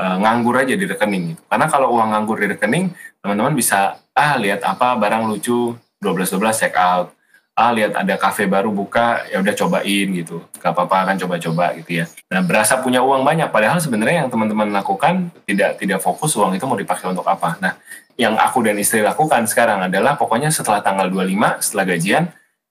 uh, 0.00 0.16
nganggur 0.16 0.56
aja 0.56 0.72
di 0.72 0.86
rekening 0.88 1.36
gitu. 1.36 1.42
Karena 1.50 1.66
kalau 1.68 1.92
uang 1.98 2.16
nganggur 2.16 2.40
di 2.40 2.56
rekening, 2.56 2.94
teman-teman 3.20 3.52
bisa 3.52 4.00
ah 4.16 4.34
lihat 4.40 4.64
apa 4.64 4.96
barang 4.96 5.28
lucu 5.28 5.76
12 6.00 6.38
12 6.38 6.60
check 6.64 6.74
out. 6.78 7.12
Ah 7.58 7.74
lihat 7.76 7.92
ada 7.92 8.16
kafe 8.16 8.48
baru 8.48 8.72
buka, 8.72 9.26
ya 9.28 9.42
udah 9.42 9.52
cobain 9.52 10.08
gitu. 10.16 10.40
Gak 10.56 10.72
apa-apa 10.72 11.12
kan 11.12 11.16
coba-coba 11.20 11.76
gitu 11.76 12.00
ya. 12.00 12.04
Nah, 12.32 12.40
berasa 12.40 12.80
punya 12.80 13.04
uang 13.04 13.20
banyak 13.26 13.52
padahal 13.52 13.82
sebenarnya 13.82 14.24
yang 14.24 14.30
teman-teman 14.32 14.72
lakukan 14.72 15.28
tidak 15.44 15.76
tidak 15.76 16.00
fokus 16.00 16.32
uang 16.38 16.56
itu 16.56 16.64
mau 16.64 16.78
dipakai 16.78 17.10
untuk 17.10 17.26
apa. 17.28 17.60
Nah, 17.60 17.76
yang 18.16 18.36
aku 18.36 18.64
dan 18.64 18.76
istri 18.80 19.04
lakukan 19.04 19.44
sekarang 19.44 19.84
adalah 19.88 20.16
pokoknya 20.16 20.48
setelah 20.48 20.80
tanggal 20.80 21.08
25 21.12 21.60
setelah 21.60 21.84
gajian 21.88 22.24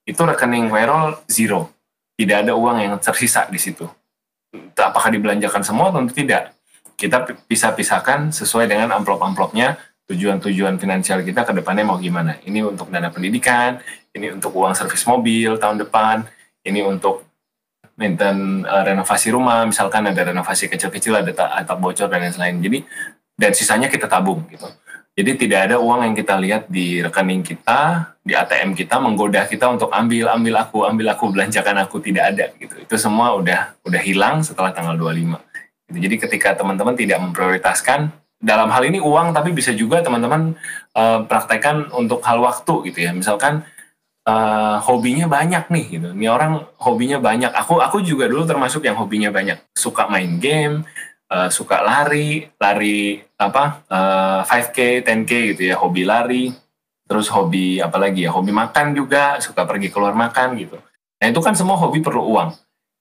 itu 0.06 0.20
rekening 0.22 0.66
payroll 0.70 1.18
zero 1.30 1.70
tidak 2.20 2.44
ada 2.44 2.52
uang 2.52 2.76
yang 2.84 2.94
tersisa 3.00 3.48
di 3.48 3.56
situ. 3.56 3.88
Apakah 4.76 5.08
dibelanjakan 5.08 5.64
semua? 5.64 5.88
Tentu 5.88 6.12
tidak. 6.12 6.52
Kita 6.92 7.24
bisa 7.48 7.72
pisahkan 7.72 8.28
sesuai 8.28 8.68
dengan 8.68 8.92
amplop-amplopnya 8.92 9.80
tujuan-tujuan 10.04 10.76
finansial 10.76 11.24
kita 11.24 11.48
ke 11.48 11.56
depannya 11.56 11.88
mau 11.88 11.96
gimana. 11.96 12.36
Ini 12.44 12.60
untuk 12.60 12.92
dana 12.92 13.08
pendidikan, 13.08 13.80
ini 14.14 14.26
untuk 14.34 14.54
uang 14.56 14.74
servis 14.74 15.06
mobil 15.06 15.54
tahun 15.58 15.82
depan, 15.86 16.26
ini 16.66 16.82
untuk 16.82 17.26
maintain 18.00 18.64
uh, 18.64 18.82
renovasi 18.82 19.28
rumah, 19.30 19.68
misalkan 19.68 20.08
ada 20.08 20.24
renovasi 20.24 20.72
kecil-kecil, 20.72 21.20
ada 21.20 21.32
atap 21.60 21.76
bocor 21.76 22.08
dan 22.08 22.24
lain-lain. 22.24 22.56
Jadi 22.64 22.78
dan 23.36 23.52
sisanya 23.52 23.88
kita 23.88 24.08
tabung 24.08 24.44
gitu. 24.48 24.68
Jadi 25.20 25.36
tidak 25.36 25.68
ada 25.68 25.76
uang 25.76 26.00
yang 26.06 26.14
kita 26.16 26.34
lihat 26.40 26.62
di 26.72 27.02
rekening 27.04 27.44
kita, 27.44 28.14
di 28.24 28.32
ATM 28.32 28.72
kita 28.72 28.96
menggoda 29.02 29.44
kita 29.44 29.68
untuk 29.68 29.92
ambil, 29.92 30.32
ambil 30.32 30.64
aku, 30.64 30.86
ambil 30.86 31.12
aku, 31.12 31.28
belanjakan 31.28 31.76
aku 31.82 32.00
tidak 32.00 32.32
ada 32.32 32.46
gitu. 32.56 32.78
Itu 32.80 32.94
semua 32.96 33.36
udah 33.36 33.76
udah 33.84 34.00
hilang 34.00 34.40
setelah 34.40 34.72
tanggal 34.72 34.96
25. 34.96 35.36
Gitu. 35.90 35.98
Jadi 36.08 36.16
ketika 36.24 36.48
teman-teman 36.56 36.94
tidak 36.96 37.18
memprioritaskan 37.20 38.14
dalam 38.40 38.72
hal 38.72 38.80
ini 38.86 39.02
uang, 39.02 39.36
tapi 39.36 39.52
bisa 39.52 39.76
juga 39.76 40.00
teman-teman 40.00 40.56
uh, 40.96 41.26
praktekkan 41.28 41.92
untuk 41.92 42.24
hal 42.24 42.40
waktu 42.40 42.88
gitu 42.88 42.98
ya. 43.04 43.12
Misalkan 43.12 43.66
uh, 44.26 44.76
hobinya 44.84 45.30
banyak 45.30 45.70
nih 45.70 45.84
gitu. 45.98 46.08
Ini 46.12 46.26
orang 46.28 46.66
hobinya 46.82 47.22
banyak. 47.22 47.52
Aku 47.54 47.80
aku 47.80 48.02
juga 48.04 48.28
dulu 48.28 48.44
termasuk 48.44 48.84
yang 48.84 48.98
hobinya 48.98 49.32
banyak. 49.32 49.60
Suka 49.72 50.10
main 50.10 50.36
game, 50.42 50.84
uh, 51.30 51.48
suka 51.48 51.80
lari, 51.80 52.50
lari 52.58 53.22
apa 53.38 53.86
uh, 53.88 54.40
5K, 54.44 55.06
10K 55.06 55.30
gitu 55.54 55.62
ya, 55.72 55.76
hobi 55.80 56.02
lari, 56.04 56.52
terus 57.06 57.30
hobi 57.32 57.80
apa 57.80 57.96
lagi 57.96 58.26
ya, 58.26 58.30
hobi 58.34 58.52
makan 58.52 58.92
juga, 58.92 59.38
suka 59.40 59.64
pergi 59.64 59.88
keluar 59.88 60.12
makan 60.12 60.58
gitu. 60.58 60.76
Nah 61.20 61.26
itu 61.28 61.40
kan 61.40 61.54
semua 61.56 61.76
hobi 61.78 62.00
perlu 62.04 62.26
uang 62.36 62.50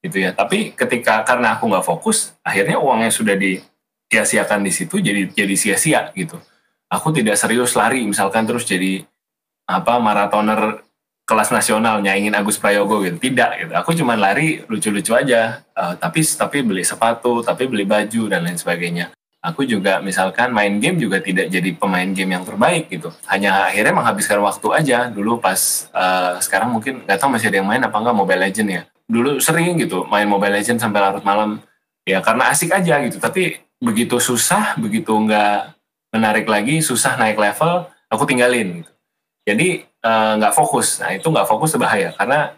gitu 0.06 0.24
ya. 0.24 0.32
Tapi 0.32 0.78
ketika 0.78 1.24
karena 1.28 1.58
aku 1.58 1.68
nggak 1.68 1.86
fokus, 1.86 2.36
akhirnya 2.46 2.80
uangnya 2.80 3.12
sudah 3.12 3.36
disia-siakan 3.36 4.64
di 4.64 4.72
situ 4.72 5.02
jadi 5.04 5.28
jadi 5.32 5.56
sia-sia 5.56 6.12
gitu. 6.16 6.40
Aku 6.90 7.14
tidak 7.14 7.38
serius 7.38 7.78
lari 7.78 8.02
misalkan 8.02 8.50
terus 8.50 8.66
jadi 8.66 9.06
apa 9.70 10.02
maratoner 10.02 10.89
kelas 11.30 11.54
nasional 11.54 12.02
nyaingin 12.02 12.34
Agus 12.34 12.58
Prayogo 12.58 13.06
gitu. 13.06 13.22
Tidak 13.22 13.50
gitu. 13.62 13.74
Aku 13.78 13.94
cuma 13.94 14.18
lari 14.18 14.66
lucu-lucu 14.66 15.14
aja. 15.14 15.62
Uh, 15.78 15.94
tapi 15.94 16.26
tapi 16.26 16.66
beli 16.66 16.82
sepatu 16.82 17.46
tapi 17.46 17.70
beli 17.70 17.86
baju 17.86 18.26
dan 18.26 18.42
lain 18.42 18.58
sebagainya. 18.58 19.14
Aku 19.40 19.64
juga 19.64 20.02
misalkan 20.02 20.52
main 20.52 20.82
game 20.82 20.98
juga 20.98 21.22
tidak 21.22 21.48
jadi 21.48 21.70
pemain 21.78 22.10
game 22.10 22.34
yang 22.34 22.44
terbaik 22.44 22.90
gitu. 22.90 23.14
Hanya 23.30 23.70
akhirnya 23.70 23.94
menghabiskan 23.94 24.42
waktu 24.42 24.68
aja. 24.74 24.98
Dulu 25.14 25.38
pas 25.38 25.86
uh, 25.94 26.42
sekarang 26.42 26.74
mungkin 26.74 27.06
nggak 27.06 27.22
tahu 27.22 27.30
masih 27.38 27.54
ada 27.54 27.62
yang 27.62 27.70
main 27.70 27.80
apa 27.86 27.94
enggak 27.94 28.18
Mobile 28.18 28.42
Legend 28.50 28.70
ya. 28.74 28.82
Dulu 29.06 29.38
sering 29.38 29.78
gitu 29.78 30.10
main 30.10 30.26
Mobile 30.26 30.58
Legend 30.58 30.82
sampai 30.82 31.00
larut 31.00 31.22
malam. 31.22 31.62
Ya 32.10 32.26
karena 32.26 32.50
asik 32.50 32.74
aja 32.74 33.06
gitu. 33.06 33.22
Tapi 33.22 33.62
begitu 33.78 34.18
susah 34.18 34.76
begitu 34.76 35.14
nggak 35.14 35.78
menarik 36.12 36.50
lagi 36.50 36.82
susah 36.82 37.16
naik 37.16 37.38
level 37.38 37.86
aku 38.10 38.26
tinggalin 38.26 38.82
gitu. 38.84 38.92
Jadi 39.48 39.89
nggak 40.04 40.54
uh, 40.54 40.58
fokus. 40.58 41.04
Nah 41.04 41.12
itu 41.16 41.28
nggak 41.28 41.48
fokus 41.48 41.76
bahaya 41.76 42.16
karena 42.16 42.56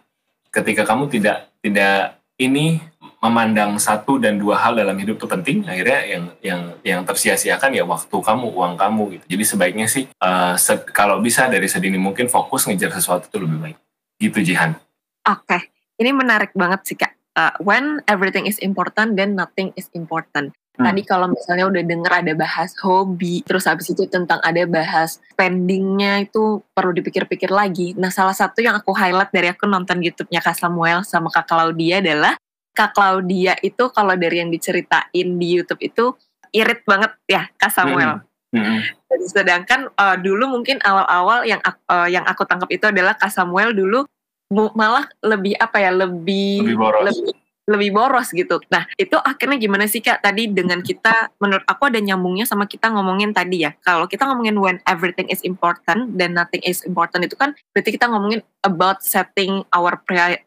ketika 0.52 0.84
kamu 0.84 1.10
tidak 1.10 1.50
tidak 1.64 2.22
ini 2.42 2.82
memandang 3.22 3.78
satu 3.78 4.18
dan 4.18 4.42
dua 4.42 4.58
hal 4.58 4.74
dalam 4.74 4.98
hidup 4.98 5.22
itu 5.22 5.30
penting, 5.30 5.58
akhirnya 5.70 6.00
yang 6.10 6.24
yang 6.42 6.62
yang 6.82 7.02
tersia-siakan 7.06 7.78
ya 7.78 7.86
waktu 7.86 8.18
kamu, 8.18 8.50
uang 8.50 8.74
kamu 8.82 9.04
gitu. 9.18 9.26
Jadi 9.38 9.44
sebaiknya 9.46 9.86
sih 9.86 10.10
uh, 10.26 10.58
se 10.58 10.82
kalau 10.90 11.22
bisa 11.22 11.46
dari 11.46 11.70
sedini 11.70 12.02
mungkin 12.02 12.26
fokus 12.34 12.66
ngejar 12.66 12.90
sesuatu 12.98 13.30
itu 13.30 13.38
lebih 13.38 13.58
baik. 13.62 13.78
Gitu 14.18 14.54
Jihan. 14.54 14.74
Oke, 15.30 15.46
okay. 15.46 15.62
ini 16.02 16.10
menarik 16.14 16.50
banget 16.58 16.82
sih 16.86 16.98
kak. 16.98 17.14
Uh, 17.38 17.54
when 17.62 18.02
everything 18.10 18.50
is 18.50 18.58
important, 18.60 19.14
then 19.14 19.38
nothing 19.38 19.70
is 19.78 19.86
important. 19.94 20.52
Hmm. 20.82 20.90
Tadi 20.90 21.02
kalau 21.06 21.30
misalnya 21.30 21.70
udah 21.70 21.84
denger 21.86 22.12
ada 22.12 22.34
bahas 22.34 22.74
hobi, 22.82 23.46
terus 23.46 23.70
habis 23.70 23.94
itu 23.94 24.10
tentang 24.10 24.42
ada 24.42 24.66
bahas 24.66 25.22
spendingnya 25.30 26.26
itu 26.26 26.66
perlu 26.74 26.92
dipikir-pikir 26.98 27.54
lagi. 27.54 27.94
Nah 27.94 28.10
salah 28.10 28.34
satu 28.34 28.66
yang 28.66 28.74
aku 28.74 28.90
highlight 28.98 29.30
dari 29.30 29.54
aku 29.54 29.70
nonton 29.70 30.02
YouTube-nya 30.02 30.42
Kak 30.42 30.58
Samuel 30.58 31.06
sama 31.06 31.30
Kak 31.30 31.46
Claudia 31.46 32.02
adalah 32.02 32.34
Kak 32.74 32.98
Claudia 32.98 33.54
itu 33.62 33.94
kalau 33.94 34.18
dari 34.18 34.42
yang 34.42 34.50
diceritain 34.50 35.28
di 35.38 35.48
YouTube 35.54 35.82
itu 35.86 36.18
irit 36.50 36.82
banget 36.90 37.14
ya 37.30 37.46
Kak 37.62 37.70
Samuel. 37.70 38.26
Hmm. 38.52 38.60
Hmm. 38.60 38.82
Sedangkan 39.32 39.88
uh, 39.96 40.18
dulu 40.20 40.60
mungkin 40.60 40.82
awal-awal 40.84 41.48
yang 41.48 41.64
uh, 41.64 42.10
yang 42.10 42.28
aku 42.28 42.44
tangkap 42.44 42.68
itu 42.68 42.84
adalah 42.90 43.16
Kak 43.16 43.32
Samuel 43.32 43.72
dulu 43.72 44.04
malah 44.76 45.08
lebih 45.24 45.56
apa 45.56 45.80
ya 45.80 45.96
lebih 45.96 46.68
lebih 46.68 46.76
boros. 46.76 47.08
lebih 47.08 47.32
lebih 47.70 47.94
boros 47.94 48.34
gitu. 48.34 48.58
Nah, 48.74 48.90
itu 48.98 49.14
akhirnya 49.22 49.58
gimana 49.62 49.86
sih 49.86 50.02
Kak 50.02 50.26
tadi 50.26 50.50
dengan 50.50 50.82
kita 50.82 51.30
menurut 51.38 51.62
aku 51.70 51.94
ada 51.94 52.02
nyambungnya 52.02 52.50
sama 52.50 52.66
kita 52.66 52.90
ngomongin 52.90 53.32
tadi 53.32 53.66
ya. 53.66 53.72
Kalau 53.86 54.10
kita 54.10 54.26
ngomongin 54.26 54.58
when 54.58 54.78
everything 54.90 55.30
is 55.30 55.46
important 55.46 56.18
dan 56.18 56.34
nothing 56.34 56.62
is 56.66 56.82
important 56.84 57.26
itu 57.30 57.38
kan 57.38 57.54
berarti 57.72 57.94
kita 57.94 58.10
ngomongin 58.10 58.42
about 58.66 59.06
setting 59.06 59.62
our 59.72 59.98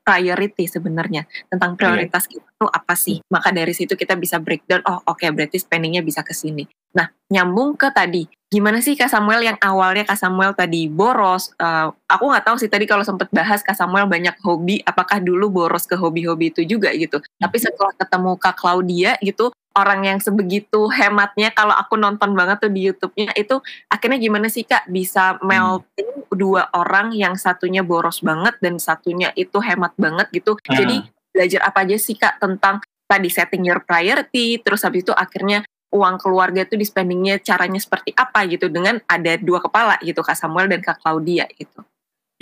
priority 0.03 0.65
sebenarnya 0.67 1.27
tentang 1.51 1.75
iya. 1.75 1.79
prioritas 1.79 2.27
yeah. 2.27 2.43
itu 2.43 2.67
apa 2.67 2.95
sih. 2.99 3.17
Maka 3.31 3.55
dari 3.55 3.73
situ 3.73 3.95
kita 3.95 4.19
bisa 4.19 4.43
breakdown 4.43 4.83
oh 4.85 4.99
oke 5.07 5.23
okay, 5.23 5.31
berarti 5.31 5.63
spendingnya 5.63 6.03
bisa 6.03 6.27
ke 6.27 6.35
sini. 6.35 6.67
Nah, 6.95 7.11
nyambung 7.27 7.75
ke 7.75 7.91
tadi, 7.91 8.31
gimana 8.47 8.79
sih 8.79 8.95
Kak 8.95 9.11
Samuel 9.11 9.43
yang 9.43 9.59
awalnya 9.59 10.07
Kak 10.07 10.15
Samuel 10.15 10.55
tadi 10.55 10.87
boros? 10.87 11.51
Uh, 11.59 11.91
aku 12.07 12.31
nggak 12.31 12.47
tahu 12.47 12.57
sih 12.63 12.71
tadi 12.71 12.87
kalau 12.87 13.03
sempat 13.03 13.27
bahas 13.35 13.67
Kak 13.67 13.75
Samuel 13.75 14.07
banyak 14.07 14.39
hobi, 14.47 14.79
apakah 14.87 15.19
dulu 15.19 15.51
boros 15.51 15.85
ke 15.91 15.99
hobi-hobi 15.99 16.55
itu 16.55 16.63
juga 16.63 16.95
gitu. 16.95 17.19
Hmm. 17.19 17.51
Tapi 17.51 17.57
setelah 17.59 17.93
ketemu 17.99 18.39
Kak 18.39 18.55
Claudia 18.55 19.19
gitu, 19.19 19.51
orang 19.75 20.07
yang 20.07 20.19
sebegitu 20.23 20.87
hematnya 20.87 21.51
kalau 21.51 21.75
aku 21.75 21.99
nonton 21.99 22.31
banget 22.39 22.63
tuh 22.63 22.71
di 22.71 22.87
YouTube-nya 22.87 23.35
itu 23.35 23.59
akhirnya 23.91 24.23
gimana 24.23 24.47
sih 24.47 24.63
Kak 24.63 24.87
bisa 24.87 25.35
hmm. 25.35 25.43
melting 25.51 26.11
hmm. 26.15 26.31
dua 26.39 26.71
orang 26.79 27.11
yang 27.11 27.35
satunya 27.35 27.83
boros 27.83 28.23
banget 28.23 28.55
dan 28.63 28.79
satunya 28.79 29.35
itu 29.35 29.59
hemat 29.59 29.91
banget 29.99 30.31
gitu. 30.31 30.55
Hmm. 30.63 30.79
Jadi 30.79 30.97
belajar 31.35 31.61
apa 31.67 31.83
aja 31.83 31.99
sih 31.99 32.15
Kak 32.15 32.39
tentang 32.39 32.79
tadi 33.05 33.29
setting 33.29 33.67
your 33.67 33.83
priority, 33.83 34.63
terus 34.63 34.87
habis 34.87 35.05
itu 35.05 35.13
akhirnya 35.13 35.67
uang 35.95 36.19
keluarga 36.19 36.67
itu 36.67 36.75
di 36.75 36.83
spendingnya 36.83 37.39
caranya 37.39 37.79
seperti 37.79 38.11
apa 38.19 38.43
gitu 38.51 38.67
dengan 38.67 38.99
ada 39.07 39.39
dua 39.39 39.63
kepala 39.63 39.95
gitu 40.03 40.27
Kak 40.27 40.35
Samuel 40.35 40.67
dan 40.67 40.83
Kak 40.83 40.99
Claudia 40.99 41.47
gitu. 41.55 41.87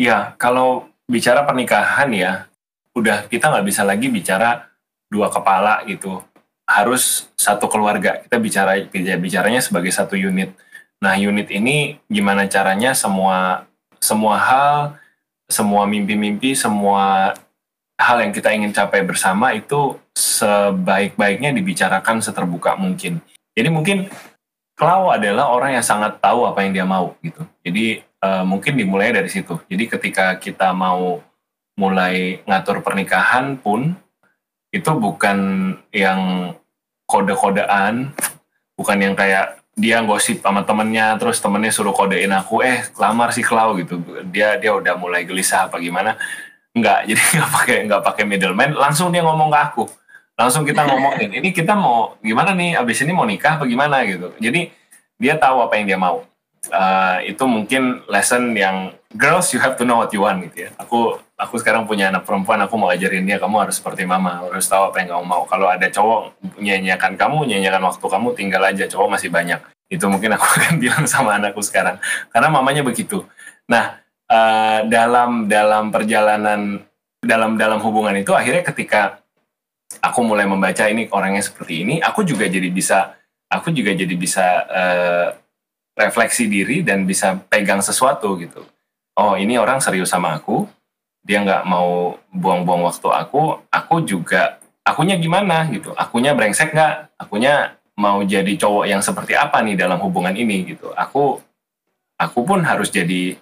Iya, 0.00 0.32
kalau 0.40 0.88
bicara 1.04 1.44
pernikahan 1.44 2.08
ya, 2.16 2.48
udah 2.96 3.28
kita 3.28 3.52
nggak 3.52 3.66
bisa 3.68 3.84
lagi 3.84 4.08
bicara 4.08 4.72
dua 5.12 5.28
kepala 5.28 5.84
gitu. 5.84 6.24
Harus 6.64 7.28
satu 7.36 7.68
keluarga. 7.68 8.24
Kita 8.24 8.40
bicara 8.40 8.80
bicaranya 9.20 9.60
sebagai 9.60 9.92
satu 9.92 10.16
unit. 10.16 10.56
Nah, 11.04 11.12
unit 11.20 11.52
ini 11.52 12.00
gimana 12.08 12.48
caranya 12.48 12.96
semua 12.96 13.68
semua 14.00 14.40
hal, 14.40 14.96
semua 15.44 15.84
mimpi-mimpi, 15.84 16.56
semua 16.56 17.36
hal 18.00 18.18
yang 18.24 18.32
kita 18.32 18.50
ingin 18.50 18.72
capai 18.72 19.04
bersama 19.04 19.52
itu 19.52 20.00
sebaik-baiknya 20.16 21.52
dibicarakan 21.52 22.24
seterbuka 22.24 22.74
mungkin. 22.80 23.20
Jadi 23.52 23.68
mungkin 23.68 24.08
Klau 24.72 25.12
adalah 25.12 25.52
orang 25.52 25.78
yang 25.78 25.84
sangat 25.84 26.18
tahu 26.18 26.48
apa 26.48 26.64
yang 26.64 26.72
dia 26.72 26.86
mau 26.88 27.14
gitu. 27.20 27.44
Jadi 27.62 28.00
uh, 28.24 28.42
mungkin 28.42 28.74
dimulai 28.74 29.12
dari 29.12 29.28
situ. 29.28 29.60
Jadi 29.68 29.84
ketika 29.86 30.34
kita 30.40 30.72
mau 30.72 31.20
mulai 31.76 32.40
ngatur 32.48 32.80
pernikahan 32.80 33.60
pun 33.60 33.94
itu 34.72 34.90
bukan 34.96 35.38
yang 35.92 36.52
kode-kodean, 37.04 38.16
bukan 38.74 38.98
yang 38.98 39.14
kayak 39.14 39.60
dia 39.76 40.00
gosip 40.04 40.40
sama 40.44 40.64
temennya 40.64 41.16
terus 41.16 41.40
temennya 41.40 41.72
suruh 41.72 41.96
kodein 41.96 42.32
aku 42.32 42.60
eh 42.64 42.82
lamar 42.96 43.30
si 43.36 43.44
Klau 43.44 43.76
gitu. 43.76 44.00
Dia 44.32 44.56
dia 44.56 44.72
udah 44.72 44.96
mulai 44.96 45.28
gelisah 45.28 45.68
apa 45.68 45.76
gimana? 45.78 46.16
Enggak, 46.72 47.04
jadi 47.12 47.20
nggak 47.20 47.50
pakai 47.54 47.76
nggak 47.86 48.02
pakai 48.02 48.24
middleman. 48.24 48.72
Langsung 48.72 49.12
dia 49.12 49.20
ngomong 49.20 49.52
ke 49.52 49.60
aku 49.60 49.84
langsung 50.36 50.64
kita 50.64 50.88
ngomongin 50.88 51.30
ini 51.38 51.52
kita 51.52 51.76
mau 51.76 52.16
gimana 52.24 52.56
nih? 52.56 52.80
Abis 52.80 53.04
ini 53.04 53.12
mau 53.12 53.28
nikah 53.28 53.60
apa 53.60 53.64
gimana? 53.68 54.02
Gitu. 54.04 54.32
Jadi 54.40 54.72
dia 55.20 55.34
tahu 55.38 55.62
apa 55.62 55.78
yang 55.78 55.86
dia 55.86 55.98
mau. 56.00 56.24
Uh, 56.70 57.18
itu 57.26 57.42
mungkin 57.42 58.06
lesson 58.06 58.54
yang 58.54 58.94
girls 59.18 59.50
you 59.50 59.58
have 59.58 59.74
to 59.74 59.82
know 59.82 59.98
what 59.98 60.14
you 60.14 60.22
want 60.22 60.38
gitu 60.46 60.66
ya. 60.66 60.70
Aku 60.78 61.18
aku 61.34 61.58
sekarang 61.58 61.90
punya 61.90 62.14
anak 62.14 62.22
perempuan 62.22 62.62
aku 62.62 62.78
mau 62.78 62.86
ajarin 62.86 63.26
dia 63.26 63.42
kamu 63.42 63.66
harus 63.66 63.82
seperti 63.82 64.06
mama 64.06 64.46
harus 64.46 64.70
tahu 64.70 64.94
apa 64.94 65.02
yang 65.02 65.18
kamu 65.18 65.24
mau. 65.26 65.42
Kalau 65.50 65.66
ada 65.66 65.90
cowok 65.90 66.38
nyanyikan 66.62 67.18
kamu 67.18 67.50
nyanyikan 67.50 67.82
waktu 67.82 68.06
kamu 68.06 68.28
tinggal 68.38 68.62
aja 68.62 68.84
cowok 68.86 69.08
masih 69.18 69.30
banyak. 69.30 69.58
Itu 69.90 70.06
mungkin 70.06 70.38
aku 70.38 70.46
akan 70.58 70.74
bilang 70.78 71.04
sama 71.10 71.34
anakku 71.34 71.62
sekarang. 71.66 71.98
Karena 72.30 72.48
mamanya 72.48 72.86
begitu. 72.86 73.26
Nah 73.66 73.98
uh, 74.30 74.86
dalam 74.86 75.50
dalam 75.50 75.90
perjalanan 75.90 76.78
dalam 77.22 77.54
dalam 77.58 77.78
hubungan 77.82 78.18
itu 78.18 78.34
akhirnya 78.34 78.66
ketika 78.66 79.21
aku 80.00 80.20
mulai 80.24 80.48
membaca 80.48 80.86
ini 80.88 81.10
orangnya 81.12 81.44
seperti 81.44 81.84
ini 81.84 81.94
aku 82.00 82.24
juga 82.24 82.48
jadi 82.48 82.68
bisa 82.72 83.12
aku 83.52 83.74
juga 83.74 83.92
jadi 83.92 84.14
bisa 84.16 84.46
uh, 84.64 85.28
refleksi 85.92 86.48
diri 86.48 86.80
dan 86.80 87.04
bisa 87.04 87.36
pegang 87.52 87.84
sesuatu 87.84 88.32
gitu. 88.40 88.64
Oh 89.12 89.36
ini 89.36 89.60
orang 89.60 89.82
serius 89.84 90.08
sama 90.08 90.40
aku 90.40 90.64
dia 91.22 91.44
nggak 91.44 91.68
mau 91.68 92.16
buang-buang 92.32 92.88
waktu 92.88 93.08
aku 93.12 93.60
aku 93.68 93.94
juga 94.08 94.56
akunya 94.82 95.20
gimana 95.20 95.68
gitu? 95.68 95.92
Akunya 95.94 96.32
brengsek 96.32 96.72
nggak? 96.72 97.20
Akunya 97.20 97.76
mau 97.94 98.24
jadi 98.24 98.56
cowok 98.56 98.84
yang 98.88 99.04
seperti 99.04 99.36
apa 99.36 99.60
nih 99.60 99.76
dalam 99.76 100.00
hubungan 100.00 100.32
ini 100.32 100.64
gitu? 100.74 100.90
Aku 100.96 101.38
aku 102.16 102.38
pun 102.42 102.64
harus 102.64 102.88
jadi 102.88 103.36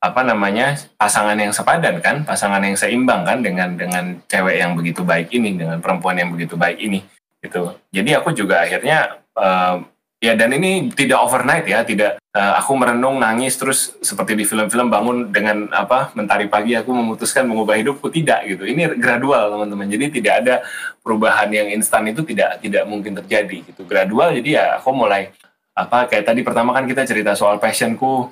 apa 0.00 0.24
namanya 0.24 0.80
pasangan 0.96 1.36
yang 1.36 1.52
sepadan 1.52 2.00
kan 2.00 2.24
pasangan 2.24 2.64
yang 2.64 2.72
seimbang 2.72 3.20
kan 3.20 3.44
dengan 3.44 3.76
dengan 3.76 4.16
cewek 4.24 4.56
yang 4.56 4.72
begitu 4.72 5.04
baik 5.04 5.28
ini 5.28 5.60
dengan 5.60 5.76
perempuan 5.76 6.16
yang 6.16 6.32
begitu 6.32 6.56
baik 6.56 6.80
ini 6.80 7.04
gitu. 7.44 7.76
Jadi 7.92 8.10
aku 8.16 8.32
juga 8.32 8.64
akhirnya 8.64 9.20
uh, 9.36 9.80
ya 10.20 10.32
dan 10.36 10.52
ini 10.56 10.92
tidak 10.92 11.20
overnight 11.20 11.64
ya 11.64 11.80
tidak 11.84 12.20
uh, 12.36 12.60
aku 12.60 12.76
merenung 12.76 13.16
nangis 13.20 13.56
terus 13.56 13.96
seperti 14.04 14.36
di 14.36 14.44
film-film 14.44 14.92
bangun 14.92 15.32
dengan 15.32 15.68
apa 15.72 16.12
mentari 16.12 16.48
pagi 16.48 16.76
aku 16.76 16.92
memutuskan 16.92 17.48
mengubah 17.48 17.80
hidupku. 17.80 18.12
Tidak 18.12 18.48
gitu. 18.56 18.64
Ini 18.68 18.96
gradual 19.00 19.52
teman-teman. 19.56 19.88
Jadi 19.88 20.20
tidak 20.20 20.34
ada 20.44 20.54
perubahan 21.00 21.48
yang 21.52 21.68
instan 21.72 22.08
itu 22.08 22.24
tidak 22.24 22.60
tidak 22.60 22.84
mungkin 22.84 23.16
terjadi 23.16 23.68
gitu. 23.68 23.84
Gradual 23.88 24.36
jadi 24.40 24.48
ya 24.48 24.64
aku 24.80 24.92
mulai 24.92 25.32
apa 25.72 26.08
kayak 26.08 26.28
tadi 26.28 26.40
pertama 26.44 26.76
kan 26.76 26.84
kita 26.84 27.08
cerita 27.08 27.32
soal 27.32 27.56
passionku 27.56 28.28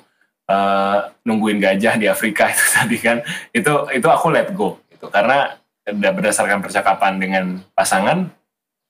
uh, 0.49 1.13
nungguin 1.23 1.61
gajah 1.61 2.01
di 2.01 2.09
Afrika 2.09 2.49
itu 2.53 2.65
tadi 2.73 2.97
kan 2.97 3.21
itu 3.53 3.73
itu 3.93 4.07
aku 4.09 4.33
let 4.33 4.49
go 4.57 4.81
itu 4.89 5.05
karena 5.07 5.53
berdasarkan 5.89 6.61
percakapan 6.61 7.17
dengan 7.21 7.61
pasangan 7.73 8.29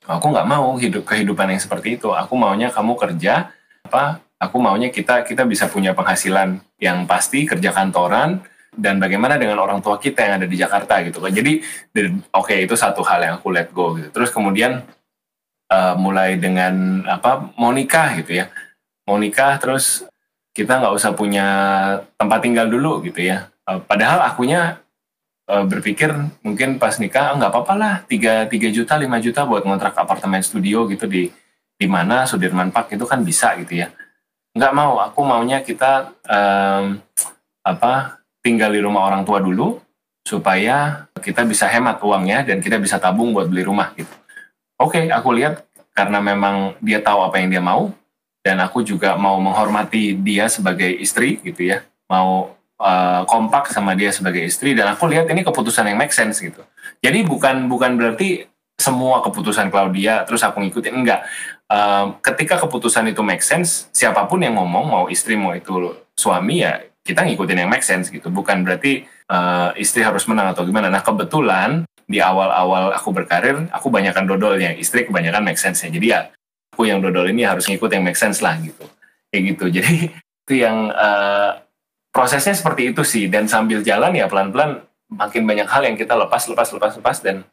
aku 0.10 0.26
nggak 0.34 0.48
mau 0.48 0.74
hidup 0.80 1.04
kehidupan 1.06 1.54
yang 1.54 1.62
seperti 1.62 2.00
itu. 2.02 2.10
Aku 2.16 2.34
maunya 2.34 2.74
kamu 2.74 2.98
kerja 2.98 3.54
apa 3.86 4.22
aku 4.42 4.58
maunya 4.60 4.90
kita 4.90 5.24
kita 5.24 5.44
bisa 5.44 5.68
punya 5.68 5.94
penghasilan 5.94 6.60
yang 6.82 7.06
pasti 7.06 7.46
kerja 7.46 7.70
kantoran 7.70 8.42
dan 8.74 9.02
bagaimana 9.02 9.36
dengan 9.36 9.60
orang 9.60 9.82
tua 9.84 9.98
kita 10.02 10.24
yang 10.24 10.34
ada 10.42 10.48
di 10.48 10.58
Jakarta 10.58 11.04
gitu 11.06 11.20
kan. 11.22 11.32
Jadi 11.34 11.62
oke 12.34 12.50
okay, 12.50 12.66
itu 12.66 12.74
satu 12.74 13.06
hal 13.06 13.22
yang 13.22 13.34
aku 13.38 13.54
let 13.54 13.70
go 13.70 13.94
gitu. 14.00 14.10
Terus 14.10 14.34
kemudian 14.34 14.82
uh, 15.70 15.96
mulai 16.00 16.42
dengan 16.42 17.06
apa 17.06 17.52
mau 17.60 17.70
nikah 17.70 18.18
gitu 18.24 18.40
ya. 18.40 18.50
Mau 19.06 19.18
nikah 19.18 19.58
terus 19.62 20.06
kita 20.60 20.84
nggak 20.84 20.92
usah 20.92 21.16
punya 21.16 21.48
tempat 22.20 22.44
tinggal 22.44 22.68
dulu 22.68 23.00
gitu 23.08 23.24
ya. 23.24 23.48
Uh, 23.64 23.80
padahal 23.80 24.28
akunya 24.28 24.84
uh, 25.48 25.64
berpikir 25.64 26.12
mungkin 26.44 26.76
pas 26.76 27.00
nikah 27.00 27.32
ah, 27.32 27.36
nggak 27.40 27.52
apa-apa 27.56 27.74
lah 27.80 27.94
tiga 28.12 28.44
tiga 28.52 28.68
juta 28.68 29.00
lima 29.00 29.24
juta 29.24 29.48
buat 29.48 29.64
ngontrak 29.64 29.96
apartemen 29.96 30.44
studio 30.44 30.84
gitu 30.92 31.08
di 31.08 31.32
di 31.80 31.88
mana 31.88 32.28
Sudirman 32.28 32.76
Park 32.76 32.92
itu 32.92 33.08
kan 33.08 33.24
bisa 33.24 33.56
gitu 33.56 33.80
ya. 33.80 33.88
Nggak 34.52 34.74
mau, 34.76 35.00
aku 35.00 35.24
maunya 35.24 35.64
kita 35.64 36.12
um, 36.28 37.00
apa 37.64 38.20
tinggal 38.44 38.76
di 38.76 38.84
rumah 38.84 39.08
orang 39.08 39.24
tua 39.24 39.40
dulu 39.40 39.80
supaya 40.28 41.08
kita 41.24 41.48
bisa 41.48 41.72
hemat 41.72 42.04
uangnya 42.04 42.44
dan 42.44 42.60
kita 42.60 42.76
bisa 42.76 43.00
tabung 43.00 43.32
buat 43.32 43.48
beli 43.48 43.64
rumah 43.64 43.96
gitu. 43.96 44.12
Oke, 44.76 45.08
okay, 45.08 45.16
aku 45.16 45.32
lihat 45.40 45.64
karena 45.96 46.20
memang 46.20 46.76
dia 46.84 47.00
tahu 47.00 47.24
apa 47.24 47.40
yang 47.40 47.48
dia 47.48 47.64
mau, 47.64 47.96
dan 48.40 48.58
aku 48.64 48.82
juga 48.82 49.20
mau 49.20 49.36
menghormati 49.38 50.16
dia 50.16 50.48
sebagai 50.48 50.88
istri 50.88 51.44
gitu 51.44 51.76
ya. 51.76 51.84
Mau 52.08 52.56
uh, 52.80 53.22
kompak 53.28 53.70
sama 53.70 53.94
dia 53.94 54.10
sebagai 54.16 54.42
istri. 54.42 54.72
Dan 54.72 54.88
aku 54.96 55.12
lihat 55.12 55.28
ini 55.28 55.44
keputusan 55.44 55.86
yang 55.92 56.00
make 56.00 56.16
sense 56.16 56.40
gitu. 56.40 56.64
Jadi 57.04 57.28
bukan 57.28 57.68
bukan 57.68 58.00
berarti 58.00 58.48
semua 58.80 59.20
keputusan 59.20 59.68
Claudia 59.68 60.24
terus 60.24 60.40
aku 60.42 60.64
ngikutin 60.64 60.96
enggak. 60.96 61.28
Uh, 61.70 62.16
ketika 62.24 62.58
keputusan 62.58 63.12
itu 63.12 63.22
make 63.22 63.44
sense 63.44 63.92
siapa 63.94 64.26
pun 64.26 64.42
yang 64.42 64.58
ngomong 64.58 64.86
mau 64.90 65.06
istri 65.12 65.38
mau 65.38 65.54
itu 65.54 65.94
suami 66.18 66.66
ya 66.66 66.82
kita 67.06 67.28
ngikutin 67.28 67.68
yang 67.68 67.70
make 67.70 67.84
sense 67.84 68.08
gitu. 68.08 68.32
Bukan 68.32 68.64
berarti 68.64 69.04
uh, 69.28 69.76
istri 69.76 70.00
harus 70.00 70.24
menang 70.32 70.56
atau 70.56 70.64
gimana. 70.64 70.88
Nah 70.88 71.04
kebetulan 71.04 71.84
di 72.10 72.18
awal-awal 72.24 72.96
aku 72.96 73.12
berkarir 73.12 73.68
aku 73.70 73.92
banyakkan 73.92 74.24
dodolnya. 74.24 74.72
Istri 74.80 75.12
kebanyakan 75.12 75.44
make 75.44 75.60
sense 75.60 75.84
ya 75.84 75.92
jadi 75.92 76.08
ya 76.08 76.22
aku 76.80 76.88
yang 76.88 77.04
dodol 77.04 77.28
ini 77.28 77.44
harus 77.44 77.68
ngikut 77.68 77.92
yang 77.92 78.08
make 78.08 78.16
sense 78.16 78.40
lah 78.40 78.56
gitu. 78.64 78.88
Kayak 79.28 79.44
gitu. 79.52 79.66
Jadi 79.84 80.16
itu 80.16 80.54
yang 80.64 80.88
uh, 80.96 81.60
prosesnya 82.08 82.56
seperti 82.56 82.96
itu 82.96 83.04
sih. 83.04 83.28
Dan 83.28 83.52
sambil 83.52 83.84
jalan 83.84 84.16
ya 84.16 84.32
pelan-pelan 84.32 84.80
makin 85.12 85.44
banyak 85.44 85.68
hal 85.68 85.84
yang 85.84 86.00
kita 86.00 86.16
lepas 86.16 86.48
lepas 86.48 86.72
lepas 86.72 86.96
lepas 86.96 87.18
dan 87.20 87.44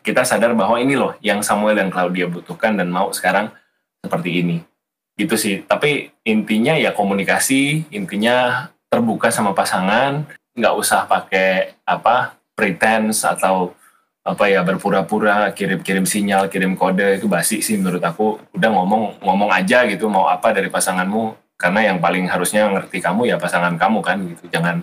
kita 0.00 0.24
sadar 0.24 0.56
bahwa 0.56 0.80
ini 0.80 0.96
loh 0.96 1.12
yang 1.20 1.44
Samuel 1.44 1.76
dan 1.76 1.92
Claudia 1.92 2.24
butuhkan 2.24 2.80
dan 2.80 2.88
mau 2.88 3.12
sekarang 3.12 3.52
seperti 4.00 4.40
ini. 4.40 4.64
Gitu 5.12 5.36
sih. 5.36 5.60
Tapi 5.60 6.08
intinya 6.24 6.72
ya 6.72 6.96
komunikasi 6.96 7.92
intinya 7.92 8.64
terbuka 8.88 9.28
sama 9.28 9.52
pasangan 9.52 10.24
nggak 10.56 10.72
usah 10.80 11.04
pakai 11.04 11.76
apa 11.84 12.32
pretense 12.56 13.28
atau 13.28 13.76
apa 14.20 14.52
ya 14.52 14.60
berpura-pura 14.60 15.48
kirim-kirim 15.56 16.04
sinyal 16.04 16.52
kirim 16.52 16.76
kode 16.76 17.18
itu 17.20 17.26
basi 17.26 17.64
sih 17.64 17.80
menurut 17.80 18.02
aku. 18.04 18.36
Udah 18.52 18.68
ngomong 18.68 19.24
ngomong 19.24 19.50
aja 19.52 19.88
gitu 19.88 20.12
mau 20.12 20.28
apa 20.28 20.52
dari 20.52 20.68
pasanganmu. 20.68 21.56
Karena 21.60 21.92
yang 21.92 21.98
paling 22.00 22.24
harusnya 22.28 22.72
ngerti 22.72 23.04
kamu 23.04 23.28
ya 23.28 23.36
pasangan 23.36 23.76
kamu 23.76 24.00
kan 24.00 24.18
gitu. 24.24 24.48
Jangan 24.48 24.80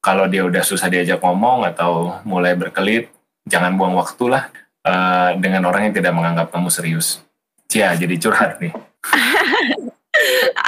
kalau 0.00 0.28
dia 0.28 0.44
udah 0.44 0.64
susah 0.64 0.88
diajak 0.88 1.20
ngomong 1.20 1.66
atau 1.68 2.20
mulai 2.24 2.56
berkelit 2.56 3.12
jangan 3.48 3.76
buang 3.76 3.96
waktu 3.96 4.24
lah 4.32 4.48
uh, 4.84 5.36
dengan 5.36 5.68
orang 5.68 5.90
yang 5.90 5.94
tidak 5.96 6.12
menganggap 6.16 6.48
kamu 6.52 6.68
serius. 6.72 7.20
Cia 7.66 7.98
jadi 7.98 8.14
curhat 8.22 8.62
nih 8.62 8.70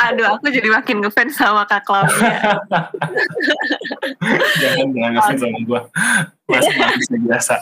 Aduh, 0.08 0.26
aku 0.36 0.48
jadi 0.52 0.68
makin 0.68 1.02
ngefans 1.02 1.36
sama 1.36 1.64
Kak 1.64 1.84
Claudia. 1.84 2.38
jangan 4.62 4.86
jangan 4.94 5.10
ngefans 5.16 5.40
sama 5.40 5.58
gue. 5.62 5.80
Masih 6.48 6.74
masih 6.80 7.18
biasa. 7.28 7.54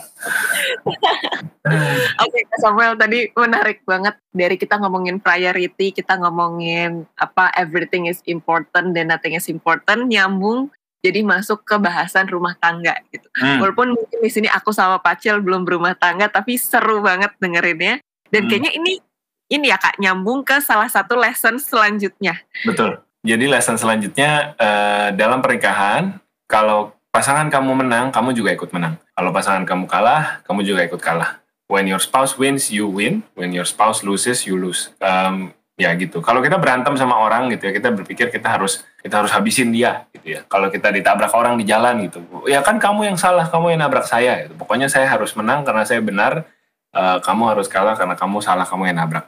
Oke, 2.23 2.39
okay, 2.39 2.43
Samuel 2.63 2.95
tadi 2.95 3.27
menarik 3.35 3.83
banget 3.83 4.15
dari 4.31 4.55
kita 4.55 4.79
ngomongin 4.79 5.19
priority, 5.19 5.91
kita 5.91 6.15
ngomongin 6.19 7.03
apa 7.19 7.51
everything 7.59 8.07
is 8.07 8.23
important 8.27 8.95
dan 8.95 9.11
nothing 9.11 9.35
is 9.35 9.51
important, 9.51 10.07
nyambung 10.07 10.71
jadi 11.05 11.21
masuk 11.21 11.61
ke 11.63 11.75
bahasan 11.77 12.25
rumah 12.27 12.57
tangga 12.57 12.97
gitu. 13.13 13.29
Hmm. 13.37 13.61
Walaupun 13.61 13.93
mungkin 13.93 14.19
di 14.19 14.31
sini 14.33 14.47
aku 14.49 14.73
sama 14.73 14.97
Pacil 14.99 15.39
belum 15.39 15.63
berumah 15.63 15.93
tangga, 15.95 16.27
tapi 16.27 16.57
seru 16.57 16.99
banget 16.99 17.31
dengerinnya. 17.37 18.01
Dan 18.27 18.43
hmm. 18.43 18.49
kayaknya 18.51 18.71
ini 18.75 18.99
ini 19.47 19.71
ya 19.71 19.79
kak 19.79 19.99
nyambung 19.99 20.43
ke 20.43 20.59
salah 20.59 20.91
satu 20.91 21.15
lesson 21.15 21.59
selanjutnya. 21.59 22.39
Betul. 22.67 22.99
Jadi 23.27 23.45
lesson 23.47 23.75
selanjutnya 23.75 24.55
uh, 24.55 25.09
dalam 25.15 25.43
pernikahan 25.43 26.19
kalau 26.47 26.95
pasangan 27.11 27.49
kamu 27.49 27.83
menang, 27.83 28.13
kamu 28.13 28.31
juga 28.37 28.53
ikut 28.53 28.69
menang. 28.71 28.95
Kalau 29.17 29.33
pasangan 29.33 29.65
kamu 29.65 29.89
kalah, 29.89 30.39
kamu 30.45 30.63
juga 30.63 30.85
ikut 30.85 31.01
kalah. 31.01 31.41
When 31.67 31.89
your 31.89 31.99
spouse 31.99 32.39
wins, 32.39 32.71
you 32.71 32.87
win. 32.87 33.27
When 33.35 33.51
your 33.51 33.67
spouse 33.67 34.05
loses, 34.05 34.47
you 34.47 34.55
lose. 34.55 34.93
Um, 35.03 35.51
ya 35.75 35.91
gitu. 35.99 36.23
Kalau 36.23 36.39
kita 36.39 36.55
berantem 36.55 36.95
sama 36.95 37.19
orang 37.19 37.51
gitu 37.51 37.67
ya, 37.67 37.75
kita 37.75 37.91
berpikir 37.91 38.31
kita 38.31 38.47
harus 38.47 38.85
kita 39.03 39.19
harus 39.19 39.33
habisin 39.35 39.75
dia 39.75 40.07
gitu 40.15 40.39
ya. 40.39 40.41
Kalau 40.47 40.71
kita 40.71 40.93
ditabrak 40.93 41.35
orang 41.35 41.59
di 41.59 41.67
jalan 41.67 42.07
gitu, 42.07 42.23
ya 42.47 42.63
kan 42.63 42.79
kamu 42.79 43.11
yang 43.11 43.17
salah, 43.19 43.49
kamu 43.51 43.75
yang 43.75 43.83
nabrak 43.83 44.07
saya. 44.07 44.47
Gitu. 44.47 44.55
Pokoknya 44.55 44.87
saya 44.87 45.11
harus 45.11 45.35
menang 45.35 45.67
karena 45.67 45.83
saya 45.83 45.99
benar. 45.99 46.47
Uh, 46.95 47.19
kamu 47.19 47.51
harus 47.51 47.67
kalah 47.67 47.99
karena 47.99 48.15
kamu 48.15 48.39
salah, 48.39 48.63
kamu 48.63 48.89
yang 48.89 48.97
nabrak. 49.03 49.27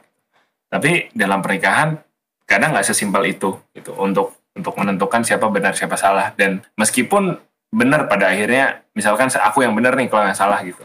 Tapi 0.70 1.10
dalam 1.18 1.42
pernikahan 1.42 1.98
kadang 2.46 2.74
nggak 2.74 2.86
sesimpel 2.86 3.26
itu 3.26 3.58
gitu 3.74 3.94
untuk 3.98 4.38
untuk 4.54 4.74
menentukan 4.78 5.26
siapa 5.26 5.50
benar 5.50 5.74
siapa 5.74 5.98
salah. 5.98 6.32
Dan 6.38 6.62
meskipun 6.78 7.38
benar 7.70 8.06
pada 8.06 8.30
akhirnya 8.34 8.86
misalkan 8.94 9.30
aku 9.30 9.66
yang 9.66 9.74
benar 9.74 9.98
nih 9.98 10.10
kalau 10.10 10.30
yang 10.30 10.38
salah 10.38 10.62
gitu. 10.62 10.82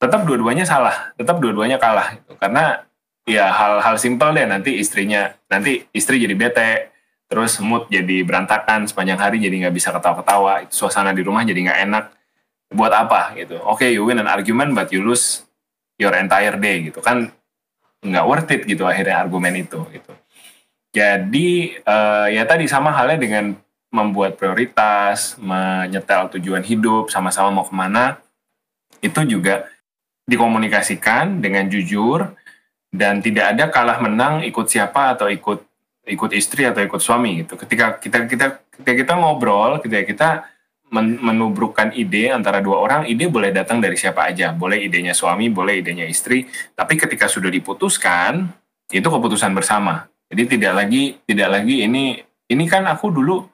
Tetap 0.00 0.24
dua-duanya 0.24 0.64
salah 0.64 1.12
tetap 1.20 1.36
dua-duanya 1.36 1.76
kalah 1.76 2.16
gitu. 2.16 2.32
Karena 2.40 2.80
ya 3.28 3.52
hal-hal 3.52 4.00
simpel 4.00 4.32
deh 4.32 4.48
nanti 4.48 4.80
istrinya 4.80 5.36
nanti 5.52 5.84
istri 5.92 6.18
jadi 6.18 6.34
bete 6.34 6.70
terus 7.30 7.62
mood 7.62 7.86
jadi 7.86 8.26
berantakan 8.26 8.90
sepanjang 8.90 9.20
hari 9.20 9.38
jadi 9.38 9.68
nggak 9.68 9.74
bisa 9.76 9.94
ketawa-ketawa 9.94 10.66
suasana 10.72 11.12
di 11.12 11.20
rumah 11.20 11.44
jadi 11.44 11.60
nggak 11.68 11.80
enak. 11.88 12.04
Buat 12.70 12.92
apa 12.94 13.34
gitu. 13.36 13.60
Oke 13.66 13.84
okay, 13.84 13.90
you 13.92 14.06
win 14.08 14.22
an 14.22 14.30
argument 14.30 14.72
but 14.72 14.88
you 14.94 15.04
lose 15.04 15.44
your 16.00 16.16
entire 16.16 16.56
day 16.56 16.88
gitu. 16.88 17.02
Kan 17.04 17.34
nggak 18.00 18.26
worth 18.26 18.50
it 18.52 18.62
gitu 18.64 18.88
akhirnya 18.88 19.20
argumen 19.20 19.54
itu 19.60 19.80
gitu. 19.92 20.12
Jadi 20.90 21.78
uh, 21.86 22.26
ya 22.26 22.42
tadi 22.48 22.66
sama 22.66 22.90
halnya 22.90 23.20
dengan 23.20 23.54
membuat 23.90 24.38
prioritas, 24.38 25.34
menyetel 25.38 26.30
tujuan 26.38 26.62
hidup, 26.62 27.10
sama-sama 27.10 27.50
mau 27.50 27.66
ke 27.66 27.74
mana, 27.74 28.18
itu 29.02 29.20
juga 29.26 29.66
dikomunikasikan 30.30 31.42
dengan 31.42 31.66
jujur 31.66 32.30
dan 32.90 33.18
tidak 33.18 33.54
ada 33.54 33.64
kalah 33.70 33.98
menang 33.98 34.46
ikut 34.46 34.66
siapa 34.70 35.14
atau 35.18 35.26
ikut 35.26 35.62
ikut 36.06 36.30
istri 36.34 36.66
atau 36.66 36.82
ikut 36.82 37.02
suami 37.02 37.42
gitu. 37.46 37.54
Ketika 37.58 37.98
kita 37.98 38.26
kita 38.26 38.46
ketika 38.74 38.94
kita 38.94 39.12
ngobrol, 39.18 39.78
ketika 39.82 40.02
kita 40.06 40.28
menubrukkan 40.90 41.94
ide 41.94 42.34
antara 42.34 42.58
dua 42.58 42.82
orang, 42.82 43.02
ide 43.06 43.30
boleh 43.30 43.54
datang 43.54 43.78
dari 43.78 43.94
siapa 43.94 44.26
aja, 44.26 44.50
boleh 44.50 44.82
idenya 44.82 45.14
suami, 45.14 45.46
boleh 45.46 45.78
idenya 45.78 46.04
istri, 46.04 46.50
tapi 46.74 46.98
ketika 46.98 47.30
sudah 47.30 47.48
diputuskan, 47.48 48.50
itu 48.90 49.06
keputusan 49.06 49.54
bersama. 49.54 50.10
Jadi 50.30 50.58
tidak 50.58 50.72
lagi 50.82 51.18
tidak 51.26 51.48
lagi 51.50 51.86
ini 51.86 52.18
ini 52.50 52.64
kan 52.66 52.86
aku 52.90 53.10
dulu 53.14 53.46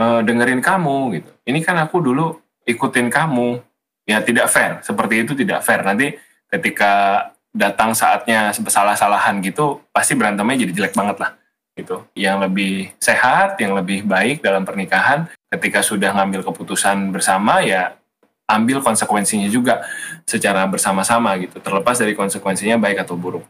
uh, 0.00 0.20
dengerin 0.24 0.64
kamu 0.64 0.96
gitu. 1.20 1.30
Ini 1.44 1.60
kan 1.60 1.76
aku 1.84 2.00
dulu 2.00 2.40
ikutin 2.64 3.12
kamu. 3.12 3.60
Ya 4.04 4.20
tidak 4.20 4.52
fair, 4.52 4.84
seperti 4.84 5.24
itu 5.24 5.32
tidak 5.32 5.64
fair. 5.64 5.80
Nanti 5.80 6.12
ketika 6.48 7.24
datang 7.52 7.96
saatnya 7.96 8.52
salah-salahan 8.52 9.40
gitu, 9.40 9.80
pasti 9.92 10.12
berantemnya 10.12 10.64
jadi 10.68 10.72
jelek 10.76 10.96
banget 10.96 11.16
lah 11.24 11.32
gitu. 11.74 12.06
Yang 12.14 12.36
lebih 12.48 12.74
sehat, 13.02 13.58
yang 13.58 13.74
lebih 13.74 14.06
baik 14.06 14.40
dalam 14.40 14.62
pernikahan 14.62 15.26
ketika 15.50 15.82
sudah 15.82 16.14
ngambil 16.14 16.46
keputusan 16.46 17.10
bersama 17.10 17.62
ya 17.62 17.98
ambil 18.44 18.84
konsekuensinya 18.84 19.48
juga 19.50 19.82
secara 20.24 20.64
bersama-sama 20.70 21.34
gitu. 21.42 21.58
Terlepas 21.58 21.98
dari 21.98 22.14
konsekuensinya 22.14 22.78
baik 22.78 23.02
atau 23.04 23.18
buruk. 23.18 23.44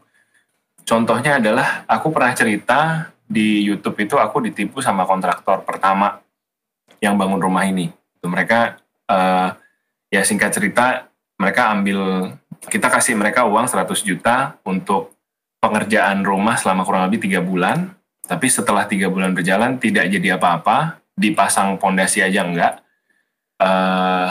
Contohnya 0.85 1.41
adalah 1.41 1.83
aku 1.89 2.13
pernah 2.13 2.33
cerita 2.37 3.09
di 3.25 3.65
YouTube 3.65 3.97
itu 4.05 4.15
aku 4.21 4.45
ditipu 4.45 4.85
sama 4.85 5.05
kontraktor 5.09 5.65
pertama 5.65 6.21
yang 7.01 7.17
bangun 7.17 7.41
rumah 7.41 7.65
ini. 7.65 7.89
Mereka 8.21 8.59
uh, 9.09 9.49
ya 10.13 10.21
singkat 10.21 10.53
cerita 10.53 11.09
mereka 11.37 11.73
ambil 11.73 12.31
kita 12.69 12.89
kasih 12.89 13.17
mereka 13.17 13.45
uang 13.45 13.69
100 13.69 13.85
juta 14.01 14.57
untuk 14.65 15.13
pengerjaan 15.59 16.21
rumah 16.21 16.57
selama 16.57 16.85
kurang 16.85 17.09
lebih 17.09 17.25
tiga 17.25 17.41
bulan 17.41 17.93
tapi 18.25 18.49
setelah 18.49 18.89
tiga 18.89 19.07
bulan 19.09 19.31
berjalan 19.31 19.77
tidak 19.77 20.09
jadi 20.09 20.37
apa-apa 20.37 21.01
dipasang 21.15 21.77
pondasi 21.79 22.25
aja 22.25 22.43
enggak. 22.43 22.73
Uh, 23.55 24.27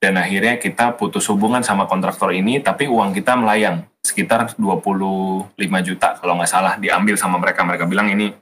dan 0.00 0.16
akhirnya 0.16 0.56
kita 0.56 0.96
putus 0.96 1.28
hubungan 1.28 1.60
sama 1.60 1.84
kontraktor 1.84 2.32
ini, 2.32 2.60
tapi 2.60 2.88
uang 2.88 3.12
kita 3.12 3.36
melayang 3.36 3.84
sekitar 4.00 4.56
25 4.56 5.52
juta 5.84 6.16
kalau 6.16 6.40
nggak 6.40 6.50
salah 6.50 6.74
diambil 6.80 7.16
sama 7.20 7.36
mereka. 7.36 7.64
Mereka 7.64 7.84
bilang 7.84 8.08
ini 8.08 8.32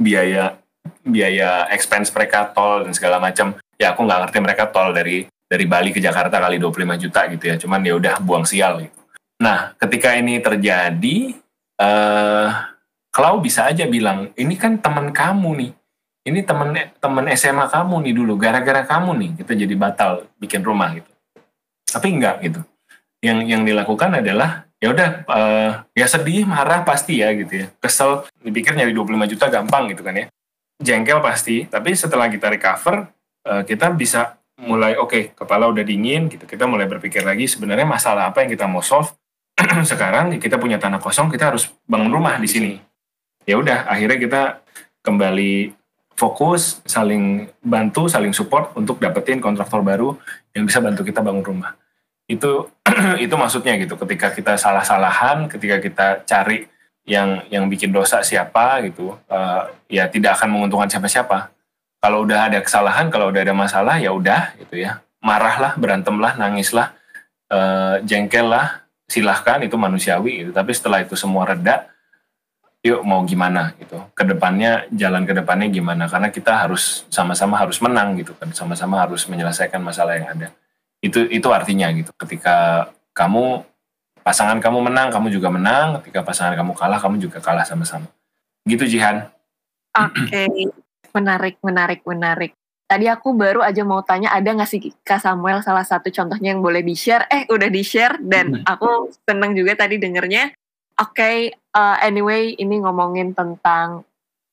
biaya 0.00 0.56
biaya 1.04 1.68
expense 1.72 2.08
mereka 2.12 2.48
tol 2.52 2.88
dan 2.88 2.92
segala 2.96 3.20
macam. 3.20 3.56
Ya 3.76 3.92
aku 3.92 4.04
nggak 4.04 4.20
ngerti 4.28 4.38
mereka 4.40 4.64
tol 4.72 4.96
dari 4.96 5.28
dari 5.48 5.64
Bali 5.64 5.92
ke 5.92 6.00
Jakarta 6.00 6.40
kali 6.40 6.56
25 6.60 7.04
juta 7.04 7.20
gitu 7.32 7.44
ya. 7.48 7.56
Cuman 7.60 7.80
ya 7.84 7.94
udah 7.96 8.14
buang 8.24 8.48
sial 8.48 8.84
gitu. 8.84 8.96
Nah, 9.38 9.76
ketika 9.78 10.18
ini 10.18 10.42
terjadi, 10.42 11.36
uh, 11.78 12.48
Klau 13.18 13.42
bisa 13.42 13.66
aja 13.66 13.82
bilang, 13.90 14.30
ini 14.38 14.54
kan 14.54 14.78
teman 14.78 15.10
kamu 15.10 15.50
nih. 15.58 15.72
Ini 16.30 16.46
temen 16.46 16.70
temen 17.02 17.24
SMA 17.34 17.66
kamu 17.66 18.06
nih 18.06 18.14
dulu 18.14 18.38
gara-gara 18.38 18.86
kamu 18.86 19.10
nih 19.18 19.30
kita 19.42 19.58
jadi 19.58 19.74
batal 19.74 20.30
bikin 20.38 20.62
rumah 20.62 20.94
gitu. 20.94 21.10
Tapi 21.82 22.14
enggak 22.14 22.46
gitu. 22.46 22.62
Yang 23.18 23.38
yang 23.50 23.62
dilakukan 23.66 24.22
adalah 24.22 24.70
ya 24.78 24.94
udah 24.94 25.08
uh, 25.26 25.70
ya 25.98 26.06
sedih 26.06 26.46
marah 26.46 26.86
pasti 26.86 27.18
ya 27.18 27.34
gitu 27.34 27.66
ya. 27.66 27.66
Kesel 27.82 28.22
dipikir 28.38 28.78
nyari 28.78 28.94
25 28.94 29.32
juta 29.34 29.50
gampang 29.50 29.90
gitu 29.90 30.06
kan 30.06 30.14
ya. 30.14 30.26
Jengkel 30.78 31.18
pasti 31.18 31.66
tapi 31.66 31.98
setelah 31.98 32.30
kita 32.30 32.46
recover 32.46 33.10
uh, 33.50 33.66
kita 33.66 33.90
bisa 33.98 34.38
mulai 34.62 34.94
oke 34.94 35.10
okay, 35.10 35.22
kepala 35.34 35.66
udah 35.66 35.82
dingin 35.82 36.30
gitu. 36.30 36.46
Kita 36.46 36.70
mulai 36.70 36.86
berpikir 36.86 37.26
lagi 37.26 37.50
sebenarnya 37.50 37.88
masalah 37.88 38.30
apa 38.30 38.46
yang 38.46 38.54
kita 38.54 38.70
mau 38.70 38.84
solve? 38.84 39.10
Sekarang 39.90 40.38
kita 40.38 40.54
punya 40.54 40.78
tanah 40.78 41.02
kosong 41.02 41.34
kita 41.34 41.50
harus 41.50 41.66
bangun 41.82 42.14
rumah 42.14 42.38
di 42.38 42.46
sini 42.46 42.87
ya 43.48 43.56
udah 43.56 43.88
akhirnya 43.88 44.20
kita 44.20 44.42
kembali 45.00 45.72
fokus, 46.18 46.82
saling 46.82 47.48
bantu, 47.64 48.10
saling 48.10 48.36
support 48.36 48.76
untuk 48.76 49.00
dapetin 49.00 49.40
kontraktor 49.40 49.80
baru 49.80 50.18
yang 50.52 50.68
bisa 50.68 50.82
bantu 50.84 51.06
kita 51.06 51.24
bangun 51.24 51.40
rumah. 51.46 51.72
Itu 52.28 52.68
itu 53.24 53.32
maksudnya 53.38 53.78
gitu. 53.80 53.96
Ketika 53.96 54.34
kita 54.34 54.60
salah-salahan, 54.60 55.48
ketika 55.48 55.80
kita 55.80 56.06
cari 56.26 56.66
yang 57.08 57.46
yang 57.48 57.70
bikin 57.70 57.88
dosa 57.94 58.20
siapa 58.20 58.84
gitu, 58.84 59.16
uh, 59.30 59.62
ya 59.88 60.10
tidak 60.12 60.36
akan 60.36 60.58
menguntungkan 60.58 60.90
siapa-siapa. 60.90 61.54
Kalau 62.02 62.26
udah 62.26 62.50
ada 62.52 62.58
kesalahan, 62.60 63.08
kalau 63.08 63.30
udah 63.32 63.42
ada 63.42 63.54
masalah, 63.54 63.96
ya 64.02 64.12
udah 64.12 64.58
gitu 64.60 64.82
ya. 64.82 65.00
Marahlah, 65.22 65.74
berantemlah, 65.78 66.38
nangislah, 66.38 66.94
uh, 67.50 67.98
jengkel 68.06 68.46
lah, 68.46 68.86
silahkan 69.08 69.62
itu 69.62 69.74
manusiawi 69.74 70.46
gitu. 70.46 70.50
Tapi 70.54 70.70
setelah 70.74 71.02
itu 71.02 71.18
semua 71.18 71.42
reda, 71.46 71.90
yuk 72.82 73.02
mau 73.02 73.20
gimana 73.26 73.74
gitu. 73.78 73.98
Ke 74.14 74.22
depannya 74.22 74.86
jalan 74.94 75.26
ke 75.26 75.34
depannya 75.34 75.66
gimana? 75.70 76.06
Karena 76.06 76.30
kita 76.30 76.66
harus 76.66 77.04
sama-sama 77.10 77.58
harus 77.58 77.82
menang 77.82 78.14
gitu 78.18 78.34
kan. 78.38 78.50
Sama-sama 78.54 79.02
harus 79.02 79.26
menyelesaikan 79.26 79.82
masalah 79.82 80.18
yang 80.18 80.28
ada. 80.30 80.48
Itu 81.02 81.26
itu 81.26 81.48
artinya 81.50 81.90
gitu. 81.90 82.10
Ketika 82.14 82.88
kamu 83.14 83.66
pasangan 84.22 84.62
kamu 84.62 84.78
menang 84.90 85.08
kamu 85.10 85.34
juga 85.34 85.50
menang. 85.50 85.98
Ketika 86.02 86.22
pasangan 86.22 86.54
kamu 86.54 86.72
kalah 86.78 86.98
kamu 87.02 87.18
juga 87.18 87.38
kalah 87.42 87.66
sama-sama. 87.66 88.06
Gitu 88.62 88.86
Jihan. 88.86 89.26
Oke. 89.98 90.26
Okay. 90.30 90.70
menarik 91.08 91.56
menarik 91.64 92.00
menarik. 92.04 92.52
Tadi 92.88 93.04
aku 93.04 93.36
baru 93.36 93.60
aja 93.60 93.84
mau 93.84 94.00
tanya 94.00 94.32
ada 94.32 94.48
nggak 94.48 94.68
sih 94.68 94.80
Kak 95.04 95.20
Samuel 95.20 95.60
salah 95.60 95.84
satu 95.84 96.08
contohnya 96.08 96.56
yang 96.56 96.64
boleh 96.64 96.80
di 96.80 96.96
share 96.96 97.28
eh 97.28 97.44
udah 97.48 97.68
di 97.68 97.84
share 97.84 98.16
dan 98.22 98.64
aku 98.64 99.12
seneng 99.28 99.52
juga 99.52 99.76
tadi 99.76 100.00
dengernya 100.00 100.52
okay, 100.98 101.54
uh, 101.78 101.96
anyway 102.02 102.58
ini 102.58 102.82
ngomongin 102.82 103.30
tentang 103.32 104.02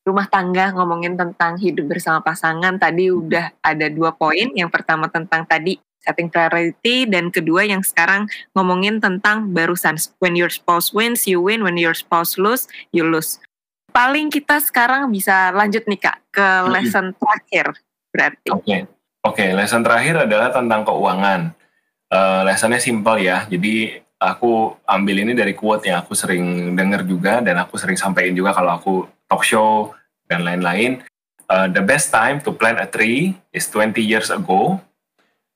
rumah 0.05 0.29
tangga 0.29 0.69
ngomongin 0.69 1.17
tentang 1.17 1.57
hidup 1.57 1.89
bersama 1.89 2.21
pasangan. 2.21 2.77
Tadi 2.77 3.09
udah 3.09 3.57
ada 3.65 3.89
dua 3.89 4.13
poin. 4.13 4.53
Yang 4.53 4.69
pertama 4.69 5.09
tentang 5.09 5.43
tadi 5.49 5.81
setting 5.97 6.29
priority. 6.29 7.09
Dan 7.09 7.33
kedua 7.33 7.65
yang 7.65 7.81
sekarang 7.81 8.29
ngomongin 8.53 9.01
tentang 9.01 9.49
barusan. 9.49 9.97
When 10.21 10.37
your 10.37 10.53
spouse 10.53 10.93
wins 10.93 11.25
you 11.25 11.41
win. 11.41 11.65
When 11.65 11.81
your 11.81 11.97
spouse 11.97 12.37
lose 12.37 12.69
you 12.93 13.01
lose. 13.01 13.41
Paling 13.89 14.29
kita 14.29 14.61
sekarang 14.61 15.09
bisa 15.09 15.49
lanjut 15.49 15.89
nih 15.89 15.97
kak 15.97 16.21
ke 16.29 16.45
hmm. 16.45 16.69
lesson 16.69 17.05
terakhir 17.17 17.65
berarti. 18.13 18.47
Oke. 18.53 18.61
Okay. 18.61 18.79
oke 19.25 19.35
okay, 19.41 19.49
lesson 19.57 19.81
terakhir 19.81 20.29
adalah 20.29 20.53
tentang 20.53 20.85
keuangan. 20.85 21.57
Uh, 22.13 22.45
lessonnya 22.45 22.77
simpel 22.77 23.17
ya. 23.17 23.49
Jadi 23.49 24.04
aku 24.19 24.75
ambil 24.87 25.15
ini 25.21 25.33
dari 25.35 25.51
quote 25.53 25.87
yang 25.87 26.03
aku 26.03 26.15
sering 26.15 26.73
dengar 26.73 27.03
juga 27.03 27.43
dan 27.43 27.59
aku 27.59 27.75
sering 27.75 27.99
sampaikan 27.99 28.33
juga 28.33 28.55
kalau 28.55 28.71
aku 28.75 28.93
talk 29.27 29.43
show 29.43 29.91
dan 30.29 30.45
lain-lain. 30.45 31.03
Uh, 31.45 31.69
the 31.69 31.83
best 31.83 32.09
time 32.09 32.41
to 32.41 32.49
plant 32.49 32.81
a 32.81 32.89
tree 32.89 33.37
is 33.53 33.69
20 33.69 34.01
years 34.01 34.33
ago. 34.33 34.81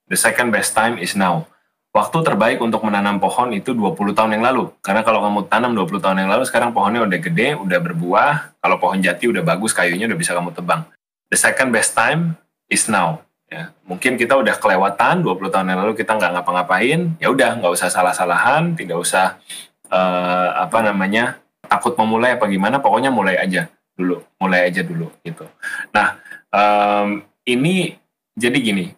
The 0.10 0.18
second 0.18 0.54
best 0.54 0.78
time 0.78 1.02
is 1.02 1.18
now. 1.18 1.50
Waktu 1.90 2.22
terbaik 2.22 2.62
untuk 2.62 2.86
menanam 2.86 3.18
pohon 3.18 3.50
itu 3.50 3.74
20 3.74 4.14
tahun 4.14 4.38
yang 4.38 4.46
lalu. 4.46 4.70
Karena 4.86 5.02
kalau 5.02 5.26
kamu 5.26 5.50
tanam 5.50 5.74
20 5.74 5.98
tahun 5.98 6.18
yang 6.22 6.30
lalu, 6.30 6.46
sekarang 6.46 6.70
pohonnya 6.70 7.02
udah 7.02 7.18
gede, 7.18 7.58
udah 7.58 7.80
berbuah. 7.82 8.62
Kalau 8.62 8.78
pohon 8.78 9.02
jati 9.02 9.26
udah 9.26 9.42
bagus, 9.42 9.74
kayunya 9.74 10.06
udah 10.06 10.18
bisa 10.18 10.38
kamu 10.38 10.54
tebang. 10.54 10.86
The 11.34 11.38
second 11.38 11.74
best 11.74 11.98
time 11.98 12.38
is 12.70 12.86
now. 12.86 13.26
Ya, 13.50 13.74
mungkin 13.82 14.14
kita 14.14 14.38
udah 14.38 14.62
kelewatan 14.62 15.26
20 15.26 15.50
tahun 15.50 15.74
yang 15.74 15.82
lalu 15.82 15.98
kita 15.98 16.14
nggak 16.14 16.38
ngapa-ngapain, 16.38 17.18
ya 17.18 17.34
udah 17.34 17.58
nggak 17.58 17.74
usah 17.74 17.90
salah-salahan, 17.90 18.78
tidak 18.78 19.02
usah 19.02 19.42
uh, 19.90 20.54
apa 20.54 20.86
namanya 20.86 21.42
takut 21.66 21.98
memulai 21.98 22.38
apa 22.38 22.46
gimana, 22.46 22.78
pokoknya 22.78 23.10
mulai 23.10 23.42
aja 23.42 23.66
dulu, 23.98 24.22
mulai 24.38 24.70
aja 24.70 24.86
dulu 24.86 25.10
gitu. 25.26 25.50
Nah 25.90 26.22
um, 26.54 27.26
ini 27.50 27.98
jadi 28.38 28.54
gini, 28.62 28.94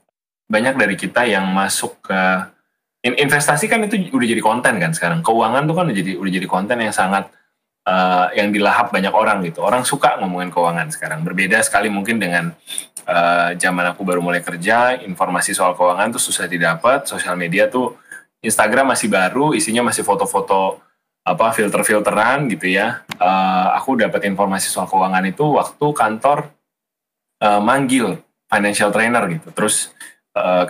banyak 0.52 0.76
dari 0.76 0.99
kita 0.99 1.24
yang 1.24 1.47
masuk 1.47 2.04
ke 2.04 2.22
investasi 3.08 3.72
kan 3.72 3.88
itu 3.88 4.12
udah 4.12 4.28
jadi 4.36 4.43
konten 4.43 4.76
kan 4.84 4.91
sekarang, 4.91 5.24
keuangan 5.24 5.64
tuh 5.64 5.80
kan 5.80 5.88
udah 5.88 5.95
jadi 5.95 6.20
udah 6.20 6.32
jadi 6.43 6.47
konten 6.52 6.76
yang 6.76 6.91
sangat 6.91 7.32
uh, 7.86 8.27
yang 8.36 8.49
dilahap 8.49 8.89
banyak 8.89 9.13
orang 9.13 9.41
gitu. 9.45 9.61
Orang 9.63 9.86
suka 9.86 10.17
ngomongin 10.21 10.49
keuangan 10.53 10.89
sekarang. 10.91 11.25
Berbeda 11.25 11.61
sekali 11.63 11.88
mungkin 11.89 12.19
dengan 12.19 12.51
uh, 13.07 13.53
zaman 13.57 13.86
aku 13.93 14.01
baru 14.03 14.19
mulai 14.19 14.41
kerja, 14.41 14.99
informasi 15.01 15.55
soal 15.55 15.73
keuangan 15.73 16.13
tuh 16.13 16.21
susah 16.21 16.45
didapat, 16.49 17.09
sosial 17.09 17.38
media 17.38 17.69
tuh 17.71 17.97
Instagram 18.41 18.93
masih 18.93 19.07
baru, 19.09 19.53
isinya 19.53 19.86
masih 19.86 20.01
foto-foto 20.01 20.82
apa 21.21 21.53
filter-filteran 21.53 22.49
gitu 22.49 22.73
ya. 22.73 23.05
Uh, 23.21 23.77
aku 23.77 23.93
dapat 23.97 24.25
informasi 24.25 24.69
soal 24.73 24.89
keuangan 24.89 25.21
itu 25.29 25.45
waktu 25.45 25.86
kantor 25.93 26.49
uh, 27.45 27.61
manggil 27.61 28.17
financial 28.49 28.89
trainer 28.89 29.23
gitu, 29.29 29.49
terus 29.53 29.93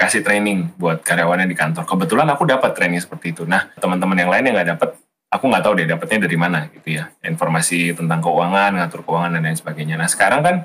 kasih 0.02 0.26
training 0.26 0.74
buat 0.74 1.06
karyawannya 1.06 1.46
di 1.46 1.54
kantor. 1.54 1.86
Kebetulan 1.86 2.26
aku 2.34 2.50
dapat 2.50 2.74
training 2.74 2.98
seperti 2.98 3.30
itu. 3.30 3.46
Nah 3.46 3.70
teman-teman 3.78 4.18
yang 4.18 4.34
lain 4.34 4.50
yang 4.50 4.56
nggak 4.58 4.70
dapat, 4.74 4.90
aku 5.32 5.48
nggak 5.48 5.64
tahu 5.64 5.74
deh 5.80 5.88
dapatnya 5.88 6.28
dari 6.28 6.38
mana 6.38 6.68
gitu 6.76 7.00
ya. 7.00 7.10
Informasi 7.24 7.96
tentang 7.96 8.20
keuangan, 8.20 8.76
ngatur 8.76 9.02
keuangan 9.08 9.40
dan 9.40 9.42
lain 9.48 9.58
sebagainya. 9.58 9.96
Nah 9.96 10.12
sekarang 10.12 10.44
kan 10.44 10.56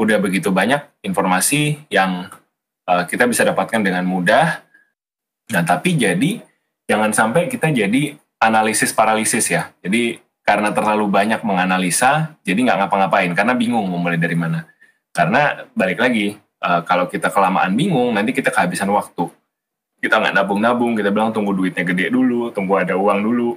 udah 0.00 0.18
begitu 0.18 0.50
banyak 0.50 0.82
informasi 1.06 1.86
yang 1.92 2.26
uh, 2.90 3.04
kita 3.06 3.30
bisa 3.30 3.46
dapatkan 3.46 3.84
dengan 3.84 4.02
mudah. 4.02 4.66
Nah, 5.54 5.62
tapi 5.62 5.94
jadi 5.94 6.42
jangan 6.90 7.14
sampai 7.14 7.46
kita 7.46 7.70
jadi 7.70 8.16
analisis 8.42 8.90
paralisis 8.90 9.46
ya. 9.52 9.70
Jadi 9.84 10.18
karena 10.40 10.74
terlalu 10.74 11.06
banyak 11.06 11.44
menganalisa, 11.46 12.34
jadi 12.42 12.58
nggak 12.58 12.78
ngapa-ngapain 12.86 13.30
karena 13.36 13.54
bingung 13.54 13.86
mau 13.86 14.00
mulai 14.00 14.18
dari 14.18 14.34
mana. 14.34 14.66
Karena 15.14 15.68
balik 15.76 16.00
lagi, 16.00 16.34
uh, 16.64 16.80
kalau 16.82 17.06
kita 17.06 17.30
kelamaan 17.30 17.76
bingung, 17.76 18.10
nanti 18.16 18.34
kita 18.34 18.50
kehabisan 18.50 18.90
waktu. 18.90 19.30
Kita 20.00 20.16
nggak 20.16 20.32
nabung-nabung, 20.32 20.96
kita 20.96 21.12
bilang 21.12 21.28
tunggu 21.28 21.52
duitnya 21.52 21.84
gede 21.84 22.08
dulu, 22.08 22.48
tunggu 22.56 22.80
ada 22.80 22.96
uang 22.96 23.20
dulu, 23.20 23.52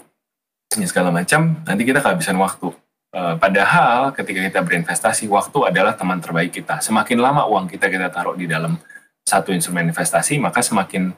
ini 0.78 0.86
segala 0.89 1.09
macam, 1.13 1.59
nanti 1.65 1.84
kita 1.84 1.99
kehabisan 2.03 2.38
waktu. 2.39 2.74
Uh, 3.13 3.38
padahal 3.38 4.09
ketika 4.17 4.41
kita 4.41 4.59
berinvestasi, 4.65 5.30
waktu 5.30 5.69
adalah 5.69 5.93
teman 5.93 6.17
terbaik 6.17 6.49
kita. 6.49 6.82
Semakin 6.82 7.21
lama 7.21 7.45
uang 7.45 7.69
kita 7.69 7.86
kita 7.86 8.09
taruh 8.09 8.34
di 8.34 8.49
dalam 8.49 8.78
satu 9.21 9.53
instrumen 9.53 9.88
investasi, 9.93 10.41
maka 10.41 10.65
semakin 10.65 11.13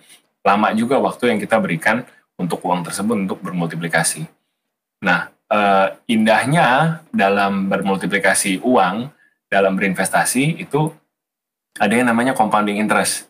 lama 0.46 0.68
juga 0.76 1.00
waktu 1.00 1.34
yang 1.34 1.40
kita 1.40 1.58
berikan 1.58 2.04
untuk 2.36 2.60
uang 2.68 2.84
tersebut 2.84 3.16
untuk 3.16 3.40
bermultiplikasi. 3.40 4.28
Nah, 5.02 5.32
uh, 5.50 5.88
indahnya 6.06 7.00
dalam 7.16 7.72
bermultiplikasi 7.72 8.62
uang, 8.62 9.10
dalam 9.48 9.74
berinvestasi 9.80 10.62
itu 10.62 10.92
ada 11.80 11.94
yang 11.96 12.08
namanya 12.08 12.36
compounding 12.36 12.80
interest. 12.80 13.28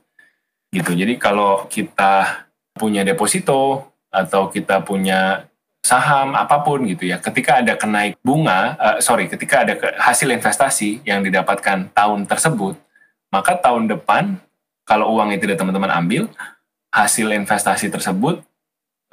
Gitu. 0.74 0.92
Jadi 0.92 1.16
kalau 1.22 1.70
kita 1.72 2.46
punya 2.76 3.08
deposito 3.08 3.94
atau 4.12 4.52
kita 4.52 4.84
punya 4.84 5.48
saham 5.86 6.34
apa 6.34 6.66
pun 6.66 6.82
gitu 6.90 7.06
ya, 7.06 7.22
ketika 7.22 7.62
ada 7.62 7.78
kenaik 7.78 8.18
bunga, 8.26 8.74
uh, 8.82 8.98
sorry, 8.98 9.30
ketika 9.30 9.62
ada 9.62 9.78
hasil 10.02 10.34
investasi 10.34 11.06
yang 11.06 11.22
didapatkan 11.22 11.94
tahun 11.94 12.26
tersebut, 12.26 12.74
maka 13.30 13.54
tahun 13.62 13.86
depan 13.94 14.42
kalau 14.82 15.14
uang 15.14 15.38
itu 15.38 15.46
tidak 15.46 15.62
teman-teman 15.62 15.94
ambil, 15.94 16.26
hasil 16.90 17.30
investasi 17.30 17.94
tersebut 17.94 18.42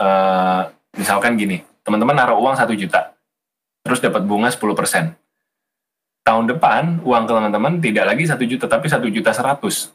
uh, 0.01 0.73
misalkan 0.97 1.37
gini, 1.37 1.61
teman-teman 1.85 2.17
naruh 2.17 2.41
uang 2.41 2.57
satu 2.57 2.73
juta, 2.73 3.13
terus 3.85 4.01
dapat 4.01 4.25
bunga 4.25 4.49
10%. 4.49 5.13
Tahun 6.25 6.45
depan, 6.57 7.05
uang 7.05 7.25
teman-teman 7.29 7.85
tidak 7.85 8.17
lagi 8.17 8.25
satu 8.25 8.49
juta, 8.49 8.65
tapi 8.65 8.89
satu 8.89 9.13
juta 9.13 9.29
seratus. 9.37 9.93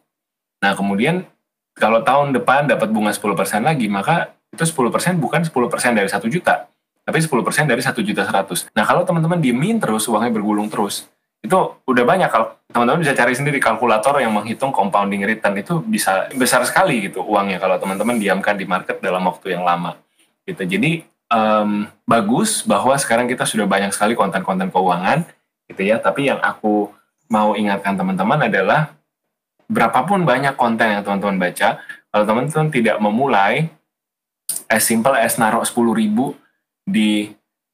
Nah, 0.62 0.78
kemudian 0.78 1.26
kalau 1.74 2.06
tahun 2.06 2.38
depan 2.38 2.70
dapat 2.70 2.94
bunga 2.94 3.10
10% 3.10 3.66
lagi, 3.66 3.90
maka 3.90 4.37
itu 4.54 4.64
10% 4.64 5.20
bukan 5.20 5.42
10% 5.44 5.52
dari 5.98 6.10
satu 6.10 6.28
juta, 6.32 6.68
tapi 7.04 7.20
10% 7.20 7.68
dari 7.68 7.82
satu 7.84 8.00
juta 8.04 8.24
seratus. 8.24 8.68
Nah, 8.76 8.84
kalau 8.88 9.04
teman-teman 9.04 9.40
diemin 9.40 9.80
terus, 9.80 10.08
uangnya 10.08 10.32
bergulung 10.32 10.68
terus, 10.72 11.08
itu 11.44 11.58
udah 11.86 12.04
banyak. 12.04 12.28
Kalau 12.28 12.58
teman-teman 12.72 13.00
bisa 13.06 13.14
cari 13.14 13.34
sendiri 13.38 13.62
kalkulator 13.62 14.20
yang 14.20 14.34
menghitung 14.34 14.74
compounding 14.74 15.24
return 15.24 15.56
itu 15.56 15.80
bisa 15.86 16.28
besar 16.36 16.66
sekali 16.66 17.08
gitu 17.08 17.24
uangnya 17.24 17.62
kalau 17.62 17.78
teman-teman 17.78 18.18
diamkan 18.18 18.58
di 18.58 18.66
market 18.66 19.00
dalam 19.00 19.24
waktu 19.24 19.56
yang 19.56 19.64
lama 19.64 19.96
gitu. 20.44 20.66
Jadi 20.66 21.06
um, 21.32 21.88
bagus 22.04 22.66
bahwa 22.66 22.98
sekarang 23.00 23.30
kita 23.30 23.46
sudah 23.46 23.70
banyak 23.70 23.94
sekali 23.94 24.18
konten-konten 24.18 24.74
keuangan 24.74 25.24
gitu 25.72 25.82
ya. 25.86 26.02
Tapi 26.02 26.34
yang 26.34 26.42
aku 26.42 26.92
mau 27.32 27.54
ingatkan 27.56 27.96
teman-teman 27.96 28.48
adalah 28.48 28.96
berapapun 29.68 30.24
banyak 30.24 30.56
konten 30.56 31.00
yang 31.00 31.04
teman-teman 31.04 31.38
baca 31.38 31.80
kalau 32.12 32.24
teman-teman 32.24 32.68
tidak 32.72 32.98
memulai 33.04 33.68
as 34.68 34.84
simple 34.84 35.16
as 35.16 35.40
naruh 35.40 35.64
10 35.64 35.74
ribu 35.96 36.36
di 36.84 37.32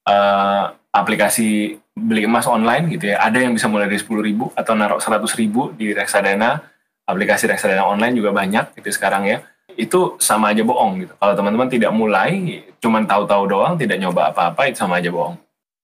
uh, 0.09 0.74
aplikasi 0.93 1.78
beli 1.93 2.26
emas 2.26 2.49
online 2.49 2.89
gitu 2.93 3.13
ya. 3.13 3.21
Ada 3.21 3.45
yang 3.45 3.53
bisa 3.53 3.69
mulai 3.69 3.89
dari 3.89 4.01
10 4.01 4.09
ribu 4.21 4.49
atau 4.53 4.74
naruh 4.74 5.01
100 5.01 5.26
ribu 5.38 5.74
di 5.74 5.93
reksadana, 5.93 6.61
aplikasi 7.05 7.49
reksadana 7.49 7.86
online 7.86 8.17
juga 8.17 8.34
banyak 8.34 8.78
gitu 8.78 8.89
sekarang 8.93 9.30
ya. 9.30 9.38
Itu 9.74 10.17
sama 10.21 10.53
aja 10.53 10.61
bohong 10.61 11.05
gitu. 11.05 11.13
Kalau 11.17 11.34
teman-teman 11.34 11.69
tidak 11.69 11.91
mulai, 11.93 12.65
cuman 12.78 13.09
tahu-tahu 13.09 13.43
doang, 13.49 13.74
tidak 13.78 13.97
nyoba 13.97 14.34
apa-apa, 14.34 14.69
itu 14.69 14.78
sama 14.82 15.01
aja 15.01 15.09
bohong. 15.09 15.38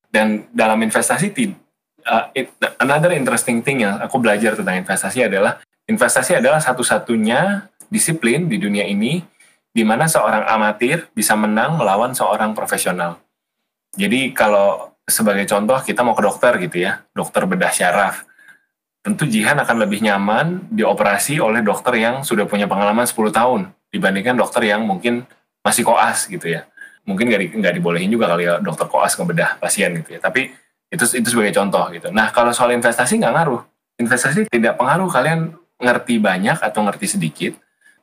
Dan 0.10 0.50
dalam 0.54 0.78
investasi, 0.82 1.34
uh, 2.06 2.34
it, 2.34 2.50
another 2.82 3.14
interesting 3.14 3.62
thing 3.62 3.86
yang 3.86 3.98
aku 4.02 4.22
belajar 4.22 4.58
tentang 4.58 4.78
investasi 4.82 5.26
adalah, 5.26 5.62
investasi 5.90 6.38
adalah 6.38 6.62
satu-satunya 6.62 7.70
disiplin 7.90 8.46
di 8.46 8.62
dunia 8.62 8.86
ini 8.86 9.26
di 9.70 9.84
mana 9.86 10.10
seorang 10.10 10.50
amatir 10.50 11.08
bisa 11.14 11.38
menang 11.38 11.78
melawan 11.78 12.12
seorang 12.12 12.58
profesional. 12.58 13.22
Jadi 13.94 14.34
kalau 14.34 14.94
sebagai 15.10 15.46
contoh 15.50 15.78
kita 15.82 16.06
mau 16.06 16.14
ke 16.14 16.24
dokter 16.24 16.54
gitu 16.62 16.86
ya, 16.86 17.02
dokter 17.14 17.46
bedah 17.50 17.74
syaraf. 17.74 18.26
Tentu 19.00 19.26
Jihan 19.26 19.58
akan 19.58 19.88
lebih 19.88 20.04
nyaman 20.04 20.70
dioperasi 20.70 21.40
oleh 21.40 21.64
dokter 21.64 21.98
yang 21.98 22.22
sudah 22.22 22.46
punya 22.46 22.68
pengalaman 22.68 23.08
10 23.08 23.16
tahun 23.32 23.62
dibandingkan 23.90 24.38
dokter 24.38 24.70
yang 24.70 24.86
mungkin 24.86 25.26
masih 25.66 25.88
koas 25.88 26.30
gitu 26.30 26.46
ya. 26.46 26.68
Mungkin 27.08 27.26
nggak 27.32 27.42
di, 27.42 27.48
nggak 27.58 27.74
dibolehin 27.80 28.12
juga 28.12 28.30
kali 28.30 28.46
ya 28.46 28.62
dokter 28.62 28.86
koas 28.86 29.18
ngebedah 29.18 29.58
pasien 29.58 29.96
gitu 30.04 30.18
ya. 30.18 30.20
Tapi 30.22 30.52
itu 30.90 31.04
itu 31.16 31.28
sebagai 31.30 31.54
contoh 31.58 31.86
gitu. 31.94 32.10
Nah 32.14 32.30
kalau 32.30 32.54
soal 32.54 32.76
investasi 32.76 33.18
nggak 33.18 33.34
ngaruh. 33.34 33.62
Investasi 34.00 34.48
tidak 34.52 34.80
pengaruh 34.80 35.10
kalian 35.12 35.54
ngerti 35.80 36.20
banyak 36.20 36.60
atau 36.60 36.84
ngerti 36.86 37.18
sedikit. 37.18 37.54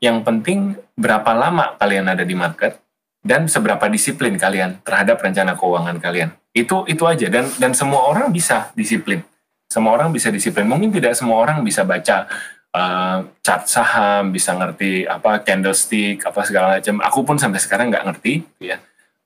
Yang 0.06 0.22
penting 0.22 0.58
berapa 0.94 1.34
lama 1.34 1.74
kalian 1.82 2.06
ada 2.06 2.22
di 2.22 2.38
market 2.38 2.78
dan 3.26 3.50
seberapa 3.50 3.90
disiplin 3.90 4.38
kalian 4.38 4.78
terhadap 4.86 5.18
rencana 5.18 5.58
keuangan 5.58 5.98
kalian. 5.98 6.30
Itu 6.54 6.86
itu 6.86 7.02
aja 7.10 7.26
dan 7.26 7.50
dan 7.58 7.74
semua 7.74 8.06
orang 8.06 8.30
bisa 8.30 8.70
disiplin. 8.78 9.26
Semua 9.66 9.98
orang 9.98 10.14
bisa 10.14 10.30
disiplin. 10.30 10.62
Mungkin 10.70 10.94
tidak 10.94 11.18
semua 11.18 11.42
orang 11.42 11.66
bisa 11.66 11.82
baca 11.82 12.30
uh, 12.70 13.18
chart 13.42 13.66
saham, 13.66 14.30
bisa 14.30 14.54
ngerti 14.54 15.10
apa 15.10 15.42
candlestick, 15.42 16.22
apa 16.22 16.46
segala 16.46 16.78
macam. 16.78 17.02
Aku 17.02 17.26
pun 17.26 17.34
sampai 17.34 17.58
sekarang 17.58 17.90
nggak 17.90 18.06
ngerti, 18.06 18.46
ya. 18.62 18.78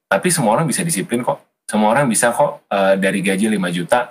Tapi 0.08 0.32
semua 0.32 0.56
orang 0.56 0.64
bisa 0.64 0.80
disiplin 0.80 1.20
kok. 1.20 1.44
Semua 1.68 1.92
orang 1.92 2.08
bisa 2.08 2.32
kok 2.32 2.66
uh, 2.72 2.96
dari 2.96 3.20
gaji 3.20 3.46
5 3.52 3.76
juta, 3.76 4.10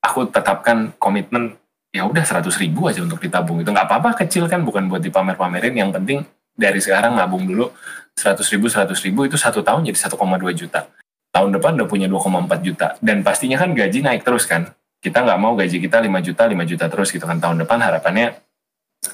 aku 0.00 0.30
tetapkan 0.30 0.96
komitmen 0.96 1.58
ya 1.96 2.04
udah 2.04 2.20
100 2.20 2.44
ribu 2.60 2.86
aja 2.92 3.00
untuk 3.00 3.16
ditabung 3.18 3.64
itu. 3.64 3.72
Nggak 3.72 3.88
apa-apa 3.88 4.10
kecil 4.24 4.44
kan 4.46 4.60
bukan 4.60 4.92
buat 4.92 5.00
dipamer-pamerin. 5.00 5.72
Yang 5.72 5.90
penting 5.96 6.18
dari 6.52 6.80
sekarang 6.84 7.16
nabung 7.16 7.48
dulu 7.48 7.72
100 8.12 8.40
ribu 8.52 8.68
100 8.68 8.92
ribu 9.08 9.24
itu 9.24 9.36
satu 9.40 9.64
tahun 9.64 9.88
jadi 9.88 9.96
1,2 9.96 10.16
juta. 10.52 10.88
Tahun 11.32 11.50
depan 11.52 11.76
udah 11.80 11.88
punya 11.88 12.08
2,4 12.08 12.60
juta. 12.60 12.88
Dan 13.00 13.24
pastinya 13.24 13.56
kan 13.56 13.72
gaji 13.72 14.04
naik 14.04 14.24
terus 14.24 14.44
kan. 14.44 14.72
Kita 15.00 15.24
nggak 15.24 15.38
mau 15.40 15.56
gaji 15.56 15.76
kita 15.80 16.00
5 16.00 16.08
juta 16.20 16.42
5 16.44 16.64
juta 16.68 16.84
terus 16.92 17.08
gitu 17.12 17.24
kan. 17.24 17.40
Tahun 17.40 17.56
depan 17.64 17.80
harapannya 17.80 18.36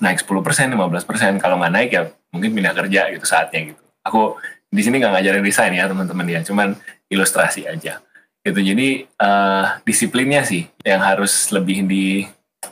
naik 0.03 0.23
10 0.23 0.43
persen 0.43 0.67
15 0.71 1.07
persen. 1.07 1.33
Kalau 1.39 1.59
nggak 1.63 1.73
naik 1.73 1.91
ya 1.95 2.03
mungkin 2.35 2.51
pindah 2.55 2.75
kerja 2.75 3.11
gitu 3.15 3.27
saatnya 3.27 3.75
gitu. 3.75 3.83
Aku 4.03 4.39
di 4.73 4.83
sini 4.83 4.99
nggak 4.99 5.19
ngajarin 5.19 5.45
desain 5.47 5.75
ya 5.75 5.87
teman-teman 5.87 6.27
ya. 6.27 6.41
Cuman 6.43 6.75
ilustrasi 7.11 7.67
aja. 7.67 7.99
Gitu. 8.43 8.59
Jadi 8.59 9.07
uh, 9.23 9.79
disiplinnya 9.87 10.43
sih 10.43 10.67
yang 10.83 11.03
harus 11.03 11.51
lebih 11.55 11.87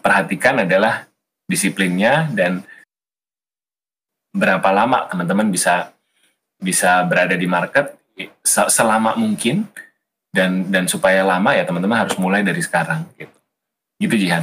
diperhatikan 0.00 0.64
adalah 0.64 1.04
disiplinnya 1.44 2.32
dan 2.32 2.64
berapa 4.32 4.64
lama 4.72 5.04
teman-teman 5.12 5.52
bisa 5.52 5.92
bisa 6.56 7.04
berada 7.04 7.36
di 7.36 7.44
market 7.44 8.00
selama 8.48 9.12
mungkin 9.20 9.68
dan 10.32 10.72
dan 10.72 10.88
supaya 10.88 11.20
lama 11.20 11.52
ya 11.52 11.68
teman-teman 11.68 12.00
harus 12.00 12.16
mulai 12.16 12.40
dari 12.40 12.64
sekarang 12.64 13.04
gitu. 13.20 13.36
Gitu 14.00 14.14
Jihan. 14.24 14.40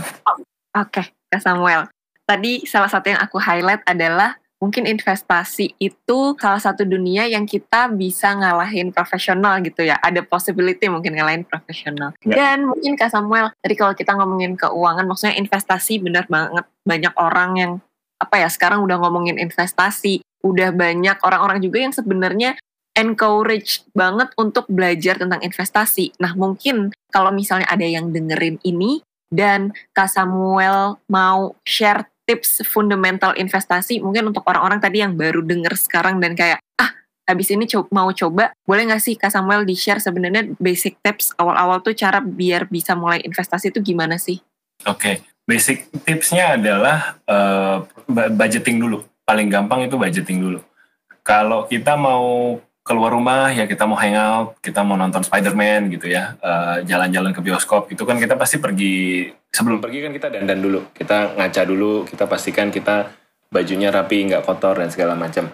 Oke, 0.77 1.01
okay, 1.01 1.05
Kak 1.33 1.41
Samuel. 1.41 1.89
Tadi 2.29 2.69
salah 2.69 2.91
satu 2.91 3.09
yang 3.09 3.17
aku 3.17 3.41
highlight 3.41 3.81
adalah 3.89 4.37
mungkin 4.57 4.89
investasi 4.89 5.77
itu 5.77 6.17
salah 6.41 6.61
satu 6.61 6.81
dunia 6.81 7.29
yang 7.29 7.45
kita 7.45 7.89
bisa 7.93 8.33
ngalahin 8.33 8.89
profesional 8.89 9.61
gitu 9.61 9.85
ya. 9.85 10.01
Ada 10.01 10.25
possibility 10.25 10.89
mungkin 10.89 11.13
ngalahin 11.13 11.45
profesional. 11.45 12.17
Ya. 12.25 12.35
Dan 12.35 12.65
mungkin 12.65 12.97
Kak 12.97 13.13
Samuel, 13.13 13.53
tadi 13.61 13.75
kalau 13.77 13.93
kita 13.93 14.17
ngomongin 14.17 14.57
keuangan, 14.57 15.05
maksudnya 15.05 15.37
investasi 15.37 16.01
benar 16.01 16.25
banget 16.25 16.65
banyak 16.81 17.13
orang 17.17 17.51
yang 17.57 17.71
apa 18.17 18.41
ya 18.41 18.49
sekarang 18.49 18.81
udah 18.81 18.97
ngomongin 18.97 19.37
investasi 19.37 20.25
udah 20.41 20.73
banyak 20.73 21.17
orang-orang 21.21 21.61
juga 21.61 21.77
yang 21.81 21.93
sebenarnya 21.93 22.57
encourage 22.97 23.85
banget 23.93 24.33
untuk 24.41 24.65
belajar 24.65 25.21
tentang 25.21 25.41
investasi. 25.45 26.17
Nah, 26.17 26.33
mungkin 26.33 26.89
kalau 27.13 27.29
misalnya 27.29 27.69
ada 27.69 27.85
yang 27.85 28.09
dengerin 28.09 28.57
ini 28.65 29.05
dan 29.29 29.75
Kak 29.93 30.09
Samuel 30.09 30.97
mau 31.05 31.53
share 31.61 32.09
tips 32.27 32.67
fundamental 32.67 33.31
investasi, 33.39 34.03
mungkin 34.03 34.29
untuk 34.35 34.43
orang-orang 34.43 34.83
tadi 34.83 34.99
yang 34.99 35.15
baru 35.15 35.39
denger 35.39 35.79
sekarang 35.79 36.19
dan 36.19 36.35
kayak, 36.35 36.59
ah, 36.75 36.91
habis 37.23 37.47
ini 37.49 37.63
co 37.65 37.87
mau 37.89 38.11
coba, 38.11 38.51
boleh 38.67 38.91
nggak 38.91 39.01
sih 39.01 39.15
Kak 39.15 39.31
Samuel 39.31 39.63
di-share 39.63 40.03
sebenarnya 40.03 40.51
basic 40.59 40.99
tips 40.99 41.31
awal-awal 41.39 41.79
tuh 41.79 41.95
cara 41.95 42.19
biar 42.19 42.67
bisa 42.67 42.93
mulai 42.99 43.23
investasi 43.23 43.71
itu 43.71 43.79
gimana 43.79 44.19
sih? 44.19 44.43
Oke, 44.83 44.99
okay. 44.99 45.15
basic 45.47 45.87
tipsnya 46.03 46.59
adalah 46.59 47.15
uh, 47.25 47.87
budgeting 48.11 48.77
dulu 48.77 49.01
paling 49.27 49.47
gampang 49.51 49.87
itu 49.87 49.95
budgeting 49.99 50.39
dulu. 50.39 50.59
Kalau 51.23 51.67
kita 51.67 51.99
mau 51.99 52.55
keluar 52.87 53.11
rumah 53.11 53.51
ya 53.51 53.67
kita 53.67 53.83
mau 53.83 53.99
hangout, 53.99 54.55
kita 54.63 54.79
mau 54.87 54.95
nonton 54.95 55.19
Spider-Man 55.27 55.91
gitu 55.91 56.07
ya, 56.07 56.39
jalan 56.39 56.87
jalan-jalan 56.87 57.31
ke 57.35 57.43
bioskop 57.43 57.91
itu 57.91 58.07
kan 58.07 58.15
kita 58.15 58.39
pasti 58.39 58.63
pergi 58.63 59.27
sebelum 59.51 59.83
pergi 59.83 60.07
kan 60.07 60.11
kita 60.15 60.27
dandan 60.31 60.63
dulu, 60.63 60.79
kita 60.95 61.35
ngaca 61.35 61.61
dulu, 61.67 62.07
kita 62.07 62.23
pastikan 62.23 62.71
kita 62.71 63.11
bajunya 63.51 63.91
rapi, 63.91 64.27
nggak 64.31 64.43
kotor 64.43 64.79
dan 64.79 64.91
segala 64.91 65.15
macam. 65.15 65.51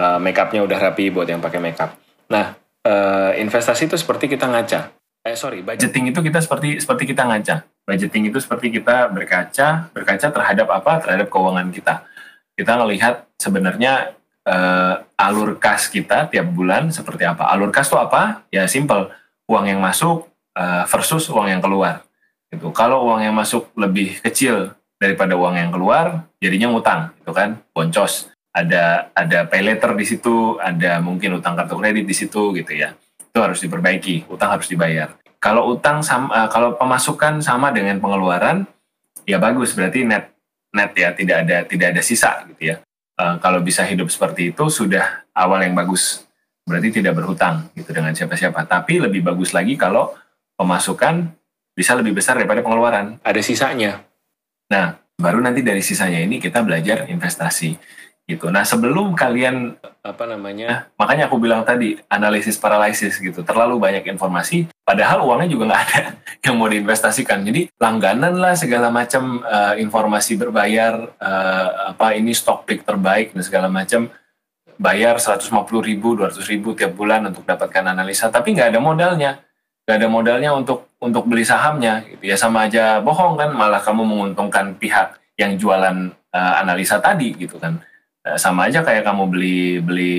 Uh, 0.00 0.16
make 0.16 0.38
upnya 0.40 0.64
udah 0.64 0.78
rapi 0.80 1.12
buat 1.12 1.28
yang 1.28 1.44
pakai 1.44 1.60
make 1.60 1.76
up. 1.76 1.92
Nah, 2.32 2.56
uh, 2.88 3.36
investasi 3.36 3.84
itu 3.84 4.00
seperti 4.00 4.32
kita 4.32 4.48
ngaca. 4.48 4.96
Eh 5.20 5.36
sorry, 5.36 5.60
budgeting 5.60 6.08
itu 6.08 6.24
kita 6.24 6.40
seperti 6.40 6.80
seperti 6.80 7.12
kita 7.12 7.28
ngaca. 7.28 7.68
Budgeting 7.84 8.32
itu 8.32 8.40
seperti 8.40 8.72
kita 8.72 9.12
berkaca, 9.12 9.92
berkaca 9.92 10.26
terhadap 10.32 10.68
apa? 10.72 11.04
Terhadap 11.04 11.28
keuangan 11.28 11.68
kita. 11.68 12.08
Kita 12.56 12.80
melihat 12.80 13.28
sebenarnya 13.36 14.16
uh, 14.46 15.04
alur 15.18 15.60
kas 15.60 15.90
kita 15.90 16.30
tiap 16.30 16.46
bulan 16.48 16.88
seperti 16.88 17.28
apa. 17.28 17.48
Alur 17.52 17.68
kas 17.74 17.90
itu 17.90 17.98
apa? 17.98 18.46
Ya 18.48 18.64
simple, 18.70 19.12
uang 19.50 19.66
yang 19.68 19.80
masuk 19.82 20.30
uh, 20.56 20.84
versus 20.88 21.28
uang 21.28 21.50
yang 21.50 21.60
keluar. 21.60 22.06
Itu 22.50 22.72
kalau 22.74 23.06
uang 23.10 23.22
yang 23.22 23.34
masuk 23.36 23.70
lebih 23.78 24.18
kecil 24.22 24.74
daripada 25.00 25.38
uang 25.38 25.56
yang 25.56 25.70
keluar, 25.72 26.28
jadinya 26.42 26.74
ngutang, 26.74 27.14
itu 27.16 27.32
kan, 27.32 27.56
boncos. 27.72 28.28
Ada 28.50 29.14
ada 29.14 29.46
pay 29.46 29.62
letter 29.62 29.94
di 29.94 30.02
situ, 30.02 30.58
ada 30.58 30.98
mungkin 30.98 31.38
utang 31.38 31.54
kartu 31.54 31.78
kredit 31.78 32.02
di 32.02 32.14
situ 32.14 32.50
gitu 32.58 32.72
ya. 32.74 32.98
Itu 33.16 33.38
harus 33.38 33.62
diperbaiki, 33.62 34.26
utang 34.26 34.50
harus 34.58 34.66
dibayar. 34.66 35.14
Kalau 35.38 35.70
utang 35.72 36.02
sama, 36.02 36.28
uh, 36.34 36.48
kalau 36.50 36.74
pemasukan 36.74 37.38
sama 37.40 37.70
dengan 37.70 38.02
pengeluaran, 38.02 38.66
ya 39.24 39.38
bagus, 39.38 39.72
berarti 39.72 40.02
net 40.02 40.34
net 40.74 40.90
ya, 40.98 41.14
tidak 41.14 41.36
ada 41.46 41.56
tidak 41.64 41.86
ada 41.94 42.02
sisa 42.02 42.42
gitu 42.50 42.74
ya. 42.74 42.76
Eh, 43.20 43.34
kalau 43.44 43.60
bisa 43.60 43.84
hidup 43.84 44.08
seperti 44.08 44.56
itu 44.56 44.64
sudah 44.72 45.28
awal 45.36 45.60
yang 45.60 45.76
bagus. 45.76 46.24
Berarti 46.64 46.88
tidak 46.88 47.20
berhutang 47.20 47.68
gitu 47.76 47.92
dengan 47.92 48.16
siapa-siapa. 48.16 48.64
Tapi 48.64 48.96
lebih 48.96 49.20
bagus 49.20 49.52
lagi 49.52 49.76
kalau 49.76 50.16
pemasukan 50.56 51.28
bisa 51.76 51.92
lebih 52.00 52.16
besar 52.16 52.40
daripada 52.40 52.64
pengeluaran. 52.64 53.20
Ada 53.20 53.44
sisanya. 53.44 54.00
Nah, 54.72 54.96
baru 55.20 55.44
nanti 55.44 55.60
dari 55.60 55.84
sisanya 55.84 56.24
ini 56.24 56.40
kita 56.40 56.64
belajar 56.64 57.12
investasi 57.12 57.76
gitu. 58.30 58.46
Nah 58.46 58.62
sebelum 58.62 59.18
kalian 59.18 59.74
apa 60.00 60.24
namanya, 60.30 60.86
makanya 60.94 61.26
aku 61.26 61.42
bilang 61.42 61.66
tadi 61.66 61.98
analisis 62.06 62.54
paralisis 62.54 63.18
gitu, 63.18 63.42
terlalu 63.42 63.76
banyak 63.82 64.06
informasi, 64.06 64.70
padahal 64.86 65.26
uangnya 65.26 65.50
juga 65.50 65.74
nggak 65.74 65.82
ada 65.82 66.02
yang 66.46 66.54
mau 66.54 66.70
diinvestasikan. 66.70 67.42
Jadi 67.42 67.66
langganan 67.76 68.38
lah 68.38 68.54
segala 68.54 68.88
macam 68.88 69.42
uh, 69.42 69.74
informasi 69.74 70.38
berbayar, 70.38 70.94
uh, 71.18 71.68
apa 71.92 72.14
ini 72.14 72.30
stock 72.30 72.64
pick 72.64 72.86
terbaik 72.86 73.34
dan 73.34 73.42
segala 73.42 73.66
macam, 73.66 74.06
bayar 74.80 75.18
150 75.18 75.50
ribu, 75.82 76.16
200 76.16 76.40
ribu 76.48 76.72
tiap 76.72 76.94
bulan 76.94 77.26
untuk 77.28 77.44
dapatkan 77.44 77.90
analisa, 77.92 78.30
tapi 78.32 78.54
nggak 78.56 78.72
ada 78.72 78.80
modalnya, 78.80 79.42
nggak 79.84 79.96
ada 79.98 80.08
modalnya 80.08 80.50
untuk 80.56 80.88
untuk 81.02 81.26
beli 81.26 81.44
sahamnya, 81.44 82.06
gitu. 82.06 82.30
Ya 82.30 82.38
sama 82.38 82.70
aja 82.70 83.02
bohong 83.04 83.36
kan, 83.36 83.50
malah 83.52 83.82
kamu 83.82 84.06
menguntungkan 84.06 84.78
pihak 84.80 85.20
yang 85.36 85.60
jualan 85.60 86.12
uh, 86.32 86.54
analisa 86.60 87.00
tadi 87.00 87.32
gitu 87.32 87.56
kan 87.56 87.80
sama 88.36 88.68
aja 88.68 88.84
kayak 88.84 89.04
kamu 89.06 89.22
beli 89.32 89.60
beli 89.80 90.16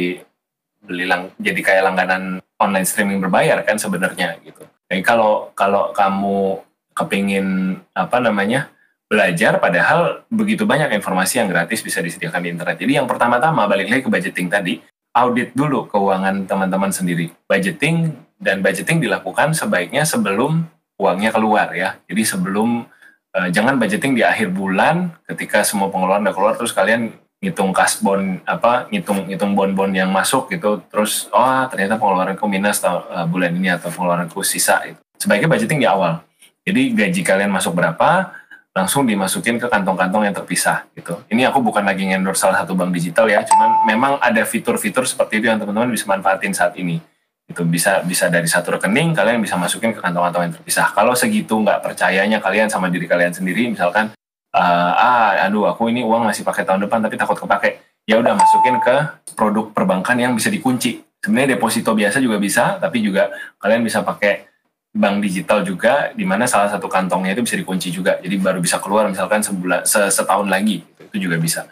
beli 0.81 1.05
lang, 1.05 1.29
jadi 1.37 1.61
kayak 1.61 1.83
langganan 1.85 2.23
online 2.57 2.87
streaming 2.89 3.21
berbayar 3.21 3.61
kan 3.61 3.77
sebenarnya 3.77 4.41
gitu. 4.41 4.65
Jadi 4.89 5.01
kalau 5.05 5.53
kalau 5.53 5.93
kamu 5.93 6.61
kepingin 6.97 7.77
apa 7.95 8.17
namanya 8.19 8.67
belajar 9.11 9.59
padahal 9.59 10.23
begitu 10.31 10.63
banyak 10.63 10.95
informasi 10.95 11.43
yang 11.43 11.49
gratis 11.51 11.83
bisa 11.83 11.99
disediakan 11.99 12.41
di 12.41 12.49
internet. 12.55 12.77
Jadi 12.79 12.95
yang 12.95 13.07
pertama-tama 13.07 13.67
balik 13.67 13.91
lagi 13.91 14.01
ke 14.07 14.11
budgeting 14.11 14.47
tadi, 14.47 14.79
audit 15.11 15.51
dulu 15.51 15.87
keuangan 15.91 16.47
teman-teman 16.47 16.91
sendiri. 16.95 17.29
Budgeting 17.45 18.15
dan 18.39 18.63
budgeting 18.63 19.03
dilakukan 19.03 19.51
sebaiknya 19.53 20.07
sebelum 20.07 20.65
uangnya 20.97 21.35
keluar 21.35 21.75
ya. 21.75 21.99
Jadi 22.07 22.23
sebelum 22.23 22.87
uh, 23.35 23.49
jangan 23.51 23.75
budgeting 23.77 24.15
di 24.15 24.23
akhir 24.23 24.49
bulan 24.55 25.11
ketika 25.27 25.61
semua 25.67 25.91
pengeluaran 25.91 26.23
udah 26.25 26.35
keluar 26.35 26.53
terus 26.55 26.71
kalian 26.71 27.11
ngitung 27.41 27.73
kasbon 27.73 28.45
apa 28.45 28.85
ngitung 28.93 29.25
ngitung 29.25 29.57
bon-bon 29.57 29.89
yang 29.91 30.13
masuk 30.13 30.45
gitu 30.53 30.77
terus 30.93 31.25
oh 31.33 31.65
ternyata 31.67 31.97
pengeluaranku 31.97 32.45
minus 32.45 32.77
atau 32.85 33.01
uh, 33.09 33.25
bulan 33.25 33.49
ini 33.57 33.73
atau 33.73 33.89
pengeluaranku 33.89 34.45
sisa 34.45 34.77
itu 34.85 35.01
sebaiknya 35.21 35.45
budgeting 35.45 35.85
di 35.85 35.87
awal. 35.87 36.25
Jadi 36.65 36.97
gaji 36.97 37.21
kalian 37.21 37.53
masuk 37.53 37.77
berapa 37.77 38.33
langsung 38.71 39.03
dimasukin 39.05 39.59
ke 39.61 39.67
kantong-kantong 39.69 40.25
yang 40.25 40.35
terpisah 40.35 40.89
gitu. 40.97 41.21
Ini 41.29 41.53
aku 41.53 41.61
bukan 41.61 41.85
lagi 41.85 42.09
ngendor 42.09 42.33
salah 42.33 42.63
satu 42.63 42.73
bank 42.73 42.89
digital 42.95 43.29
ya 43.29 43.45
cuman 43.45 43.85
memang 43.85 44.11
ada 44.17 44.41
fitur-fitur 44.47 45.05
seperti 45.05 45.43
itu 45.43 45.45
yang 45.51 45.61
teman-teman 45.61 45.93
bisa 45.93 46.09
manfaatin 46.09 46.55
saat 46.55 46.73
ini. 46.79 46.97
Itu 47.45 47.67
bisa 47.67 47.99
bisa 48.01 48.31
dari 48.31 48.47
satu 48.47 48.79
rekening 48.79 49.13
kalian 49.13 49.43
bisa 49.43 49.59
masukin 49.59 49.91
ke 49.93 49.99
kantong-kantong 49.99 50.49
yang 50.49 50.53
terpisah. 50.57 50.89
Kalau 50.95 51.13
segitu 51.13 51.59
nggak 51.59 51.83
percayanya 51.83 52.39
kalian 52.39 52.71
sama 52.71 52.87
diri 52.87 53.05
kalian 53.05 53.35
sendiri 53.35 53.69
misalkan 53.69 54.09
uh, 54.55 54.91
ah 54.95 55.47
aduh 55.47 55.67
aku 55.71 55.91
ini 55.91 56.03
uang 56.03 56.27
masih 56.27 56.43
pakai 56.43 56.67
tahun 56.67 56.87
depan 56.87 56.99
tapi 57.03 57.15
takut 57.15 57.37
kepake. 57.39 58.03
Ya 58.09 58.17
udah 58.17 58.33
masukin 58.35 58.81
ke 58.81 58.95
produk 59.37 59.71
perbankan 59.71 60.17
yang 60.17 60.33
bisa 60.35 60.51
dikunci. 60.51 61.05
Sebenarnya 61.21 61.55
deposito 61.55 61.93
biasa 61.93 62.17
juga 62.17 62.41
bisa 62.41 62.81
tapi 62.81 63.05
juga 63.05 63.29
kalian 63.61 63.85
bisa 63.85 64.01
pakai 64.01 64.49
bank 64.91 65.23
digital 65.23 65.63
juga 65.63 66.11
di 66.11 66.27
mana 66.27 66.43
salah 66.49 66.67
satu 66.67 66.91
kantongnya 66.91 67.37
itu 67.37 67.45
bisa 67.45 67.55
dikunci 67.55 67.93
juga. 67.93 68.17
Jadi 68.19 68.35
baru 68.41 68.59
bisa 68.59 68.81
keluar 68.81 69.07
misalkan 69.07 69.39
sebulan 69.45 69.85
setahun 69.87 70.47
lagi 70.49 70.83
itu 70.83 71.29
juga 71.29 71.37
bisa. 71.37 71.69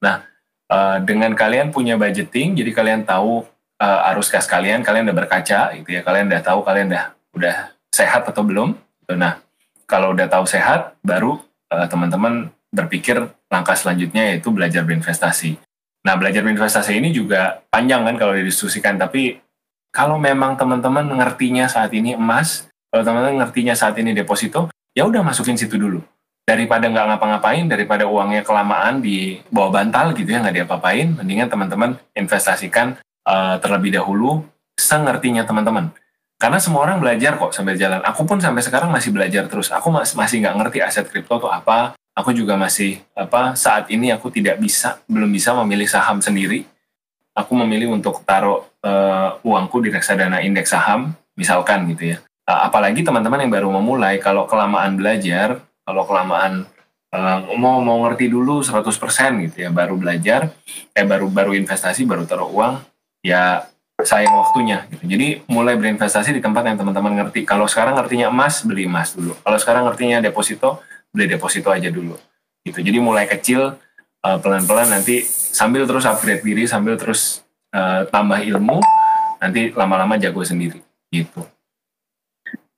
Nah 0.00 0.22
uh, 0.70 0.98
dengan 1.02 1.34
kalian 1.34 1.74
punya 1.74 1.98
budgeting 1.98 2.56
jadi 2.56 2.70
kalian 2.72 3.00
tahu 3.02 3.44
uh, 3.82 4.10
arus 4.14 4.30
kas 4.30 4.46
kalian 4.46 4.86
kalian 4.86 5.10
udah 5.10 5.16
berkaca 5.26 5.74
gitu 5.76 5.88
ya. 5.90 6.00
Kalian 6.06 6.30
udah 6.30 6.40
tahu 6.40 6.62
kalian 6.62 6.86
udah 6.94 7.04
udah 7.34 7.56
sehat 7.90 8.22
atau 8.24 8.46
belum. 8.46 8.78
Nah 9.12 9.42
kalau 9.84 10.14
udah 10.14 10.30
tahu 10.30 10.46
sehat 10.46 10.94
baru 11.02 11.42
Eh, 11.42 11.51
teman-teman 11.88 12.52
berpikir 12.72 13.20
langkah 13.52 13.76
selanjutnya 13.76 14.32
yaitu 14.32 14.48
belajar 14.48 14.82
berinvestasi. 14.82 15.60
Nah, 16.02 16.18
belajar 16.18 16.42
berinvestasi 16.42 16.98
ini 16.98 17.14
juga 17.14 17.62
panjang 17.70 18.02
kan 18.02 18.16
kalau 18.18 18.34
didiskusikan, 18.34 18.98
tapi 18.98 19.38
kalau 19.92 20.16
memang 20.16 20.56
teman-teman 20.56 21.04
ngertinya 21.04 21.68
saat 21.68 21.92
ini 21.92 22.16
emas, 22.16 22.66
kalau 22.90 23.04
teman-teman 23.04 23.44
ngertinya 23.44 23.76
saat 23.76 23.94
ini 24.00 24.16
deposito, 24.16 24.72
ya 24.96 25.06
udah 25.06 25.22
masukin 25.22 25.54
situ 25.54 25.78
dulu. 25.78 26.00
Daripada 26.42 26.90
nggak 26.90 27.06
ngapa-ngapain, 27.06 27.70
daripada 27.70 28.08
uangnya 28.08 28.42
kelamaan 28.42 28.98
di 28.98 29.38
bawah 29.52 29.78
bantal 29.78 30.10
gitu 30.16 30.32
ya, 30.34 30.42
nggak 30.42 30.64
diapa-apain, 30.64 31.14
mendingan 31.14 31.46
teman-teman 31.46 31.94
investasikan 32.18 32.98
uh, 33.28 33.62
terlebih 33.62 33.94
dahulu 33.94 34.42
sengertinya 34.74 35.46
teman-teman. 35.46 35.94
Karena 36.42 36.58
semua 36.58 36.82
orang 36.82 36.98
belajar 36.98 37.38
kok 37.38 37.54
sambil 37.54 37.78
jalan. 37.78 38.02
Aku 38.02 38.26
pun 38.26 38.42
sampai 38.42 38.66
sekarang 38.66 38.90
masih 38.90 39.14
belajar 39.14 39.46
terus. 39.46 39.70
Aku 39.70 39.94
masih 39.94 40.42
nggak 40.42 40.58
ngerti 40.58 40.82
aset 40.82 41.06
kripto 41.06 41.38
itu 41.38 41.46
apa. 41.46 41.94
Aku 42.18 42.34
juga 42.34 42.58
masih 42.58 42.98
apa 43.14 43.54
saat 43.54 43.86
ini 43.94 44.10
aku 44.10 44.26
tidak 44.26 44.58
bisa, 44.58 44.98
belum 45.06 45.30
bisa 45.30 45.54
memilih 45.62 45.86
saham 45.86 46.18
sendiri. 46.18 46.66
Aku 47.38 47.54
memilih 47.54 47.94
untuk 47.94 48.26
taruh 48.26 48.66
uh, 48.82 49.38
uangku 49.46 49.86
di 49.86 49.94
reksadana 49.94 50.42
indeks 50.42 50.74
saham, 50.74 51.14
misalkan 51.38 51.86
gitu 51.94 52.12
ya. 52.12 52.18
Uh, 52.42 52.66
apalagi 52.66 53.06
teman-teman 53.06 53.46
yang 53.46 53.52
baru 53.54 53.68
memulai, 53.78 54.18
kalau 54.18 54.44
kelamaan 54.50 54.98
belajar, 54.98 55.62
kalau 55.86 56.02
kelamaan 56.04 56.66
uh, 57.14 57.38
mau 57.54 57.78
mau 57.80 58.02
ngerti 58.02 58.26
dulu 58.26 58.66
100% 58.66 58.82
gitu 59.46 59.56
ya, 59.62 59.70
baru 59.70 59.94
belajar, 59.94 60.50
eh 60.90 61.06
baru 61.06 61.30
baru 61.30 61.54
investasi, 61.54 62.02
baru 62.02 62.26
taruh 62.26 62.50
uang, 62.50 62.82
ya 63.24 63.71
sayang 64.04 64.34
waktunya 64.36 64.86
gitu. 64.90 65.04
Jadi 65.06 65.46
mulai 65.50 65.74
berinvestasi 65.78 66.34
di 66.34 66.40
tempat 66.42 66.66
yang 66.66 66.76
teman-teman 66.78 67.18
ngerti. 67.22 67.46
Kalau 67.46 67.66
sekarang 67.66 67.98
ngertinya 67.98 68.28
emas, 68.28 68.62
beli 68.62 68.86
emas 68.86 69.14
dulu. 69.16 69.34
Kalau 69.40 69.58
sekarang 69.58 69.82
ngertinya 69.88 70.18
deposito, 70.22 70.82
beli 71.10 71.26
deposito 71.30 71.68
aja 71.70 71.88
dulu. 71.88 72.18
Gitu. 72.62 72.78
Jadi 72.78 72.98
mulai 73.02 73.26
kecil 73.26 73.74
uh, 74.22 74.38
pelan-pelan 74.38 74.90
nanti 74.90 75.26
sambil 75.26 75.86
terus 75.86 76.06
upgrade 76.06 76.42
diri, 76.46 76.64
sambil 76.70 76.94
terus 76.94 77.42
uh, 77.74 78.06
tambah 78.06 78.38
ilmu, 78.38 78.78
nanti 79.42 79.74
lama-lama 79.74 80.14
jago 80.18 80.46
sendiri 80.46 80.78
gitu. 81.10 81.42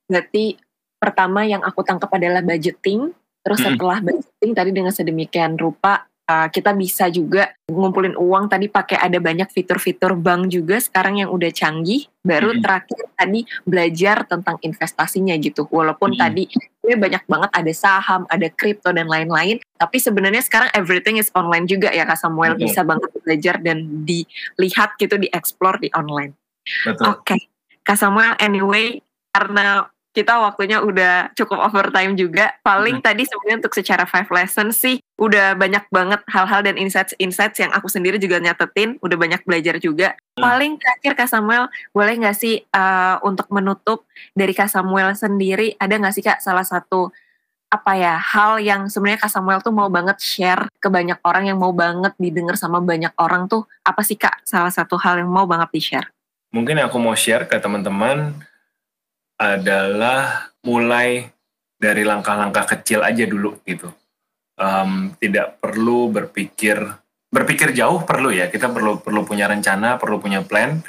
Berarti 0.09 0.57
pertama 0.97 1.45
yang 1.45 1.61
aku 1.61 1.85
tangkap 1.85 2.09
adalah 2.13 2.41
budgeting, 2.41 3.13
terus 3.45 3.61
setelah 3.61 4.01
budgeting 4.01 4.51
tadi 4.57 4.71
dengan 4.73 4.93
sedemikian 4.93 5.57
rupa 5.57 6.09
uh, 6.29 6.47
kita 6.49 6.73
bisa 6.73 7.09
juga 7.09 7.53
ngumpulin 7.65 8.13
uang 8.17 8.49
tadi 8.49 8.69
pakai 8.69 8.97
ada 9.01 9.17
banyak 9.17 9.49
fitur-fitur 9.49 10.17
bank 10.17 10.53
juga 10.53 10.77
sekarang 10.77 11.21
yang 11.25 11.29
udah 11.33 11.49
canggih 11.49 12.05
baru 12.21 12.53
hmm. 12.53 12.61
terakhir 12.61 13.03
tadi 13.17 13.39
belajar 13.65 14.17
tentang 14.25 14.57
investasinya 14.61 15.33
gitu 15.41 15.65
walaupun 15.69 16.13
hmm. 16.13 16.19
tadi 16.19 16.43
gue 16.85 16.95
banyak 16.97 17.23
banget 17.25 17.49
ada 17.53 17.73
saham 17.73 18.29
ada 18.29 18.47
kripto 18.53 18.93
dan 18.93 19.09
lain-lain 19.09 19.61
tapi 19.77 19.97
sebenarnya 19.97 20.45
sekarang 20.45 20.69
everything 20.77 21.17
is 21.17 21.33
online 21.33 21.65
juga 21.65 21.89
ya 21.89 22.05
Kak 22.05 22.21
Samuel 22.21 22.57
hmm. 22.57 22.61
bisa 22.61 22.81
banget 22.85 23.09
belajar 23.21 23.55
dan 23.61 24.05
dilihat 24.05 24.97
gitu 25.01 25.17
dieksplor 25.17 25.81
di 25.81 25.89
online 25.97 26.37
oke 27.01 27.25
okay. 27.25 27.49
Kak 27.85 27.97
Samuel 27.97 28.37
anyway 28.41 29.01
karena 29.33 29.89
kita 30.15 30.39
waktunya 30.39 30.79
udah 30.79 31.35
cukup 31.35 31.59
overtime 31.67 32.15
juga. 32.15 32.55
Paling 32.63 33.03
hmm. 33.03 33.05
tadi 33.05 33.27
sebenarnya 33.27 33.59
untuk 33.59 33.75
secara 33.75 34.07
five 34.07 34.31
lesson 34.31 34.71
sih 34.71 35.03
udah 35.19 35.59
banyak 35.59 35.83
banget 35.91 36.23
hal-hal 36.31 36.63
dan 36.63 36.79
insights-insights 36.79 37.59
yang 37.59 37.75
aku 37.75 37.91
sendiri 37.91 38.15
juga 38.15 38.39
nyatetin, 38.39 38.95
udah 39.03 39.17
banyak 39.19 39.43
belajar 39.43 39.75
juga. 39.83 40.15
Hmm. 40.39 40.47
Paling 40.47 40.71
terakhir 40.79 41.13
Kak 41.19 41.29
Samuel, 41.29 41.67
boleh 41.91 42.15
nggak 42.15 42.37
sih 42.39 42.63
uh, 42.71 43.19
untuk 43.27 43.51
menutup 43.51 44.07
dari 44.31 44.55
Kak 44.55 44.71
Samuel 44.71 45.11
sendiri, 45.19 45.75
ada 45.75 45.99
nggak 45.99 46.15
sih 46.15 46.23
Kak 46.23 46.39
salah 46.39 46.63
satu 46.63 47.11
apa 47.65 47.91
ya 47.99 48.15
hal 48.15 48.63
yang 48.63 48.87
sebenarnya 48.87 49.27
Kak 49.27 49.33
Samuel 49.35 49.59
tuh 49.59 49.75
mau 49.75 49.91
banget 49.91 50.15
share 50.23 50.71
ke 50.79 50.87
banyak 50.87 51.19
orang 51.27 51.51
yang 51.51 51.59
mau 51.59 51.75
banget 51.75 52.15
didengar 52.15 52.55
sama 52.55 52.79
banyak 52.79 53.11
orang 53.19 53.51
tuh 53.51 53.67
apa 53.83 53.99
sih 53.99 54.15
Kak 54.15 54.47
salah 54.47 54.71
satu 54.71 54.95
hal 54.95 55.19
yang 55.19 55.27
mau 55.27 55.43
banget 55.43 55.69
di 55.75 55.81
share? 55.83 56.07
Mungkin 56.55 56.79
aku 56.79 56.95
mau 57.03 57.11
share 57.19 57.43
ke 57.43 57.59
teman-teman 57.59 58.31
adalah 59.35 60.51
mulai 60.63 61.27
dari 61.75 62.07
langkah-langkah 62.07 62.65
kecil 62.77 63.03
aja 63.03 63.27
dulu 63.27 63.59
gitu. 63.67 63.91
Um, 64.55 65.11
tidak 65.19 65.59
perlu 65.59 66.07
berpikir 66.07 66.79
berpikir 67.27 67.75
jauh 67.75 68.07
perlu 68.07 68.31
ya. 68.31 68.47
Kita 68.47 68.71
perlu 68.71 69.03
perlu 69.03 69.27
punya 69.27 69.51
rencana 69.51 69.99
perlu 69.99 70.17
punya 70.23 70.41
plan. 70.41 70.79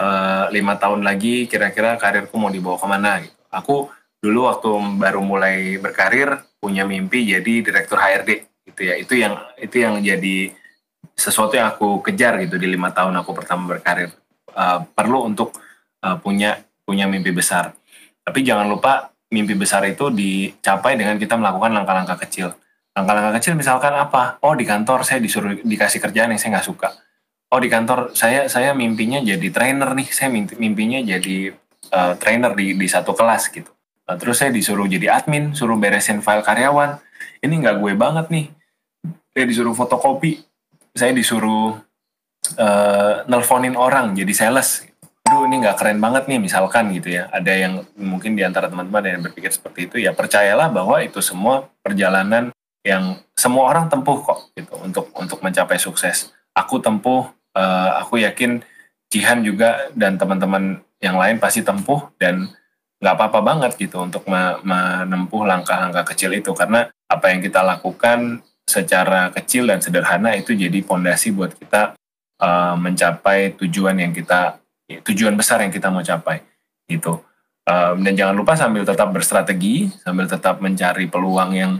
Uh, 0.00 0.48
lima 0.48 0.80
tahun 0.80 1.04
lagi 1.04 1.44
kira-kira 1.44 2.00
karirku 2.00 2.40
mau 2.40 2.48
dibawa 2.48 2.80
ke 2.80 2.86
mana 2.88 3.20
gitu. 3.20 3.36
Aku 3.52 3.92
dulu 4.24 4.48
waktu 4.48 4.70
baru 4.96 5.20
mulai 5.20 5.76
berkarir 5.76 6.40
punya 6.56 6.88
mimpi 6.88 7.28
jadi 7.28 7.60
direktur 7.60 8.00
HRD 8.00 8.30
gitu 8.72 8.80
ya. 8.80 8.96
Itu 8.96 9.12
yang 9.20 9.36
itu 9.60 9.76
yang 9.76 10.00
jadi 10.00 10.56
sesuatu 11.12 11.52
yang 11.52 11.76
aku 11.76 12.00
kejar 12.00 12.40
gitu 12.40 12.56
di 12.56 12.64
lima 12.64 12.96
tahun 12.96 13.12
aku 13.20 13.36
pertama 13.36 13.76
berkarir. 13.76 14.08
Uh, 14.56 14.88
perlu 14.96 15.28
untuk 15.28 15.52
uh, 16.00 16.16
punya 16.16 16.64
punya 16.88 17.04
mimpi 17.04 17.30
besar 17.30 17.76
tapi 18.30 18.46
jangan 18.46 18.70
lupa 18.70 19.10
mimpi 19.34 19.58
besar 19.58 19.82
itu 19.90 20.06
dicapai 20.06 20.94
dengan 20.94 21.18
kita 21.18 21.34
melakukan 21.34 21.74
langkah-langkah 21.74 22.14
kecil. 22.22 22.54
Langkah-langkah 22.94 23.42
kecil 23.42 23.58
misalkan 23.58 23.90
apa? 23.90 24.38
Oh 24.46 24.54
di 24.54 24.62
kantor 24.62 25.02
saya 25.02 25.18
disuruh 25.18 25.58
dikasih 25.66 25.98
kerjaan 25.98 26.30
yang 26.30 26.38
saya 26.38 26.54
nggak 26.54 26.66
suka. 26.70 26.94
Oh 27.50 27.58
di 27.58 27.66
kantor 27.66 28.14
saya 28.14 28.46
saya 28.46 28.70
mimpinya 28.70 29.18
jadi 29.18 29.50
trainer 29.50 29.98
nih. 29.98 30.08
Saya 30.14 30.30
mimpinya 30.30 31.02
jadi 31.02 31.50
uh, 31.90 32.14
trainer 32.22 32.54
di 32.54 32.78
di 32.78 32.86
satu 32.86 33.18
kelas 33.18 33.50
gitu. 33.50 33.70
Uh, 34.06 34.14
terus 34.14 34.38
saya 34.38 34.54
disuruh 34.54 34.86
jadi 34.86 35.10
admin, 35.10 35.50
suruh 35.50 35.74
beresin 35.74 36.22
file 36.22 36.46
karyawan. 36.46 37.02
Ini 37.42 37.50
nggak 37.50 37.82
gue 37.82 37.92
banget 37.98 38.30
nih. 38.30 38.46
Saya 39.34 39.46
disuruh 39.46 39.74
fotokopi. 39.74 40.38
Saya 40.94 41.10
disuruh 41.10 41.78
uh, 42.58 43.14
nelponin 43.26 43.74
orang 43.74 44.14
jadi 44.14 44.30
sales 44.34 44.89
aduh 45.30 45.46
ini 45.46 45.62
nggak 45.62 45.78
keren 45.78 46.02
banget 46.02 46.26
nih 46.26 46.42
misalkan 46.42 46.90
gitu 46.90 47.14
ya. 47.14 47.30
Ada 47.30 47.52
yang 47.54 47.86
mungkin 47.94 48.34
di 48.34 48.42
antara 48.42 48.66
teman-teman 48.66 49.06
yang 49.06 49.22
berpikir 49.22 49.54
seperti 49.54 49.86
itu 49.86 50.02
ya 50.02 50.10
percayalah 50.10 50.66
bahwa 50.74 50.98
itu 50.98 51.22
semua 51.22 51.70
perjalanan 51.86 52.50
yang 52.82 53.22
semua 53.38 53.70
orang 53.70 53.86
tempuh 53.86 54.18
kok 54.26 54.50
gitu 54.58 54.74
untuk 54.82 55.06
untuk 55.14 55.38
mencapai 55.38 55.78
sukses. 55.78 56.34
Aku 56.50 56.82
tempuh 56.82 57.30
uh, 57.54 57.90
aku 58.02 58.18
yakin 58.18 58.58
Jihan 59.10 59.46
juga 59.46 59.90
dan 59.94 60.18
teman-teman 60.18 60.82
yang 60.98 61.14
lain 61.14 61.38
pasti 61.38 61.62
tempuh 61.62 62.10
dan 62.18 62.50
nggak 62.98 63.14
apa-apa 63.14 63.40
banget 63.42 63.72
gitu 63.78 64.02
untuk 64.02 64.26
menempuh 64.66 65.46
langkah-langkah 65.46 66.10
kecil 66.10 66.34
itu. 66.34 66.50
Karena 66.58 66.90
apa 67.06 67.30
yang 67.30 67.38
kita 67.38 67.62
lakukan 67.62 68.42
secara 68.66 69.30
kecil 69.30 69.70
dan 69.70 69.78
sederhana 69.78 70.34
itu 70.34 70.54
jadi 70.54 70.78
fondasi 70.82 71.34
buat 71.34 71.54
kita 71.54 71.94
uh, 72.38 72.74
mencapai 72.78 73.58
tujuan 73.58 73.98
yang 73.98 74.14
kita 74.14 74.59
tujuan 74.98 75.38
besar 75.38 75.62
yang 75.62 75.70
kita 75.70 75.86
mau 75.92 76.02
capai 76.02 76.42
gitu. 76.90 77.22
Um, 77.70 78.02
dan 78.02 78.18
jangan 78.18 78.34
lupa 78.34 78.58
sambil 78.58 78.82
tetap 78.82 79.14
berstrategi 79.14 79.92
sambil 80.02 80.26
tetap 80.26 80.58
mencari 80.58 81.06
peluang 81.06 81.54
yang 81.54 81.72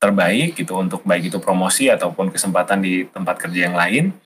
terbaik 0.00 0.56
gitu 0.56 0.80
untuk 0.80 1.04
baik 1.04 1.28
itu 1.28 1.36
promosi 1.36 1.92
ataupun 1.92 2.32
kesempatan 2.32 2.80
di 2.80 3.04
tempat 3.04 3.36
kerja 3.36 3.68
yang 3.68 3.76
lain. 3.76 4.16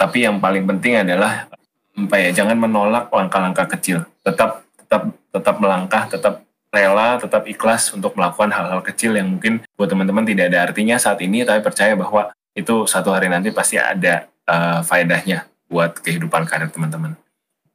Tapi 0.00 0.24
yang 0.24 0.40
paling 0.40 0.64
penting 0.64 1.04
adalah 1.04 1.50
apa 1.94 2.16
ya 2.18 2.30
jangan 2.32 2.56
menolak 2.56 3.12
langkah-langkah 3.12 3.68
kecil. 3.76 4.08
Tetap 4.24 4.64
tetap 4.80 5.02
tetap 5.34 5.56
melangkah 5.60 6.08
tetap 6.08 6.34
rela 6.74 7.22
tetap 7.22 7.46
ikhlas 7.46 7.94
untuk 7.94 8.18
melakukan 8.18 8.50
hal-hal 8.50 8.82
kecil 8.82 9.14
yang 9.14 9.30
mungkin 9.30 9.62
buat 9.78 9.86
teman-teman 9.86 10.26
tidak 10.26 10.50
ada 10.50 10.58
artinya 10.70 10.98
saat 10.98 11.22
ini 11.22 11.46
tapi 11.46 11.62
percaya 11.62 11.94
bahwa 11.94 12.34
itu 12.54 12.86
satu 12.90 13.14
hari 13.14 13.30
nanti 13.30 13.54
pasti 13.54 13.78
ada 13.78 14.26
uh, 14.50 14.82
faedahnya 14.82 15.46
buat 15.70 15.98
kehidupan 16.02 16.46
karir 16.46 16.70
teman-teman. 16.70 17.14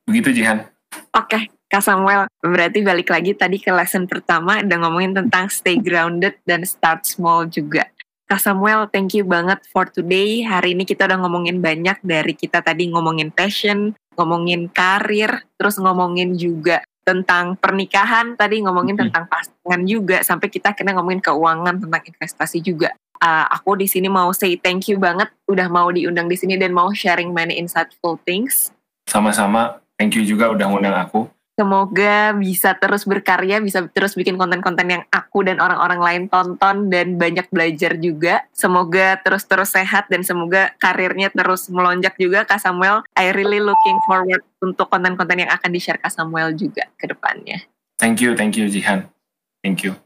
Begitu 0.09 0.41
Jihan. 0.41 0.65
Oke, 1.13 1.37
okay. 1.37 1.43
Kak 1.69 1.85
Samuel, 1.85 2.25
berarti 2.41 2.81
balik 2.81 3.13
lagi 3.13 3.37
tadi 3.37 3.61
ke 3.61 3.69
lesson 3.69 4.09
pertama 4.09 4.57
udah 4.57 4.77
ngomongin 4.81 5.13
tentang 5.13 5.45
stay 5.53 5.77
grounded 5.77 6.33
dan 6.49 6.65
start 6.65 7.05
small 7.05 7.45
juga. 7.45 7.85
Kak 8.25 8.41
Samuel, 8.41 8.89
thank 8.89 9.13
you 9.13 9.21
banget 9.21 9.61
for 9.69 9.85
today. 9.85 10.41
Hari 10.41 10.73
ini 10.73 10.85
kita 10.85 11.05
udah 11.05 11.21
ngomongin 11.21 11.61
banyak 11.61 12.01
dari 12.01 12.33
kita 12.33 12.65
tadi 12.65 12.89
ngomongin 12.89 13.29
passion, 13.29 13.93
ngomongin 14.17 14.65
karir, 14.73 15.45
terus 15.61 15.77
ngomongin 15.77 16.33
juga 16.33 16.81
tentang 17.05 17.57
pernikahan, 17.57 18.33
tadi 18.33 18.65
ngomongin 18.65 18.97
mm 18.97 19.01
-hmm. 19.05 19.13
tentang 19.13 19.25
pasangan 19.29 19.81
juga, 19.85 20.17
sampai 20.25 20.49
kita 20.49 20.73
kena 20.73 20.97
ngomongin 20.97 21.21
keuangan, 21.21 21.85
tentang 21.85 22.03
investasi 22.05 22.61
juga. 22.65 22.93
Uh, 23.17 23.45
aku 23.49 23.77
di 23.77 23.85
sini 23.85 24.09
mau 24.09 24.33
say 24.33 24.57
thank 24.57 24.89
you 24.89 24.97
banget 24.97 25.29
udah 25.45 25.69
mau 25.69 25.89
diundang 25.93 26.25
di 26.25 26.37
sini 26.37 26.57
dan 26.57 26.73
mau 26.73 26.93
sharing 26.93 27.29
many 27.33 27.57
insightful 27.57 28.17
things. 28.25 28.73
Sama-sama, 29.09 29.81
Thank 29.99 30.15
you 30.15 30.23
juga 30.23 30.47
udah 30.47 30.65
ngundang 30.71 30.95
aku. 30.95 31.27
Semoga 31.59 32.31
bisa 32.39 32.71
terus 32.79 33.03
berkarya, 33.03 33.59
bisa 33.59 33.83
terus 33.91 34.15
bikin 34.15 34.39
konten-konten 34.39 34.87
yang 34.87 35.03
aku 35.11 35.43
dan 35.43 35.59
orang-orang 35.59 35.99
lain 35.99 36.23
tonton 36.31 36.87
dan 36.87 37.19
banyak 37.19 37.51
belajar 37.51 37.99
juga. 37.99 38.47
Semoga 38.55 39.19
terus-terus 39.19 39.75
sehat 39.75 40.07
dan 40.07 40.23
semoga 40.23 40.71
karirnya 40.79 41.27
terus 41.35 41.67
melonjak 41.67 42.15
juga 42.15 42.47
Kak 42.47 42.63
Samuel. 42.63 43.03
I 43.11 43.35
really 43.35 43.59
looking 43.59 43.99
forward 44.07 44.39
untuk 44.63 44.87
konten-konten 44.87 45.43
yang 45.43 45.51
akan 45.51 45.67
di-share 45.75 45.99
Kak 45.99 46.15
Samuel 46.15 46.55
juga 46.55 46.87
ke 46.95 47.11
depannya. 47.11 47.67
Thank 47.99 48.23
you, 48.23 48.39
thank 48.39 48.55
you 48.55 48.71
Jihan. 48.71 49.11
Thank 49.59 49.83
you. 49.83 49.99